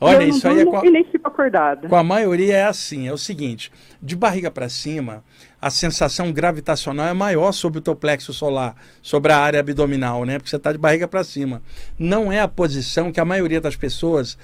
Olha, 0.00 0.24
isso 0.24 0.46
aí 0.46 0.60
é 0.60 0.64
com 0.64 0.76
a, 0.76 0.86
e 0.86 0.90
nem 0.90 1.04
fico 1.04 1.26
acordado. 1.26 1.88
Com 1.88 1.96
a 1.96 2.02
maioria 2.04 2.56
é 2.56 2.64
assim, 2.64 3.08
é 3.08 3.12
o 3.12 3.18
seguinte, 3.18 3.70
de 4.00 4.14
barriga 4.14 4.50
para 4.50 4.68
cima, 4.68 5.24
a 5.60 5.70
sensação 5.70 6.32
gravitacional 6.32 7.06
é 7.06 7.12
maior 7.12 7.52
sobre 7.52 7.78
o 7.78 7.82
teu 7.82 7.96
plexo 7.96 8.32
solar, 8.32 8.76
sobre 9.02 9.32
a 9.32 9.38
área 9.38 9.58
abdominal, 9.58 10.24
né? 10.24 10.38
Porque 10.38 10.50
você 10.50 10.56
está 10.56 10.70
de 10.70 10.78
barriga 10.78 11.08
para 11.08 11.24
cima. 11.24 11.62
Não 11.98 12.30
é 12.30 12.40
a 12.40 12.46
posição 12.46 13.10
que 13.10 13.18
a 13.20 13.24
maioria 13.24 13.60
das 13.60 13.74
pessoas 13.74 14.38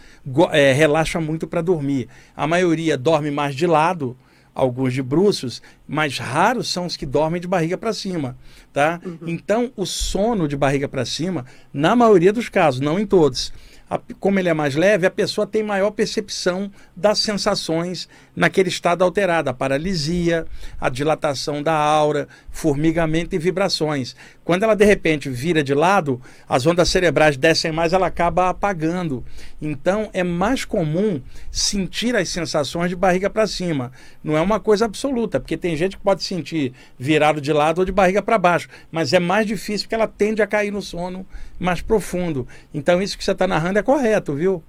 é, 0.51 0.73
relaxa 0.73 1.21
muito 1.21 1.47
para 1.47 1.63
dormir. 1.63 2.09
A 2.37 2.47
maioria 2.47 2.99
dorme 2.99 3.31
mais 3.31 3.55
de 3.55 3.67
lado, 3.67 4.17
alguns 4.55 4.95
de 4.95 5.03
bruços, 5.03 5.61
mas 5.87 6.19
raros 6.19 6.69
são 6.69 6.87
os 6.87 6.97
que 6.97 7.05
dormem 7.05 7.41
de 7.41 7.49
barriga 7.49 7.77
para 7.77 7.93
cima, 7.93 8.37
tá? 8.73 9.01
Uhum. 9.05 9.19
Então, 9.27 9.73
o 9.77 9.85
sono 9.85 10.47
de 10.47 10.57
barriga 10.57 10.89
para 10.89 11.05
cima, 11.05 11.45
na 11.73 11.97
maioria 11.97 12.33
dos 12.33 12.49
casos, 12.49 12.81
não 12.81 12.99
em 12.99 13.07
todos, 13.07 13.53
a, 13.89 14.01
como 14.19 14.39
ele 14.39 14.49
é 14.49 14.55
mais 14.55 14.75
leve, 14.75 15.07
a 15.07 15.11
pessoa 15.11 15.47
tem 15.47 15.63
maior 15.63 15.91
percepção 15.91 16.71
das 16.97 17.19
sensações 17.19 18.09
naquele 18.35 18.69
estado 18.69 19.05
alterado, 19.05 19.49
a 19.49 19.55
paralisia, 19.55 20.47
a 20.81 20.89
dilatação 20.89 21.63
da 21.63 21.75
aura, 21.75 22.29
formigamento 22.51 23.35
e 23.35 23.39
vibrações. 23.39 24.17
Quando 24.45 24.65
ela 24.65 24.75
de 24.75 24.85
repente 24.85 25.31
vira 25.31 25.63
de 25.63 25.75
lado, 25.75 26.21
as 26.49 26.67
ondas 26.67 26.89
cerebrais 26.89 27.37
descem 27.37 27.73
mais, 27.73 27.93
ela 27.93 28.07
acaba 28.07 28.49
apagando. 28.49 29.25
Então 29.61 30.11
é 30.13 30.23
mais 30.23 30.65
comum 30.65 31.23
sentir 31.51 32.17
as 32.17 32.29
sensações 32.29 32.91
de 32.91 32.97
barriga 32.97 33.31
para 33.31 33.47
cima. 33.47 33.93
Não 34.23 34.37
é 34.37 34.41
uma 34.41 34.61
coisa 34.61 34.85
absoluta, 34.85 35.41
porque 35.41 35.57
tem 35.57 35.77
gente 35.77 35.97
que 35.97 36.03
pode 36.03 36.23
sentir 36.25 36.73
virado 36.99 37.41
de 37.41 37.53
lado 37.53 37.79
ou 37.79 37.85
de 37.85 37.93
barriga 37.93 38.23
para 38.23 38.39
baixo, 38.39 38.69
mas 38.91 39.13
é 39.13 39.21
mais 39.21 39.47
difícil 39.47 39.87
porque 39.87 39.95
ela 39.95 40.09
tende 40.09 40.43
a 40.43 40.47
cair 40.47 40.71
no 40.71 40.83
sono 40.83 41.27
mais 41.59 41.81
profundo. 41.81 42.47
Então 42.73 43.01
isso 43.01 43.17
que 43.17 43.25
você 43.25 43.33
está 43.33 43.47
narrando 43.47 43.79
é 43.79 43.83
correto, 43.83 44.35
viu? 44.35 44.63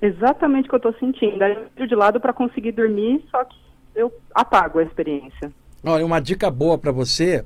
Exatamente 0.00 0.66
o 0.66 0.68
que 0.68 0.74
eu 0.74 0.90
estou 0.90 0.94
sentindo. 0.94 1.42
Aí 1.42 1.54
eu 1.54 1.66
viro 1.74 1.88
de 1.88 1.94
lado 1.94 2.20
para 2.20 2.32
conseguir 2.32 2.72
dormir, 2.72 3.24
só 3.30 3.44
que 3.44 3.56
eu 3.94 4.12
apago 4.34 4.78
a 4.78 4.82
experiência. 4.82 5.50
Olha, 5.84 6.04
uma 6.04 6.20
dica 6.20 6.50
boa 6.50 6.76
para 6.76 6.92
você, 6.92 7.44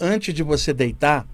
antes 0.00 0.34
de 0.34 0.42
você 0.42 0.72
deitar, 0.72 1.26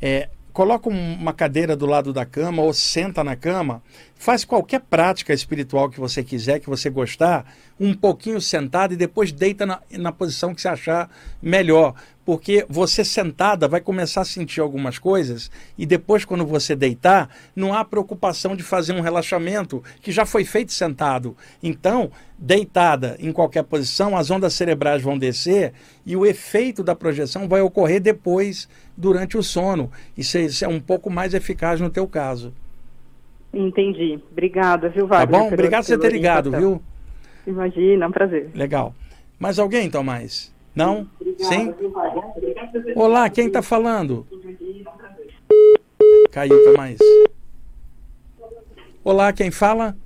é 0.00 0.28
coloca 0.56 0.88
uma 0.88 1.34
cadeira 1.34 1.76
do 1.76 1.84
lado 1.84 2.14
da 2.14 2.24
cama 2.24 2.62
ou 2.62 2.72
senta 2.72 3.22
na 3.22 3.36
cama, 3.36 3.82
faz 4.14 4.42
qualquer 4.42 4.80
prática 4.80 5.34
espiritual 5.34 5.90
que 5.90 6.00
você 6.00 6.24
quiser, 6.24 6.60
que 6.60 6.66
você 6.70 6.88
gostar, 6.88 7.44
um 7.78 7.92
pouquinho 7.92 8.40
sentado 8.40 8.94
e 8.94 8.96
depois 8.96 9.30
deita 9.30 9.66
na, 9.66 9.82
na 9.90 10.10
posição 10.10 10.54
que 10.54 10.62
você 10.62 10.68
achar 10.68 11.10
melhor 11.42 11.94
porque 12.26 12.66
você 12.68 13.04
sentada 13.04 13.68
vai 13.68 13.80
começar 13.80 14.22
a 14.22 14.24
sentir 14.24 14.60
algumas 14.60 14.98
coisas 14.98 15.48
e 15.78 15.86
depois, 15.86 16.24
quando 16.24 16.44
você 16.44 16.74
deitar, 16.74 17.30
não 17.54 17.72
há 17.72 17.84
preocupação 17.84 18.56
de 18.56 18.64
fazer 18.64 18.92
um 18.92 19.00
relaxamento 19.00 19.82
que 20.02 20.10
já 20.10 20.26
foi 20.26 20.44
feito 20.44 20.72
sentado. 20.72 21.36
Então, 21.62 22.10
deitada 22.36 23.16
em 23.20 23.30
qualquer 23.30 23.62
posição, 23.62 24.16
as 24.16 24.28
ondas 24.28 24.54
cerebrais 24.54 25.00
vão 25.00 25.16
descer 25.16 25.72
e 26.04 26.16
o 26.16 26.26
efeito 26.26 26.82
da 26.82 26.96
projeção 26.96 27.48
vai 27.48 27.60
ocorrer 27.60 28.00
depois, 28.00 28.68
durante 28.96 29.36
o 29.36 29.42
sono. 29.42 29.90
Isso 30.16 30.64
é 30.64 30.68
um 30.68 30.80
pouco 30.80 31.10
mais 31.10 31.34
eficaz 31.34 31.80
no 31.80 31.90
teu 31.90 32.06
caso. 32.06 32.52
Entendi. 33.52 34.18
Obrigada, 34.30 34.88
viu, 34.88 35.06
Wagner? 35.06 35.26
Tá 35.30 35.38
bom? 35.38 35.52
Obrigado 35.52 35.82
por 35.82 35.88
você 35.88 35.98
ter 35.98 36.12
ligado, 36.12 36.50
viu? 36.50 36.82
Imagina, 37.46 38.04
é 38.04 38.08
um 38.08 38.12
prazer. 38.12 38.50
Legal. 38.54 38.94
Mais 39.38 39.58
alguém, 39.58 39.86
então, 39.86 40.02
mais? 40.02 40.54
Não? 40.74 41.08
Sim? 41.38 41.74
Olá, 42.94 43.30
quem 43.30 43.46
está 43.46 43.62
falando? 43.62 44.26
Caiu, 46.30 46.64
Tomás. 46.64 46.98
Olá, 49.02 49.32
quem 49.32 49.50
fala? 49.50 49.96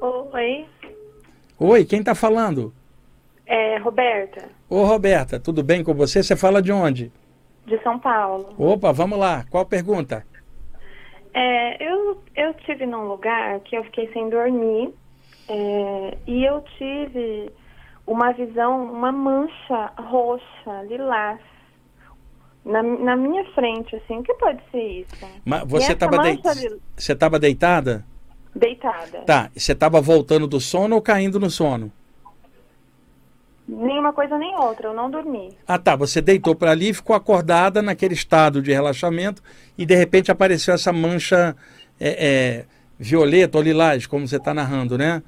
Oi. 0.00 0.64
Oi, 1.58 1.84
quem 1.84 2.00
está 2.00 2.14
falando? 2.14 2.72
É, 3.44 3.76
Roberta. 3.78 4.48
Ô, 4.68 4.84
Roberta, 4.84 5.38
tudo 5.38 5.62
bem 5.62 5.84
com 5.84 5.92
você? 5.92 6.22
Você 6.22 6.36
fala 6.36 6.62
de 6.62 6.72
onde? 6.72 7.12
De 7.66 7.80
São 7.82 7.98
Paulo. 7.98 8.54
Opa, 8.58 8.92
vamos 8.92 9.18
lá. 9.18 9.44
Qual 9.50 9.64
pergunta? 9.64 10.26
É, 11.34 11.82
eu, 11.82 12.22
eu 12.36 12.54
tive 12.54 12.84
num 12.86 13.06
lugar 13.08 13.60
que 13.60 13.76
eu 13.76 13.84
fiquei 13.84 14.12
sem 14.12 14.28
dormir 14.28 14.92
é, 15.48 16.18
e 16.26 16.44
eu 16.44 16.62
tive 16.76 17.50
uma 18.06 18.32
visão, 18.32 18.92
uma 18.92 19.12
mancha 19.12 19.92
roxa, 19.96 20.82
lilás, 20.88 21.40
na, 22.64 22.82
na 22.82 23.16
minha 23.16 23.44
frente, 23.52 23.96
assim. 23.96 24.18
O 24.18 24.22
que 24.22 24.34
pode 24.34 24.60
ser 24.70 25.00
isso? 25.00 25.26
Mas 25.44 25.64
você 25.66 25.92
estava 25.92 26.18
de... 26.18 26.80
você 26.96 27.12
estava 27.12 27.38
deitada? 27.38 28.04
Deitada. 28.54 29.22
Tá. 29.22 29.50
Você 29.56 29.72
estava 29.72 30.00
voltando 30.00 30.46
do 30.46 30.60
sono 30.60 30.96
ou 30.96 31.02
caindo 31.02 31.40
no 31.40 31.50
sono? 31.50 31.90
Nenhuma 33.66 34.12
coisa 34.12 34.36
nem 34.36 34.54
outra, 34.56 34.88
eu 34.88 34.94
não 34.94 35.10
dormi. 35.10 35.56
Ah, 35.66 35.78
tá. 35.78 35.94
Você 35.94 36.20
deitou 36.20 36.54
para 36.54 36.72
ali, 36.72 36.92
ficou 36.92 37.14
acordada 37.14 37.80
naquele 37.80 38.14
estado 38.14 38.60
de 38.60 38.72
relaxamento 38.72 39.42
e 39.78 39.86
de 39.86 39.94
repente 39.94 40.30
apareceu 40.32 40.74
essa 40.74 40.92
mancha 40.92 41.56
é, 41.98 42.26
é, 42.26 42.64
violeta 42.98 43.58
ou 43.58 43.64
lilás, 43.64 44.06
como 44.06 44.26
você 44.26 44.36
está 44.36 44.52
narrando, 44.52 44.98
né? 44.98 45.22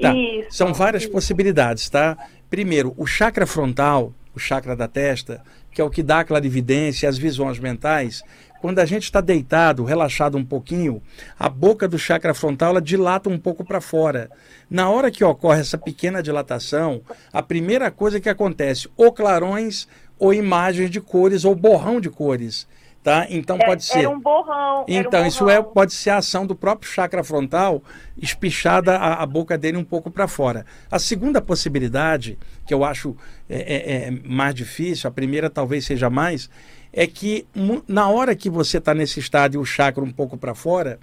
Tá. 0.00 0.14
Isso, 0.14 0.48
São 0.50 0.74
várias 0.74 1.04
isso. 1.04 1.12
possibilidades, 1.12 1.88
tá? 1.88 2.16
Primeiro, 2.50 2.92
o 2.96 3.06
chakra 3.06 3.46
frontal, 3.46 4.12
o 4.34 4.38
chakra 4.38 4.76
da 4.76 4.88
testa, 4.88 5.42
que 5.70 5.80
é 5.80 5.84
o 5.84 5.90
que 5.90 6.02
dá 6.02 6.20
a 6.20 6.24
clarividência, 6.24 7.08
as 7.08 7.16
visões 7.16 7.58
mentais. 7.58 8.22
Quando 8.60 8.78
a 8.78 8.84
gente 8.84 9.04
está 9.04 9.20
deitado, 9.20 9.84
relaxado 9.84 10.36
um 10.36 10.44
pouquinho, 10.44 11.02
a 11.38 11.48
boca 11.48 11.86
do 11.86 11.98
chakra 11.98 12.34
frontal 12.34 12.70
ela 12.70 12.82
dilata 12.82 13.28
um 13.28 13.38
pouco 13.38 13.64
para 13.64 13.80
fora. 13.80 14.30
Na 14.68 14.88
hora 14.90 15.10
que 15.10 15.24
ocorre 15.24 15.60
essa 15.60 15.78
pequena 15.78 16.22
dilatação, 16.22 17.02
a 17.32 17.42
primeira 17.42 17.90
coisa 17.90 18.20
que 18.20 18.28
acontece, 18.28 18.88
ou 18.96 19.12
clarões, 19.12 19.86
ou 20.18 20.32
imagens 20.32 20.90
de 20.90 21.00
cores, 21.00 21.44
ou 21.44 21.54
borrão 21.54 22.00
de 22.00 22.10
cores. 22.10 22.66
Tá? 23.06 23.24
Então 23.30 23.56
pode 23.56 23.84
é, 23.84 23.86
ser. 23.86 23.98
Era 24.00 24.10
um 24.10 24.18
borrão. 24.18 24.84
Então, 24.88 25.22
um 25.22 25.26
isso 25.26 25.44
borrão. 25.44 25.56
é, 25.56 25.62
pode 25.62 25.94
ser 25.94 26.10
a 26.10 26.16
ação 26.16 26.44
do 26.44 26.56
próprio 26.56 26.90
chakra 26.90 27.22
frontal, 27.22 27.80
espichada 28.20 28.96
a, 28.96 29.22
a 29.22 29.26
boca 29.26 29.56
dele 29.56 29.76
um 29.76 29.84
pouco 29.84 30.10
para 30.10 30.26
fora. 30.26 30.66
A 30.90 30.98
segunda 30.98 31.40
possibilidade, 31.40 32.36
que 32.66 32.74
eu 32.74 32.84
acho 32.84 33.16
é, 33.48 33.58
é, 33.58 34.06
é, 34.08 34.10
mais 34.10 34.56
difícil, 34.56 35.06
a 35.06 35.12
primeira 35.12 35.48
talvez 35.48 35.84
seja 35.84 36.10
mais, 36.10 36.50
é 36.96 37.06
que 37.06 37.46
na 37.86 38.08
hora 38.08 38.34
que 38.34 38.48
você 38.48 38.78
está 38.78 38.94
nesse 38.94 39.20
estado 39.20 39.54
e 39.54 39.58
o 39.58 39.66
chakra 39.66 40.02
um 40.02 40.10
pouco 40.10 40.38
para 40.38 40.54
fora, 40.54 40.98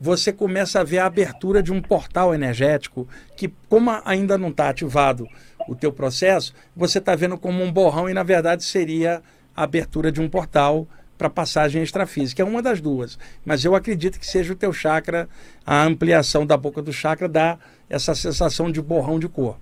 você 0.00 0.32
começa 0.32 0.80
a 0.80 0.84
ver 0.84 0.98
a 0.98 1.06
abertura 1.06 1.60
de 1.60 1.72
um 1.72 1.82
portal 1.82 2.32
energético 2.32 3.08
que, 3.36 3.52
como 3.68 3.90
ainda 4.04 4.38
não 4.38 4.50
está 4.50 4.68
ativado 4.68 5.26
o 5.68 5.74
teu 5.74 5.92
processo, 5.92 6.54
você 6.76 6.98
está 6.98 7.16
vendo 7.16 7.36
como 7.36 7.60
um 7.60 7.72
borrão 7.72 8.08
e 8.08 8.14
na 8.14 8.22
verdade 8.22 8.62
seria 8.62 9.20
a 9.54 9.64
abertura 9.64 10.12
de 10.12 10.20
um 10.20 10.28
portal 10.28 10.86
para 11.18 11.28
passagem 11.28 11.82
extrafísica. 11.82 12.40
É 12.40 12.44
uma 12.44 12.62
das 12.62 12.80
duas. 12.80 13.18
Mas 13.44 13.64
eu 13.64 13.74
acredito 13.74 14.20
que 14.20 14.26
seja 14.26 14.52
o 14.52 14.56
teu 14.56 14.72
chakra, 14.72 15.28
a 15.66 15.82
ampliação 15.82 16.46
da 16.46 16.56
boca 16.56 16.80
do 16.80 16.92
chakra 16.92 17.28
dá 17.28 17.58
essa 17.90 18.14
sensação 18.14 18.70
de 18.70 18.80
borrão 18.80 19.18
de 19.18 19.28
cor. 19.28 19.58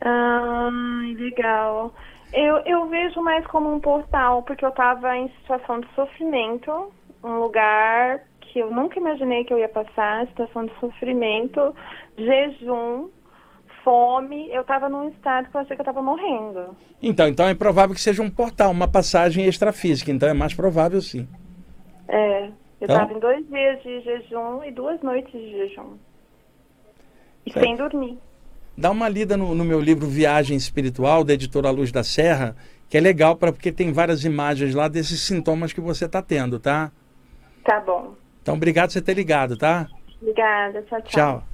Ah, 0.00 0.70
legal. 1.16 1.92
Eu, 2.32 2.56
eu 2.64 2.88
vejo 2.88 3.20
mais 3.20 3.46
como 3.46 3.72
um 3.72 3.80
portal, 3.80 4.42
porque 4.42 4.64
eu 4.64 4.70
estava 4.70 5.16
em 5.16 5.28
situação 5.40 5.80
de 5.80 5.88
sofrimento, 5.94 6.92
um 7.22 7.38
lugar 7.38 8.20
que 8.40 8.58
eu 8.58 8.70
nunca 8.70 8.98
imaginei 8.98 9.44
que 9.44 9.52
eu 9.52 9.58
ia 9.58 9.68
passar, 9.68 10.26
situação 10.26 10.66
de 10.66 10.72
sofrimento, 10.80 11.74
jejum, 12.16 13.08
fome, 13.84 14.50
eu 14.50 14.62
estava 14.62 14.88
num 14.88 15.08
estado 15.08 15.50
que 15.50 15.56
eu 15.56 15.60
achei 15.60 15.76
que 15.76 15.80
eu 15.80 15.84
estava 15.84 16.02
morrendo. 16.02 16.76
Então, 17.02 17.28
então 17.28 17.46
é 17.46 17.54
provável 17.54 17.94
que 17.94 18.00
seja 18.00 18.22
um 18.22 18.30
portal, 18.30 18.70
uma 18.70 18.88
passagem 18.88 19.46
extrafísica, 19.46 20.10
então 20.10 20.28
é 20.28 20.34
mais 20.34 20.54
provável 20.54 21.00
sim. 21.00 21.28
É, 22.08 22.46
eu 22.80 22.86
estava 22.86 23.12
então... 23.12 23.16
em 23.16 23.20
dois 23.20 23.48
dias 23.48 23.82
de 23.82 24.00
jejum 24.00 24.64
e 24.64 24.70
duas 24.70 25.00
noites 25.02 25.32
de 25.32 25.50
jejum. 25.50 25.96
E 27.44 27.52
sem 27.52 27.76
dormir. 27.76 28.18
Dá 28.82 28.90
uma 28.90 29.08
lida 29.08 29.36
no, 29.36 29.54
no, 29.54 29.64
meu 29.64 29.80
livro 29.80 30.08
Viagem 30.08 30.56
Espiritual, 30.56 31.22
da 31.22 31.34
editora 31.34 31.70
Luz 31.70 31.92
da 31.92 32.02
Serra, 32.02 32.56
que 32.88 32.98
é 32.98 33.00
legal 33.00 33.36
para 33.36 33.52
porque 33.52 33.70
tem 33.70 33.92
várias 33.92 34.24
imagens 34.24 34.74
lá 34.74 34.88
desses 34.88 35.20
sintomas 35.20 35.72
que 35.72 35.80
você 35.80 36.06
está 36.06 36.20
tendo, 36.20 36.58
tá? 36.58 36.90
Tá 37.64 37.78
bom. 37.78 38.14
Então, 38.42 38.56
obrigado 38.56 38.88
por 38.88 38.94
você 38.94 39.00
ter 39.00 39.14
ligado, 39.14 39.56
tá? 39.56 39.86
Obrigada, 40.20 40.82
tchau, 40.82 41.00
tchau. 41.00 41.10
Tchau. 41.12 41.44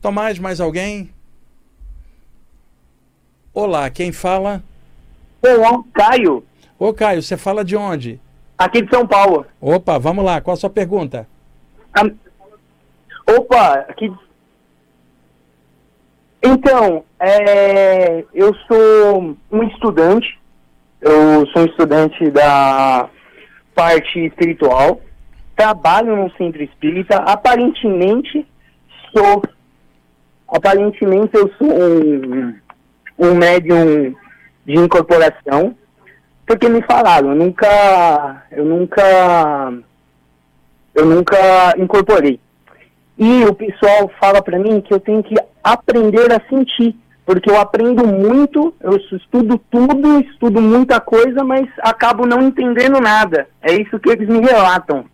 Tomás, 0.00 0.38
mais 0.38 0.60
alguém? 0.60 1.10
Olá, 3.52 3.90
quem 3.90 4.12
fala? 4.12 4.62
Olá, 5.42 5.82
Caio. 5.92 6.44
Ô, 6.78 6.94
Caio, 6.94 7.20
você 7.20 7.36
fala 7.36 7.64
de 7.64 7.76
onde? 7.76 8.20
Aqui 8.56 8.80
de 8.80 8.90
São 8.90 9.04
Paulo. 9.04 9.44
Opa, 9.60 9.98
vamos 9.98 10.24
lá. 10.24 10.40
Qual 10.40 10.54
a 10.54 10.56
sua 10.56 10.70
pergunta? 10.70 11.26
Opa, 13.26 13.86
aqui. 13.88 14.08
Então, 16.42 17.04
é, 17.20 18.24
eu 18.34 18.54
sou 18.66 19.36
um 19.50 19.62
estudante. 19.64 20.40
Eu 21.00 21.46
sou 21.48 21.62
um 21.62 21.66
estudante 21.66 22.30
da 22.30 23.08
parte 23.74 24.26
espiritual. 24.26 25.00
Trabalho 25.56 26.16
no 26.16 26.30
centro 26.32 26.62
espírita. 26.62 27.16
Aparentemente, 27.16 28.46
sou. 29.14 29.42
Aparentemente, 30.48 31.30
eu 31.34 31.50
sou 31.58 31.68
um, 31.68 32.54
um 33.18 33.34
médium 33.34 34.14
de 34.66 34.74
incorporação 34.74 35.76
porque 36.46 36.68
me 36.68 36.82
falaram, 36.82 37.30
eu 37.30 37.36
nunca, 37.36 38.46
eu 38.50 38.64
nunca, 38.64 39.72
eu 40.94 41.06
nunca 41.06 41.74
incorporei. 41.78 42.38
E 43.16 43.44
o 43.44 43.54
pessoal 43.54 44.10
fala 44.20 44.42
para 44.42 44.58
mim 44.58 44.80
que 44.80 44.92
eu 44.92 45.00
tenho 45.00 45.22
que 45.22 45.34
aprender 45.62 46.32
a 46.32 46.40
sentir, 46.48 46.96
porque 47.24 47.50
eu 47.50 47.58
aprendo 47.58 48.06
muito, 48.06 48.74
eu 48.80 48.96
estudo 48.96 49.58
tudo, 49.70 50.20
estudo 50.20 50.60
muita 50.60 51.00
coisa, 51.00 51.44
mas 51.44 51.68
acabo 51.80 52.26
não 52.26 52.42
entendendo 52.42 53.00
nada. 53.00 53.48
É 53.60 53.72
isso 53.74 53.98
que 53.98 54.10
eles 54.10 54.28
me 54.28 54.40
relatam. 54.40 55.04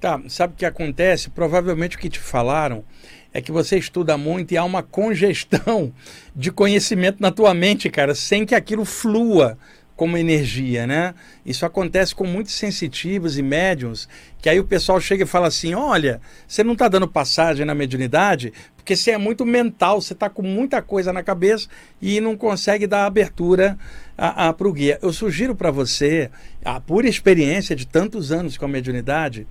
Tá, 0.00 0.18
sabe 0.28 0.54
o 0.54 0.56
que 0.56 0.64
acontece? 0.64 1.28
Provavelmente 1.28 1.96
o 1.96 1.98
que 1.98 2.08
te 2.08 2.18
falaram 2.18 2.84
é 3.32 3.40
que 3.40 3.52
você 3.52 3.78
estuda 3.78 4.16
muito 4.16 4.52
e 4.52 4.56
há 4.56 4.64
uma 4.64 4.82
congestão 4.82 5.92
de 6.34 6.50
conhecimento 6.50 7.20
na 7.20 7.30
tua 7.30 7.52
mente, 7.52 7.90
cara, 7.90 8.14
sem 8.14 8.46
que 8.46 8.54
aquilo 8.54 8.84
flua 8.84 9.58
como 10.00 10.16
energia, 10.16 10.86
né? 10.86 11.14
Isso 11.44 11.66
acontece 11.66 12.14
com 12.14 12.24
muitos 12.24 12.54
sensitivos 12.54 13.36
e 13.36 13.42
médiums, 13.42 14.08
que 14.40 14.48
aí 14.48 14.58
o 14.58 14.64
pessoal 14.64 14.98
chega 14.98 15.24
e 15.24 15.26
fala 15.26 15.48
assim: 15.48 15.74
olha, 15.74 16.22
você 16.48 16.64
não 16.64 16.72
está 16.72 16.88
dando 16.88 17.06
passagem 17.06 17.66
na 17.66 17.74
mediunidade 17.74 18.50
porque 18.74 18.96
você 18.96 19.10
é 19.10 19.18
muito 19.18 19.44
mental, 19.44 20.00
você 20.00 20.14
está 20.14 20.30
com 20.30 20.40
muita 20.40 20.80
coisa 20.80 21.12
na 21.12 21.22
cabeça 21.22 21.68
e 22.00 22.18
não 22.18 22.34
consegue 22.34 22.86
dar 22.86 23.04
abertura 23.04 23.76
para 24.56 24.66
o 24.66 24.72
guia. 24.72 24.98
Eu 25.02 25.12
sugiro 25.12 25.54
para 25.54 25.70
você, 25.70 26.30
a 26.64 26.80
pura 26.80 27.06
experiência 27.06 27.76
de 27.76 27.86
tantos 27.86 28.32
anos 28.32 28.56
com 28.56 28.64
a 28.64 28.68
mediunidade, 28.68 29.46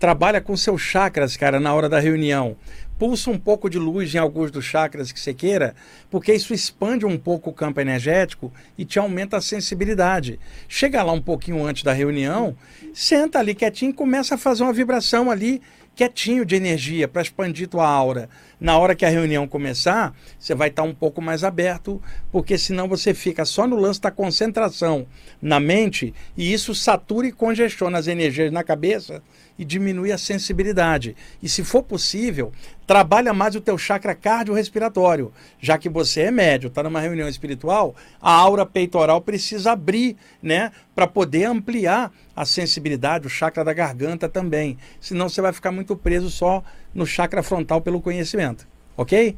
trabalha 0.00 0.40
com 0.40 0.56
seus 0.56 0.82
chakras, 0.82 1.36
cara, 1.36 1.60
na 1.60 1.72
hora 1.72 1.88
da 1.88 2.00
reunião 2.00 2.56
pulsa 2.98 3.30
um 3.30 3.38
pouco 3.38 3.68
de 3.68 3.78
luz 3.78 4.14
em 4.14 4.18
alguns 4.18 4.50
dos 4.50 4.64
chakras 4.64 5.10
que 5.10 5.18
você 5.18 5.34
queira, 5.34 5.74
porque 6.10 6.32
isso 6.32 6.54
expande 6.54 7.04
um 7.04 7.18
pouco 7.18 7.50
o 7.50 7.52
campo 7.52 7.80
energético 7.80 8.52
e 8.76 8.84
te 8.84 8.98
aumenta 8.98 9.36
a 9.36 9.40
sensibilidade. 9.40 10.38
Chega 10.68 11.02
lá 11.02 11.12
um 11.12 11.20
pouquinho 11.20 11.64
antes 11.64 11.82
da 11.82 11.92
reunião, 11.92 12.56
senta 12.92 13.38
ali 13.38 13.54
quietinho 13.54 13.94
começa 13.94 14.34
a 14.34 14.38
fazer 14.38 14.62
uma 14.62 14.72
vibração 14.72 15.30
ali 15.30 15.60
quietinho 15.94 16.44
de 16.44 16.56
energia 16.56 17.06
para 17.06 17.22
expandir 17.22 17.68
tua 17.68 17.86
aura. 17.86 18.28
Na 18.62 18.78
hora 18.78 18.94
que 18.94 19.04
a 19.04 19.08
reunião 19.08 19.48
começar, 19.48 20.14
você 20.38 20.54
vai 20.54 20.68
estar 20.68 20.84
tá 20.84 20.88
um 20.88 20.94
pouco 20.94 21.20
mais 21.20 21.42
aberto, 21.42 22.00
porque 22.30 22.56
senão 22.56 22.86
você 22.86 23.12
fica 23.12 23.44
só 23.44 23.66
no 23.66 23.74
lance 23.74 24.00
da 24.00 24.08
concentração 24.08 25.04
na 25.42 25.58
mente 25.58 26.14
e 26.36 26.52
isso 26.52 26.72
satura 26.72 27.26
e 27.26 27.32
congestiona 27.32 27.98
as 27.98 28.06
energias 28.06 28.52
na 28.52 28.62
cabeça 28.62 29.20
e 29.58 29.64
diminui 29.64 30.12
a 30.12 30.18
sensibilidade. 30.18 31.16
E 31.42 31.48
se 31.48 31.64
for 31.64 31.82
possível, 31.82 32.52
trabalha 32.86 33.34
mais 33.34 33.56
o 33.56 33.60
teu 33.60 33.76
chakra 33.76 34.14
cardiorrespiratório. 34.14 35.32
Já 35.60 35.76
que 35.76 35.88
você 35.88 36.22
é 36.22 36.30
médio, 36.30 36.68
está 36.68 36.84
numa 36.84 37.00
reunião 37.00 37.28
espiritual, 37.28 37.96
a 38.20 38.32
aura 38.32 38.64
peitoral 38.64 39.20
precisa 39.20 39.72
abrir, 39.72 40.16
né? 40.40 40.70
Para 40.94 41.08
poder 41.08 41.46
ampliar 41.46 42.12
a 42.34 42.44
sensibilidade, 42.44 43.26
o 43.26 43.30
chakra 43.30 43.64
da 43.64 43.72
garganta 43.72 44.28
também. 44.28 44.78
Senão 45.00 45.28
você 45.28 45.42
vai 45.42 45.52
ficar 45.52 45.72
muito 45.72 45.96
preso 45.96 46.30
só 46.30 46.62
no 46.94 47.06
chakra 47.06 47.42
frontal 47.42 47.80
pelo 47.80 48.00
conhecimento. 48.00 48.66
Ok? 48.96 49.36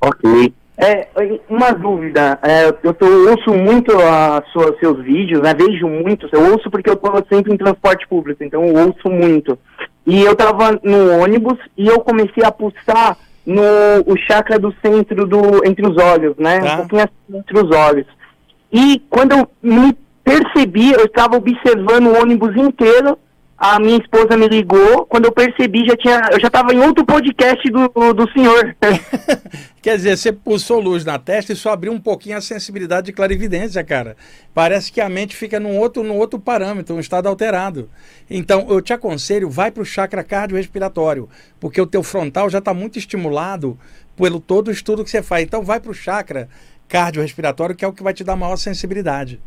Ok. 0.00 0.54
É, 0.76 1.06
uma 1.48 1.70
dúvida, 1.72 2.38
é, 2.42 2.74
eu, 2.82 2.94
tô, 2.94 3.06
ouço 3.06 3.52
muito 3.52 3.92
a 4.00 4.42
sua, 4.52 4.76
seus 4.80 5.04
vídeos, 5.04 5.40
né, 5.42 5.54
vejo 5.54 5.86
muito, 5.86 6.28
eu 6.32 6.50
ouço 6.50 6.70
porque 6.70 6.88
eu 6.88 6.94
estou 6.94 7.24
sempre 7.30 7.52
em 7.52 7.58
transporte 7.58 8.08
público, 8.08 8.42
então 8.42 8.64
eu 8.64 8.86
ouço 8.86 9.08
muito. 9.08 9.56
E 10.06 10.22
eu 10.22 10.32
estava 10.32 10.80
no 10.82 11.22
ônibus 11.22 11.58
e 11.76 11.86
eu 11.86 12.00
comecei 12.00 12.42
a 12.42 12.50
pulsar 12.50 13.16
no 13.46 13.62
o 14.06 14.16
chakra 14.16 14.58
do 14.58 14.74
centro 14.84 15.26
do 15.26 15.64
entre 15.64 15.86
os 15.86 15.96
olhos, 15.96 16.34
né, 16.38 16.58
tá. 16.58 16.74
um 16.74 16.76
pouquinho 16.78 17.02
assim, 17.02 17.38
entre 17.38 17.58
os 17.58 17.70
olhos. 17.70 18.06
E 18.72 19.00
quando 19.10 19.32
eu 19.32 19.48
me 19.62 19.96
percebi, 20.24 20.92
eu 20.92 21.04
estava 21.04 21.36
observando 21.36 22.06
o 22.06 22.20
ônibus 22.20 22.56
inteiro 22.56 23.18
a 23.64 23.78
minha 23.78 23.96
esposa 23.98 24.36
me 24.36 24.48
ligou, 24.48 25.06
quando 25.06 25.26
eu 25.26 25.32
percebi, 25.32 25.86
já 25.86 25.96
tinha, 25.96 26.20
eu 26.32 26.40
já 26.40 26.48
estava 26.48 26.74
em 26.74 26.80
outro 26.80 27.06
podcast 27.06 27.62
do, 27.70 28.12
do 28.12 28.28
senhor. 28.32 28.74
Quer 29.80 29.96
dizer, 29.96 30.18
você 30.18 30.32
pulsou 30.32 30.80
luz 30.80 31.04
na 31.04 31.16
testa 31.16 31.52
e 31.52 31.56
só 31.56 31.70
abriu 31.70 31.92
um 31.92 32.00
pouquinho 32.00 32.36
a 32.36 32.40
sensibilidade 32.40 33.06
de 33.06 33.12
clarividência, 33.12 33.84
cara. 33.84 34.16
Parece 34.52 34.90
que 34.90 35.00
a 35.00 35.08
mente 35.08 35.36
fica 35.36 35.60
num 35.60 35.78
outro, 35.78 36.02
num 36.02 36.16
outro 36.16 36.40
parâmetro, 36.40 36.96
um 36.96 36.98
estado 36.98 37.28
alterado. 37.28 37.88
Então, 38.28 38.66
eu 38.68 38.82
te 38.82 38.92
aconselho, 38.92 39.48
vai 39.48 39.70
para 39.70 39.84
o 39.84 39.86
chakra 39.86 40.24
cardiorrespiratório, 40.24 41.28
porque 41.60 41.80
o 41.80 41.86
teu 41.86 42.02
frontal 42.02 42.50
já 42.50 42.58
está 42.58 42.74
muito 42.74 42.98
estimulado 42.98 43.78
pelo 44.16 44.40
todo 44.40 44.68
o 44.68 44.72
estudo 44.72 45.04
que 45.04 45.10
você 45.10 45.22
faz. 45.22 45.44
Então, 45.44 45.62
vai 45.62 45.78
para 45.78 45.92
o 45.92 45.94
chakra 45.94 46.48
cardiorrespiratório, 46.88 47.76
que 47.76 47.84
é 47.84 47.88
o 47.88 47.92
que 47.92 48.02
vai 48.02 48.12
te 48.12 48.24
dar 48.24 48.34
maior 48.34 48.56
sensibilidade. 48.56 49.40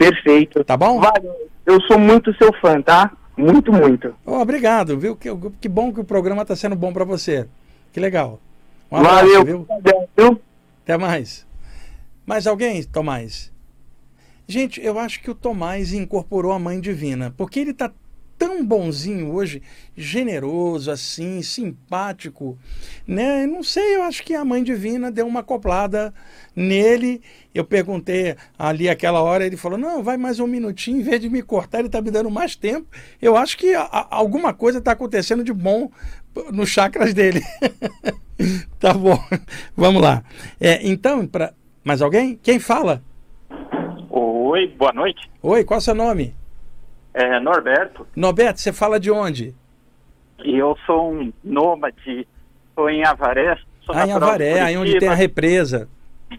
Perfeito. 0.00 0.64
Tá 0.64 0.78
bom? 0.78 0.98
Valeu. 0.98 1.50
Eu 1.66 1.78
sou 1.82 1.98
muito 1.98 2.34
seu 2.36 2.50
fã, 2.54 2.80
tá? 2.80 3.12
Muito, 3.36 3.70
muito. 3.70 4.14
Oh, 4.24 4.38
obrigado, 4.38 4.98
viu? 4.98 5.14
Que, 5.14 5.28
que 5.60 5.68
bom 5.68 5.92
que 5.92 6.00
o 6.00 6.04
programa 6.04 6.40
está 6.40 6.56
sendo 6.56 6.74
bom 6.74 6.90
para 6.90 7.04
você. 7.04 7.46
Que 7.92 8.00
legal. 8.00 8.40
Um 8.90 8.96
abraço, 8.96 9.26
Valeu. 9.26 9.44
Viu? 9.44 9.66
Valeu. 9.68 10.40
Até 10.82 10.96
mais. 10.96 11.46
Mais 12.24 12.46
alguém, 12.46 12.82
Tomás? 12.82 13.52
Gente, 14.48 14.82
eu 14.82 14.98
acho 14.98 15.20
que 15.20 15.30
o 15.30 15.34
Tomás 15.34 15.92
incorporou 15.92 16.52
a 16.52 16.58
Mãe 16.58 16.80
Divina, 16.80 17.34
porque 17.36 17.60
ele 17.60 17.72
está 17.72 17.92
tão 18.40 18.64
bonzinho 18.64 19.34
hoje, 19.34 19.62
generoso 19.94 20.90
assim, 20.90 21.42
simpático, 21.42 22.58
né? 23.06 23.46
Não 23.46 23.62
sei, 23.62 23.96
eu 23.96 24.02
acho 24.02 24.22
que 24.22 24.34
a 24.34 24.42
Mãe 24.42 24.64
Divina 24.64 25.10
deu 25.10 25.26
uma 25.26 25.40
acoplada 25.40 26.14
nele. 26.56 27.20
Eu 27.54 27.66
perguntei 27.66 28.34
ali 28.58 28.88
aquela 28.88 29.20
hora, 29.20 29.44
ele 29.44 29.58
falou: 29.58 29.76
"Não, 29.76 30.02
vai 30.02 30.16
mais 30.16 30.40
um 30.40 30.46
minutinho, 30.46 31.00
em 31.00 31.02
vez 31.02 31.20
de 31.20 31.28
me 31.28 31.42
cortar, 31.42 31.80
ele 31.80 31.88
está 31.88 32.00
me 32.00 32.10
dando 32.10 32.30
mais 32.30 32.56
tempo". 32.56 32.88
Eu 33.20 33.36
acho 33.36 33.58
que 33.58 33.74
a, 33.74 33.82
a, 33.82 34.16
alguma 34.16 34.54
coisa 34.54 34.78
está 34.78 34.92
acontecendo 34.92 35.44
de 35.44 35.52
bom 35.52 35.90
nos 36.50 36.70
chakras 36.70 37.12
dele. 37.12 37.42
tá 38.80 38.94
bom. 38.94 39.22
Vamos 39.76 40.00
lá. 40.00 40.24
É, 40.58 40.80
então, 40.88 41.26
para 41.26 41.52
mais 41.84 42.00
alguém? 42.00 42.40
Quem 42.42 42.58
fala? 42.58 43.02
Oi, 44.08 44.66
boa 44.78 44.94
noite. 44.94 45.30
Oi, 45.42 45.62
qual 45.62 45.76
é 45.76 45.82
o 45.82 45.84
seu 45.84 45.94
nome? 45.94 46.39
É, 47.12 47.40
Norberto. 47.40 48.06
Norberto, 48.14 48.60
você 48.60 48.72
fala 48.72 49.00
de 49.00 49.10
onde? 49.10 49.54
Eu 50.38 50.76
sou 50.86 51.12
um 51.12 51.32
nômade, 51.42 52.26
estou 52.68 52.88
em 52.88 53.04
Avaré. 53.04 53.58
ah, 53.88 54.06
em 54.06 54.12
Avaré, 54.12 54.60
aí 54.60 54.76
onde 54.76 54.98
tem 54.98 55.08
a 55.08 55.14
represa. 55.14 55.88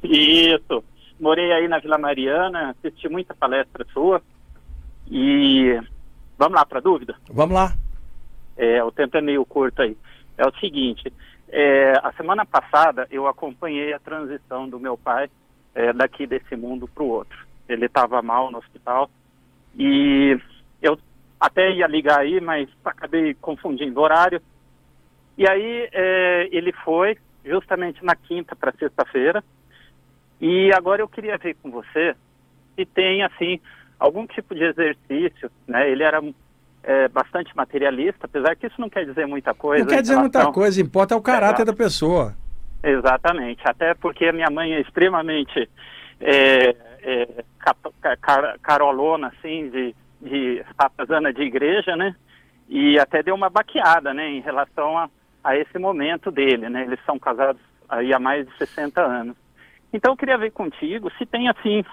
Isso. 0.03 0.83
Morei 1.19 1.51
aí 1.51 1.67
na 1.67 1.79
Vila 1.79 1.97
Mariana, 1.97 2.71
assisti 2.71 3.07
muita 3.07 3.35
palestra 3.35 3.85
sua. 3.93 4.21
E 5.09 5.79
vamos 6.37 6.55
lá 6.55 6.65
para 6.65 6.79
a 6.79 6.81
dúvida? 6.81 7.15
Vamos 7.29 7.53
lá. 7.53 7.73
É, 8.57 8.83
o 8.83 8.91
tempo 8.91 9.17
é 9.17 9.21
meio 9.21 9.45
curto 9.45 9.81
aí. 9.81 9.95
É 10.37 10.47
o 10.47 10.59
seguinte, 10.59 11.11
é, 11.49 11.93
a 12.01 12.11
semana 12.13 12.45
passada 12.45 13.05
eu 13.11 13.27
acompanhei 13.27 13.93
a 13.93 13.99
transição 13.99 14.69
do 14.69 14.79
meu 14.79 14.97
pai 14.97 15.29
é, 15.75 15.91
daqui 15.91 16.25
desse 16.25 16.55
mundo 16.55 16.87
para 16.87 17.03
o 17.03 17.09
outro. 17.09 17.37
Ele 17.67 17.85
estava 17.85 18.21
mal 18.21 18.49
no 18.49 18.57
hospital 18.57 19.09
e 19.77 20.39
eu 20.81 20.97
até 21.39 21.71
ia 21.71 21.87
ligar 21.87 22.19
aí, 22.19 22.39
mas 22.39 22.69
acabei 22.83 23.33
confundindo 23.35 23.99
o 23.99 24.03
horário. 24.03 24.41
E 25.37 25.49
aí 25.49 25.89
é, 25.91 26.49
ele 26.51 26.71
foi 26.71 27.17
justamente 27.45 28.03
na 28.03 28.15
quinta 28.15 28.55
para 28.55 28.71
sexta-feira. 28.73 29.43
E 30.39 30.71
agora 30.73 31.01
eu 31.01 31.07
queria 31.07 31.37
ver 31.37 31.55
com 31.61 31.71
você 31.71 32.15
se 32.75 32.85
tem 32.85 33.23
assim 33.23 33.59
algum 33.99 34.25
tipo 34.25 34.55
de 34.55 34.63
exercício, 34.63 35.51
né? 35.67 35.89
Ele 35.89 36.03
era 36.03 36.21
é, 36.83 37.07
bastante 37.07 37.55
materialista, 37.55 38.25
apesar 38.25 38.55
que 38.55 38.67
isso 38.67 38.79
não 38.81 38.89
quer 38.89 39.05
dizer 39.05 39.27
muita 39.27 39.53
coisa. 39.53 39.83
Não 39.83 39.89
quer 39.89 40.01
dizer 40.01 40.15
relação... 40.15 40.41
muita 40.41 40.53
coisa, 40.53 40.81
importa 40.81 41.13
é 41.13 41.17
o 41.17 41.21
caráter 41.21 41.65
da 41.65 41.73
pessoa. 41.73 42.35
Exatamente, 42.83 43.61
até 43.63 43.93
porque 43.93 44.25
a 44.25 44.33
minha 44.33 44.49
mãe 44.49 44.73
é 44.73 44.81
extremamente 44.81 45.69
é, 46.19 46.75
é, 47.03 47.43
carolona, 48.61 49.27
assim, 49.27 49.69
de, 49.69 49.95
de 50.21 50.63
ratazana 50.79 51.33
de 51.33 51.41
igreja, 51.41 51.95
né? 51.95 52.15
E 52.69 52.97
até 52.99 53.21
deu 53.21 53.35
uma 53.35 53.49
baqueada, 53.49 54.13
né, 54.13 54.29
em 54.29 54.39
relação 54.39 54.97
a, 54.97 55.09
a 55.43 55.57
esse 55.57 55.77
momento 55.77 56.31
dele, 56.31 56.69
né? 56.69 56.83
Eles 56.83 56.99
são 57.05 57.19
casados 57.19 57.61
aí 57.89 58.13
há 58.13 58.19
mais 58.19 58.47
de 58.47 58.57
60 58.57 59.01
anos. 59.01 59.35
Então 59.91 60.13
eu 60.13 60.17
queria 60.17 60.37
ver 60.37 60.51
contigo 60.51 61.11
se 61.17 61.25
tem 61.25 61.49
assim 61.49 61.83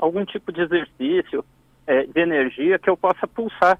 algum 0.00 0.24
tipo 0.24 0.50
de 0.50 0.62
exercício 0.62 1.40
uh, 1.40 2.12
de 2.12 2.20
energia 2.20 2.78
que 2.78 2.88
eu 2.88 2.96
possa 2.96 3.26
pulsar 3.26 3.78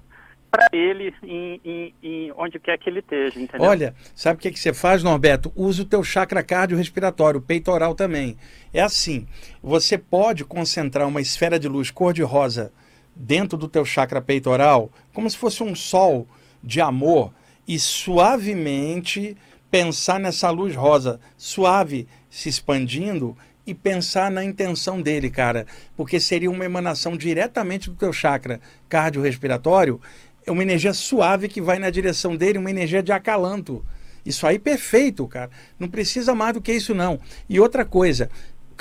para 0.51 0.67
ele 0.71 1.11
em, 1.23 1.59
em, 1.65 1.95
em, 2.03 2.31
onde 2.37 2.59
quer 2.59 2.77
que 2.77 2.87
ele 2.87 2.99
esteja, 2.99 3.39
entendeu? 3.39 3.67
Olha, 3.67 3.95
sabe 4.13 4.37
o 4.37 4.39
que, 4.39 4.51
que 4.51 4.59
você 4.59 4.71
faz, 4.71 5.01
Norberto? 5.01 5.51
Usa 5.55 5.81
o 5.81 5.85
teu 5.85 6.03
chakra 6.03 6.43
cardiorrespiratório, 6.43 7.41
peitoral 7.41 7.95
também. 7.95 8.37
É 8.71 8.83
assim, 8.83 9.25
você 9.63 9.97
pode 9.97 10.45
concentrar 10.45 11.07
uma 11.07 11.19
esfera 11.19 11.57
de 11.57 11.67
luz 11.67 11.89
cor-de-rosa 11.89 12.71
dentro 13.15 13.57
do 13.57 13.67
teu 13.67 13.85
chakra 13.85 14.21
peitoral, 14.21 14.89
como 15.13 15.29
se 15.29 15.37
fosse 15.37 15.63
um 15.63 15.75
sol 15.75 16.27
de 16.63 16.81
amor, 16.81 17.33
e 17.67 17.79
suavemente 17.79 19.37
pensar 19.69 20.19
nessa 20.19 20.49
luz 20.49 20.75
rosa, 20.75 21.19
suave, 21.37 22.07
se 22.29 22.49
expandindo 22.49 23.37
e 23.65 23.73
pensar 23.73 24.29
na 24.29 24.43
intenção 24.43 25.01
dele, 25.01 25.29
cara, 25.29 25.65
porque 25.95 26.19
seria 26.19 26.51
uma 26.51 26.65
emanação 26.65 27.15
diretamente 27.15 27.89
do 27.89 27.95
teu 27.95 28.11
chakra 28.11 28.59
cardiorrespiratório 28.89 30.01
é 30.45 30.51
uma 30.51 30.63
energia 30.63 30.93
suave 30.93 31.47
que 31.47 31.61
vai 31.61 31.79
na 31.79 31.89
direção 31.89 32.35
dele, 32.35 32.57
uma 32.57 32.69
energia 32.69 33.01
de 33.01 33.11
acalanto. 33.11 33.83
Isso 34.25 34.47
aí 34.47 34.57
perfeito, 34.57 35.27
cara. 35.27 35.49
Não 35.77 35.87
precisa 35.87 36.33
mais 36.33 36.53
do 36.53 36.61
que 36.61 36.71
isso 36.71 36.93
não. 36.93 37.19
E 37.49 37.59
outra 37.59 37.83
coisa, 37.83 38.29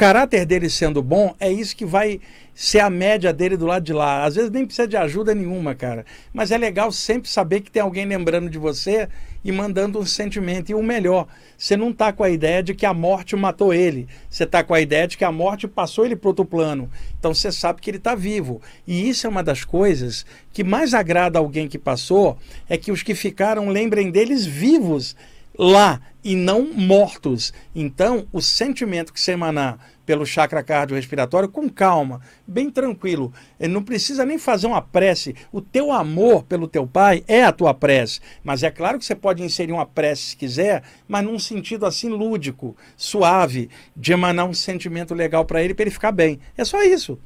caráter 0.03 0.45
dele 0.45 0.69
sendo 0.69 1.01
bom 1.01 1.33
é 1.39 1.49
isso 1.49 1.77
que 1.77 1.85
vai 1.85 2.21
ser 2.53 2.81
a 2.81 2.91
média 2.91 3.33
dele 3.33 3.57
do 3.57 3.67
lado 3.67 3.85
de 3.85 3.93
lá. 3.93 4.25
Às 4.25 4.35
vezes 4.35 4.51
nem 4.51 4.67
precisa 4.67 4.89
de 4.89 4.97
ajuda 4.97 5.33
nenhuma, 5.33 5.77
cara. 5.77 6.05
Mas 6.35 6.51
é 6.51 6.59
legal 6.59 6.91
sempre 6.91 7.31
saber 7.31 7.61
que 7.61 7.71
tem 7.71 7.81
alguém 7.81 8.05
lembrando 8.05 8.51
de 8.51 8.59
você 8.59 9.09
e 9.45 9.53
mandando 9.53 10.01
um 10.01 10.05
sentimento. 10.05 10.73
E 10.73 10.75
o 10.75 10.83
melhor, 10.83 11.29
você 11.57 11.77
não 11.77 11.91
está 11.91 12.13
com 12.13 12.25
a 12.25 12.31
ideia 12.31 12.65
de 12.65 12.75
que 12.75 12.85
a 12.85 12.93
morte 12.93 13.37
matou 13.37 13.73
ele. 13.73 14.09
Você 14.29 14.43
está 14.43 14.65
com 14.65 14.75
a 14.75 14.81
ideia 14.81 15.07
de 15.07 15.17
que 15.17 15.25
a 15.25 15.31
morte 15.31 15.69
passou 15.69 16.05
ele 16.05 16.17
para 16.17 16.31
outro 16.31 16.45
plano. 16.45 16.91
Então 17.17 17.33
você 17.33 17.53
sabe 17.53 17.81
que 17.81 17.89
ele 17.89 17.99
está 17.99 18.17
vivo. 18.17 18.61
E 18.85 19.09
isso 19.09 19.29
é 19.29 19.31
uma 19.31 19.45
das 19.45 19.65
coisas 19.65 20.27
que 20.53 20.65
mais 20.65 20.95
agrada 20.95 21.39
alguém 21.39 21.69
que 21.69 21.79
passou, 21.79 22.37
é 22.69 22.77
que 22.77 22.91
os 22.91 23.05
que 23.05 23.15
ficaram 23.15 23.69
lembrem 23.69 24.11
deles 24.11 24.45
vivos 24.45 25.15
lá 25.57 26.01
e 26.25 26.35
não 26.35 26.73
mortos. 26.73 27.53
Então, 27.75 28.27
o 28.33 28.41
sentimento 28.41 29.13
que 29.13 29.21
você 29.21 29.33
emanar 29.33 29.79
pelo 30.05 30.27
chakra 30.27 30.63
cardiorrespiratório 30.63 31.49
com 31.49 31.69
calma, 31.69 32.21
bem 32.47 32.71
tranquilo. 32.71 33.33
Ele 33.59 33.73
não 33.73 33.83
precisa 33.83 34.25
nem 34.25 34.39
fazer 34.39 34.67
uma 34.67 34.83
prece. 34.83 35.35
O 35.53 35.61
teu 35.61 35.93
amor 35.93 36.43
pelo 36.45 36.67
teu 36.67 36.87
pai 36.87 37.25
é 37.29 37.45
a 37.45 37.53
tua 37.53 37.73
prece. 37.73 38.21
Mas 38.43 38.63
é 38.63 38.71
claro 38.71 38.99
que 38.99 39.05
você 39.05 39.15
pode 39.15 39.43
inserir 39.43 39.73
uma 39.73 39.87
prece 39.87 40.23
se 40.23 40.37
quiser, 40.37 40.83
mas 41.07 41.25
num 41.25 41.39
sentido 41.39 41.87
assim 41.87 42.09
lúdico, 42.09 42.77
suave, 42.97 43.71
de 43.97 44.13
emanar 44.13 44.47
um 44.47 44.55
sentimento 44.55 45.15
legal 45.15 45.45
para 45.45 45.63
ele, 45.63 45.75
para 45.75 45.85
ele 45.85 45.91
ficar 45.91 46.13
bem. 46.13 46.41
É 46.57 46.65
só 46.65 46.83
isso. 46.83 47.19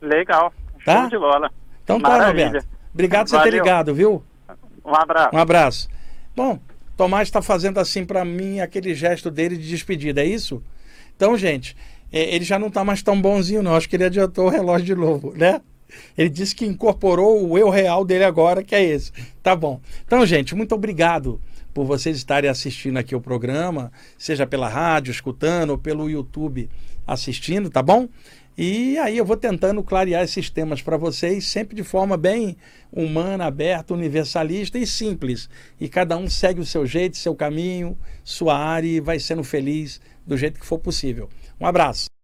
Legal. 0.00 0.52
Tá? 0.84 1.00
Show 1.00 1.10
de 1.10 1.18
bola. 1.18 1.50
Então 1.82 2.00
tá, 2.00 2.08
Maravilha. 2.08 2.44
tá, 2.44 2.46
Roberto. 2.46 2.68
Obrigado 2.92 3.30
por 3.30 3.38
você 3.38 3.42
ter 3.44 3.50
ligado, 3.50 3.94
viu? 3.94 4.22
Um 4.84 4.94
abraço. 4.94 5.36
Um 5.36 5.38
abraço. 5.38 5.88
Bom, 6.34 6.58
Tomás 6.96 7.28
está 7.28 7.40
fazendo 7.40 7.78
assim 7.78 8.04
para 8.04 8.24
mim 8.24 8.60
aquele 8.60 8.94
gesto 8.94 9.30
dele 9.30 9.56
de 9.56 9.68
despedida, 9.68 10.20
é 10.20 10.24
isso? 10.24 10.62
Então, 11.18 11.36
gente, 11.36 11.76
é, 12.12 12.32
ele 12.32 12.44
já 12.44 12.60
não 12.60 12.68
está 12.68 12.84
mais 12.84 13.02
tão 13.02 13.20
bonzinho, 13.20 13.60
não. 13.60 13.74
Acho 13.74 13.88
que 13.88 13.96
ele 13.96 14.04
adiantou 14.04 14.46
o 14.46 14.48
relógio 14.48 14.86
de 14.86 14.94
novo, 14.94 15.34
né? 15.36 15.60
Ele 16.16 16.28
disse 16.28 16.54
que 16.54 16.64
incorporou 16.64 17.44
o 17.44 17.58
eu 17.58 17.68
real 17.68 18.04
dele 18.04 18.22
agora, 18.22 18.62
que 18.62 18.72
é 18.72 18.84
esse. 18.84 19.10
Tá 19.42 19.56
bom. 19.56 19.80
Então, 20.06 20.24
gente, 20.24 20.54
muito 20.54 20.76
obrigado 20.76 21.40
por 21.74 21.84
vocês 21.84 22.16
estarem 22.16 22.48
assistindo 22.48 22.98
aqui 22.98 23.16
o 23.16 23.20
programa, 23.20 23.90
seja 24.16 24.46
pela 24.46 24.68
rádio, 24.68 25.10
escutando, 25.10 25.70
ou 25.70 25.78
pelo 25.78 26.08
YouTube 26.08 26.70
assistindo, 27.04 27.68
tá 27.68 27.82
bom? 27.82 28.08
E 28.56 28.96
aí 28.98 29.16
eu 29.16 29.24
vou 29.24 29.36
tentando 29.36 29.82
clarear 29.82 30.22
esses 30.22 30.50
temas 30.50 30.82
para 30.82 30.96
vocês, 30.96 31.46
sempre 31.46 31.74
de 31.74 31.84
forma 31.84 32.16
bem 32.16 32.56
humana, 32.92 33.46
aberta, 33.46 33.94
universalista 33.94 34.78
e 34.78 34.86
simples. 34.86 35.48
E 35.80 35.88
cada 35.88 36.16
um 36.16 36.28
segue 36.28 36.60
o 36.60 36.66
seu 36.66 36.84
jeito, 36.84 37.16
seu 37.16 37.34
caminho, 37.34 37.96
sua 38.22 38.56
área 38.56 38.88
e 38.88 39.00
vai 39.00 39.18
sendo 39.18 39.42
feliz 39.44 40.00
do 40.28 40.36
jeito 40.36 40.60
que 40.60 40.66
for 40.66 40.78
possível. 40.78 41.28
Um 41.58 41.66
abraço. 41.66 42.17